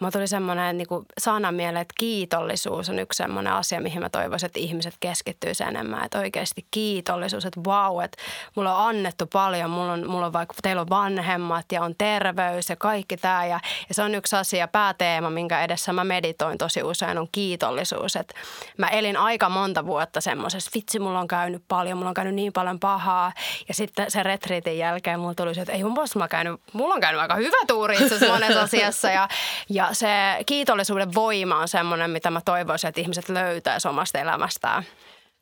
mä 0.00 0.10
tuli 0.10 0.26
semmoinen 0.26 0.78
niin 0.78 0.86
sana 1.20 1.52
mieleen, 1.52 1.82
että 1.82 1.94
kiitollisuus 1.98 2.88
on 2.90 2.98
yksi 2.98 3.16
semmoinen 3.16 3.52
asia, 3.52 3.80
mihin 3.80 4.00
mä 4.02 4.08
toivoisin, 4.10 4.46
että 4.46 4.58
ihmiset 4.58 4.94
keskittyisivät 5.00 5.70
enemmän. 5.70 6.04
Että 6.04 6.18
oikeasti 6.18 6.66
kiitollisuus, 6.70 7.44
että 7.44 7.60
vau, 7.64 8.00
että 8.00 8.22
mulla 8.56 8.76
on 8.76 8.88
annettu 8.88 9.26
paljon. 9.34 9.70
Mulla 9.70 9.92
on, 9.92 10.10
mulla 10.10 10.26
on 10.26 10.32
vaikka, 10.32 10.54
teillä 10.62 10.82
on 10.82 10.90
vanhemmat 10.90 11.72
ja 11.72 11.82
on 11.82 11.94
terveys 11.98 12.68
ja 12.68 12.76
kaikki 12.76 13.16
tämä. 13.16 13.46
Ja, 13.46 13.60
ja 13.88 13.94
se 13.94 14.02
on 14.02 14.14
yksi 14.14 14.36
asia, 14.36 14.68
pääteema, 14.68 15.30
minkä 15.30 15.64
edessä 15.64 15.92
mä 15.92 16.04
meditoin 16.04 16.58
tosi 16.58 16.82
usein, 16.82 17.18
on 17.18 17.28
kiitollisuus. 17.32 18.16
Et 18.16 18.34
mä 18.78 18.88
elin 18.88 19.16
aika 19.16 19.48
monta 19.48 19.86
vuotta 19.86 20.20
semmoisessa, 20.20 20.70
vitsi, 20.74 20.98
mulla 20.98 21.20
on 21.20 21.28
käynyt 21.28 21.62
paljon, 21.68 21.98
mulla 21.98 22.08
on 22.08 22.14
käynyt 22.14 22.34
niin 22.34 22.52
paljon 22.52 22.80
pahaa. 22.80 23.32
Ja 23.68 23.74
sitten 23.74 24.10
sen 24.10 24.24
retriitin 24.24 24.78
jälkeen 24.78 25.20
mulla 25.20 25.34
tuli 25.34 25.54
se, 25.54 25.60
että 25.60 25.72
ei 25.72 25.84
mun 25.84 25.94
mä 26.18 26.28
käynyt, 26.28 26.60
mulla 26.72 26.94
on 26.94 27.00
käynyt 27.00 27.20
aika 27.20 27.34
hyvä 27.34 27.66
tuuri 27.66 27.96
itse 27.96 28.28
monessa 28.28 28.62
asiassa. 28.68 29.10
Ja, 29.10 29.28
ja 29.68 29.88
se 29.92 30.08
kiitollisuuden 30.46 31.14
voima 31.14 31.58
on 31.58 31.68
semmoinen, 31.68 32.10
mitä 32.10 32.30
mä 32.30 32.40
toivoisin, 32.44 32.88
että 32.88 33.00
ihmiset 33.00 33.28
löytäisivät 33.28 33.90
omasta 33.90 34.18
elämästään. 34.18 34.84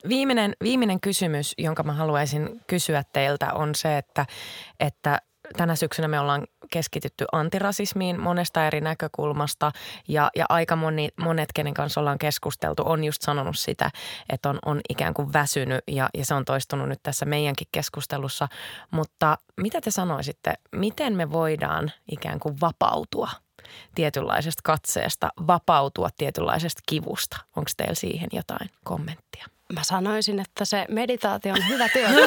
Viimeinen, 0.08 0.56
viimeinen 0.62 1.00
kysymys, 1.00 1.54
jonka 1.58 1.82
mä 1.82 1.92
haluaisin 1.92 2.60
kysyä 2.66 3.02
teiltä 3.12 3.52
on 3.52 3.74
se, 3.74 3.98
että, 3.98 4.26
että 4.80 5.18
tänä 5.56 5.76
syksynä 5.76 6.08
me 6.08 6.20
ollaan 6.20 6.46
keskitytty 6.70 7.24
antirasismiin 7.32 8.20
monesta 8.20 8.66
eri 8.66 8.80
näkökulmasta 8.80 9.72
ja, 10.08 10.30
ja 10.36 10.46
aika 10.48 10.76
moni, 10.76 11.08
monet, 11.16 11.48
kenen 11.54 11.74
kanssa 11.74 12.00
ollaan 12.00 12.18
keskusteltu, 12.18 12.82
on 12.86 13.04
just 13.04 13.22
sanonut 13.22 13.58
sitä, 13.58 13.90
että 14.28 14.50
on, 14.50 14.58
on 14.64 14.80
ikään 14.88 15.14
kuin 15.14 15.32
väsynyt 15.32 15.80
ja, 15.88 16.08
ja 16.14 16.26
se 16.26 16.34
on 16.34 16.44
toistunut 16.44 16.88
nyt 16.88 17.00
tässä 17.02 17.26
meidänkin 17.26 17.68
keskustelussa. 17.72 18.48
Mutta 18.90 19.38
mitä 19.60 19.80
te 19.80 19.90
sanoisitte, 19.90 20.54
miten 20.76 21.16
me 21.16 21.32
voidaan 21.32 21.92
ikään 22.10 22.40
kuin 22.40 22.60
vapautua 22.60 23.28
tietynlaisesta 23.94 24.60
katseesta, 24.64 25.28
vapautua 25.46 26.08
tietynlaisesta 26.16 26.80
kivusta? 26.88 27.36
Onko 27.56 27.70
teillä 27.76 27.94
siihen 27.94 28.28
jotain 28.32 28.70
kommenttia? 28.84 29.51
Mä 29.72 29.84
sanoisin, 29.84 30.40
että 30.40 30.64
se 30.64 30.86
meditaatio 30.88 31.52
on 31.52 31.68
hyvä 31.68 31.88
työ. 31.88 32.08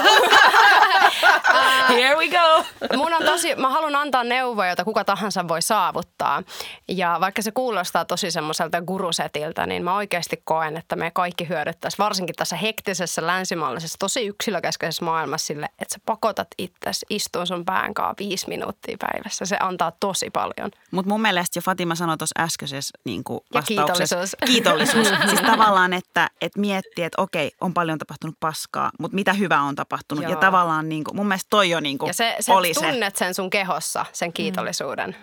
Here 1.90 2.16
we 2.16 2.28
go! 2.28 2.64
Mun 2.98 3.14
on 3.14 3.24
tosi, 3.24 3.56
mä 3.56 3.70
haluan 3.70 3.96
antaa 3.96 4.24
neuvoja, 4.24 4.70
joita 4.70 4.84
kuka 4.84 5.04
tahansa 5.04 5.48
voi 5.48 5.62
saavuttaa. 5.62 6.44
Ja 6.88 7.18
vaikka 7.22 7.42
se 7.42 7.52
kuulostaa 7.52 8.06
tosi 8.06 8.32
semmoiselta 8.32 8.82
gurusetiltä, 8.82 9.66
niin 9.66 9.84
mä 9.84 9.96
oikeasti 9.96 10.42
koen, 10.44 10.78
että 10.78 10.96
me 10.96 11.12
kaikki 11.12 11.50
hyödyttäisiin, 11.50 12.04
varsinkin 12.04 12.36
tässä 12.36 12.56
hektisessä 12.56 13.28
länsimaalaisessa, 13.28 13.96
tosi 14.00 14.26
yksilökeskeisessä 14.26 15.06
maailmassa 15.06 15.48
sille, 15.48 15.66
että 15.66 15.94
sä 15.94 16.00
pakotat 16.06 16.48
itsesi 16.58 17.06
istuun 17.10 17.48
sun 17.48 17.66
päänkaa 17.66 18.14
viisi 18.20 18.50
minuuttia 18.50 18.98
päivässä. 19.00 19.46
Se 19.46 19.58
antaa 19.60 19.92
tosi 20.00 20.30
paljon. 20.30 20.72
Mutta 20.92 21.10
mun 21.10 21.22
mielestä 21.22 21.58
jo 21.58 21.62
Fatima 21.62 21.96
sanoi 21.96 22.18
tuossa 22.18 22.42
äskeisessä 22.44 22.98
niin 23.06 23.24
Ja 23.54 23.62
kiitollisuus. 23.62 24.36
Kiitollisuus. 24.46 25.08
siis 25.30 25.42
tavallaan, 25.42 25.94
että, 25.94 26.30
että 26.42 26.60
miettii, 26.60 27.04
että 27.04 27.22
okei, 27.22 27.35
on 27.62 27.74
paljon 27.74 27.98
tapahtunut 27.98 28.36
paskaa, 28.40 28.92
mutta 29.00 29.16
mitä 29.16 29.34
hyvää 29.34 29.62
on 29.62 29.76
tapahtunut. 29.76 30.24
Joo. 30.24 30.32
Ja 30.32 30.38
tavallaan 30.38 30.90
niin 30.90 31.04
kuin, 31.04 31.16
mun 31.16 31.28
mielestä 31.28 31.50
toi 31.50 31.70
jo 31.70 31.80
niin 31.80 31.98
kuin 31.98 32.08
Ja 32.08 32.14
se, 32.14 32.36
se 32.40 32.54
oli 32.54 32.74
se 32.74 32.80
tunnet 32.92 33.16
sen 33.16 33.34
sun 33.34 33.50
kehossa, 33.50 34.06
sen 34.14 34.34
kiitollisuuden. 34.34 35.16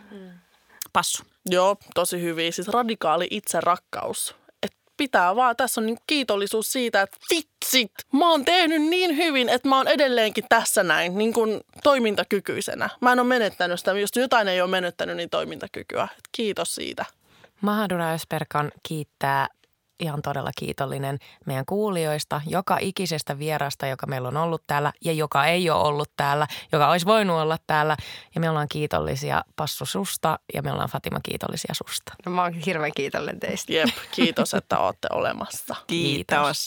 passu. 0.92 1.22
Joo, 1.46 1.76
tosi 1.94 2.22
hyvin. 2.22 2.52
Siis 2.52 2.68
radikaali 2.68 3.26
itserakkaus. 3.30 4.36
Et 4.62 4.72
pitää 4.96 5.36
vaan, 5.36 5.56
tässä 5.56 5.80
on 5.80 5.86
niin 5.86 5.98
kiitollisuus 6.06 6.72
siitä, 6.72 7.02
että 7.02 7.16
vitsit, 7.30 7.92
mä 8.12 8.30
oon 8.30 8.44
tehnyt 8.44 8.82
niin 8.82 9.16
hyvin, 9.16 9.48
että 9.48 9.68
mä 9.68 9.76
oon 9.76 9.88
edelleenkin 9.88 10.44
tässä 10.48 10.82
näin 10.82 11.18
niin 11.18 11.32
kuin 11.32 11.60
toimintakykyisenä. 11.82 12.88
Mä 13.00 13.12
en 13.12 13.18
ole 13.20 13.28
menettänyt 13.28 13.78
sitä, 13.78 13.92
jos 13.92 14.10
jotain 14.16 14.48
ei 14.48 14.60
ole 14.60 14.70
menettänyt, 14.70 15.16
niin 15.16 15.30
toimintakykyä. 15.30 16.02
Et 16.04 16.28
kiitos 16.32 16.74
siitä. 16.74 17.04
Mahadura 17.60 18.12
Ösperkan 18.12 18.72
kiittää 18.82 19.48
ihan 20.02 20.22
todella 20.22 20.50
kiitollinen 20.58 21.18
meidän 21.46 21.64
kuulijoista, 21.64 22.40
joka 22.46 22.78
ikisestä 22.80 23.38
vierasta, 23.38 23.86
joka 23.86 24.06
meillä 24.06 24.28
on 24.28 24.36
ollut 24.36 24.62
täällä 24.66 24.92
ja 25.04 25.12
joka 25.12 25.46
ei 25.46 25.70
ole 25.70 25.82
ollut 25.82 26.10
täällä, 26.16 26.46
joka 26.72 26.90
olisi 26.90 27.06
voinut 27.06 27.36
olla 27.36 27.56
täällä. 27.66 27.96
Ja 28.34 28.40
me 28.40 28.50
ollaan 28.50 28.68
kiitollisia 28.68 29.42
Passu 29.56 29.86
susta 29.86 30.38
ja 30.54 30.62
me 30.62 30.72
ollaan 30.72 30.88
Fatima 30.88 31.20
kiitollisia 31.22 31.74
susta. 31.74 32.12
No, 32.26 32.32
mä 32.32 32.42
oon 32.42 32.52
hirveän 32.52 32.92
kiitollinen 32.96 33.40
teistä. 33.40 33.72
Jep, 33.72 33.88
kiitos, 34.10 34.54
että 34.54 34.78
ootte 34.78 35.08
olemassa. 35.12 35.76
Kiitos. 35.86 36.66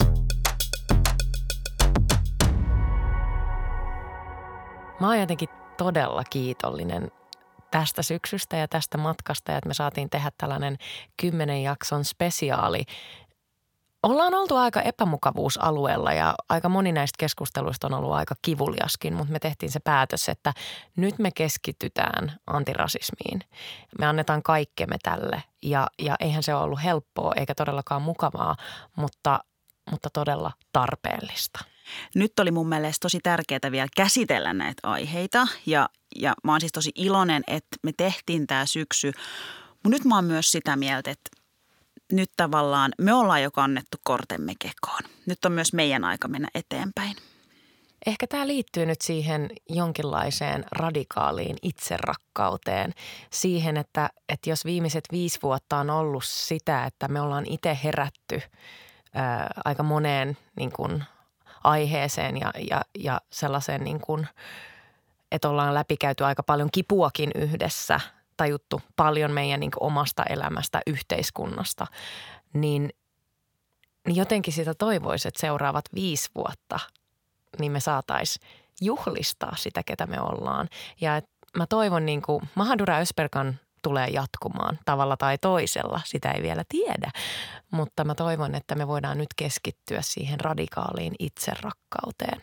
Mä 5.00 5.08
oon 5.08 5.20
jotenkin 5.20 5.50
todella 5.78 6.24
kiitollinen 6.30 7.12
tästä 7.72 8.02
syksystä 8.02 8.58
ja 8.58 8.68
tästä 8.68 8.98
matkasta 8.98 9.52
ja 9.52 9.58
että 9.58 9.68
me 9.68 9.74
saatiin 9.74 10.10
tehdä 10.10 10.32
tällainen 10.38 10.78
kymmenen 11.22 11.64
jakson 11.64 12.06
spesiaali. 12.06 12.84
Ollaan 14.06 14.34
oltu 14.34 14.56
aika 14.56 14.82
epämukavuusalueella 14.82 16.14
ja 16.14 16.36
aika 16.50 16.70
moni 16.70 16.92
näistä 16.92 17.16
keskusteluista 17.20 17.88
on 17.88 17.94
ollut 17.94 18.14
aika 18.14 18.36
kivuliaskin, 18.42 19.14
mutta 19.14 19.34
me 19.34 19.40
tehtiin 19.40 19.72
se 19.72 19.80
päätös, 19.80 20.30
että 20.30 20.54
nyt 20.96 21.20
me 21.20 21.32
keskitytään 21.32 22.40
antirasismiin. 22.48 23.42
Me 24.00 24.06
annetaan 24.06 24.44
kaikkemme 24.44 24.96
tälle 25.04 25.44
ja, 25.64 25.88
ja 26.00 26.16
eihän 26.20 26.44
se 26.44 26.56
ole 26.56 26.64
ollut 26.64 26.84
helppoa 26.84 27.34
eikä 27.36 27.56
todellakaan 27.56 28.02
mukavaa, 28.02 28.56
mutta, 28.96 29.40
mutta 29.92 30.10
todella 30.10 30.52
tarpeellista. 30.74 31.66
Nyt 32.16 32.40
oli 32.40 32.52
mun 32.52 32.70
mielestä 32.70 33.06
tosi 33.06 33.20
tärkeää 33.24 33.72
vielä 33.72 33.88
käsitellä 33.96 34.54
näitä 34.54 34.88
aiheita 34.90 35.48
ja, 35.66 35.90
ja 36.16 36.34
mä 36.44 36.52
oon 36.52 36.62
siis 36.62 36.72
tosi 36.72 36.92
iloinen, 36.96 37.44
että 37.48 37.78
me 37.84 37.92
tehtiin 37.98 38.48
tämä 38.48 38.66
syksy. 38.66 39.12
Mutta 39.70 39.90
nyt 39.90 40.06
mä 40.06 40.16
oon 40.16 40.26
myös 40.26 40.52
sitä 40.52 40.76
mieltä, 40.76 41.12
että 41.12 41.45
nyt 42.12 42.32
tavallaan 42.38 42.92
me 43.02 43.14
ollaan 43.14 43.44
jo 43.44 43.52
kannettu 43.52 43.98
kortemme 44.04 44.54
kekoon. 44.60 45.02
Nyt 45.26 45.46
on 45.46 45.52
myös 45.52 45.74
meidän 45.74 46.04
aika 46.04 46.28
mennä 46.28 46.48
eteenpäin. 46.56 47.16
Ehkä 48.06 48.28
tämä 48.28 48.48
liittyy 48.48 48.86
nyt 48.86 49.02
siihen 49.02 49.50
jonkinlaiseen 49.70 50.66
radikaaliin 50.72 51.56
itserakkauteen. 51.62 52.94
Siihen, 53.32 53.78
että, 53.78 54.10
että 54.30 54.50
jos 54.50 54.66
viimeiset 54.66 55.04
viisi 55.12 55.40
vuotta 55.44 55.78
on 55.78 55.90
ollut 55.90 56.24
sitä, 56.26 56.86
että 56.86 57.08
me 57.08 57.22
ollaan 57.22 57.46
itse 57.50 57.78
herätty 57.84 58.42
ää, 59.14 59.52
aika 59.66 59.84
moneen 59.84 60.38
niin 60.56 60.72
kuin, 60.72 61.04
aiheeseen 61.66 62.38
ja, 62.38 62.52
ja, 62.70 62.82
ja 63.00 63.22
sellaiseen, 63.32 63.84
niin 63.84 64.02
kuin, 64.02 64.28
että 65.32 65.50
ollaan 65.50 65.74
läpikäyty 65.74 66.24
aika 66.24 66.44
paljon 66.44 66.70
kipuakin 66.72 67.32
yhdessä, 67.36 68.00
tajuttu 68.38 68.82
paljon 68.96 69.32
meidän 69.32 69.60
niin 69.60 69.72
omasta 69.80 70.24
elämästä, 70.24 70.82
yhteiskunnasta, 70.88 71.88
niin, 72.54 72.90
niin 74.08 74.16
jotenkin 74.16 74.54
sitä 74.54 74.74
toivoisi, 74.74 75.28
että 75.28 75.42
seuraavat 75.42 75.86
viisi 75.96 76.30
vuotta– 76.36 76.80
niin 77.60 77.72
me 77.72 77.80
saataisiin 77.80 78.48
juhlistaa 78.82 79.56
sitä, 79.58 79.82
ketä 79.86 80.06
me 80.06 80.22
ollaan. 80.22 80.70
Ja 81.02 81.18
et 81.18 81.30
mä 81.58 81.66
toivon 81.68 82.06
niin 82.06 82.22
kuin 82.22 82.42
Mahadura 82.56 82.98
Ösperkan 82.98 83.60
tulee 83.82 84.08
jatkumaan 84.08 84.80
tavalla 84.86 85.18
tai 85.18 85.38
toisella, 85.38 86.02
sitä 86.06 86.32
ei 86.32 86.44
vielä 86.44 86.64
tiedä. 86.70 87.12
Mutta 87.72 88.04
mä 88.04 88.16
toivon, 88.16 88.56
että 88.56 88.76
me 88.76 88.88
voidaan 88.88 89.18
nyt 89.18 89.34
keskittyä 89.36 90.02
siihen 90.02 90.40
radikaaliin 90.40 91.14
itserakkauteen. 91.20 92.42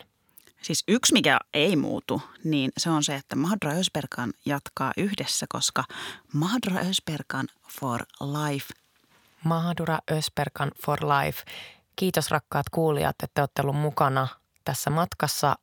Siis 0.63 0.83
yksi, 0.87 1.13
mikä 1.13 1.39
ei 1.53 1.75
muutu, 1.75 2.21
niin 2.43 2.71
se 2.77 2.89
on 2.89 3.03
se, 3.03 3.15
että 3.15 3.35
Mahadra 3.35 3.71
Ösperkan 3.71 4.33
jatkaa 4.45 4.91
yhdessä, 4.97 5.45
koska 5.49 5.83
Mahadra 6.33 6.79
Ösperkan 6.89 7.47
for 7.69 8.01
life. 8.21 8.73
Mahadura 9.43 9.99
Ösperkan 10.11 10.71
for 10.85 10.99
life. 11.01 11.43
Kiitos 11.95 12.31
rakkaat 12.31 12.69
kuulijat, 12.71 13.15
että 13.23 13.27
te 13.33 13.41
olette 13.41 13.61
ollut 13.61 13.75
mukana 13.75 14.27
tässä 14.65 14.89
matkassa 14.89 15.55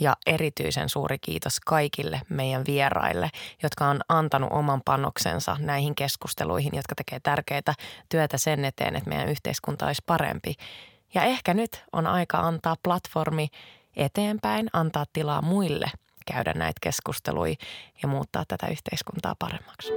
ja 0.00 0.16
erityisen 0.26 0.88
suuri 0.88 1.18
kiitos 1.18 1.60
kaikille 1.60 2.20
meidän 2.28 2.62
vieraille, 2.66 3.30
jotka 3.62 3.86
on 3.86 4.00
antanut 4.08 4.52
oman 4.52 4.82
panoksensa 4.84 5.56
näihin 5.60 5.94
keskusteluihin, 5.94 6.72
jotka 6.74 6.94
tekee 6.94 7.20
tärkeää 7.20 7.74
työtä 8.08 8.38
sen 8.38 8.64
eteen, 8.64 8.96
että 8.96 9.08
meidän 9.10 9.28
yhteiskunta 9.28 9.86
olisi 9.86 10.02
parempi. 10.06 10.54
Ja 11.14 11.22
ehkä 11.22 11.54
nyt 11.54 11.84
on 11.92 12.06
aika 12.06 12.38
antaa 12.38 12.76
platformi 12.82 13.48
eteenpäin, 13.96 14.68
antaa 14.72 15.04
tilaa 15.12 15.42
muille 15.42 15.90
käydä 16.32 16.52
näitä 16.52 16.78
keskusteluja 16.80 17.54
ja 18.02 18.08
muuttaa 18.08 18.44
tätä 18.48 18.66
yhteiskuntaa 18.66 19.34
paremmaksi. 19.38 19.92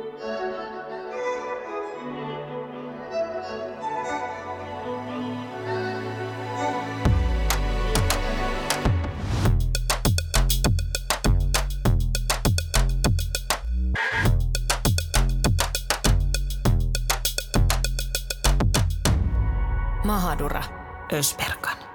Mahadura. 20.04 20.64
Ösperkan. 21.14 21.89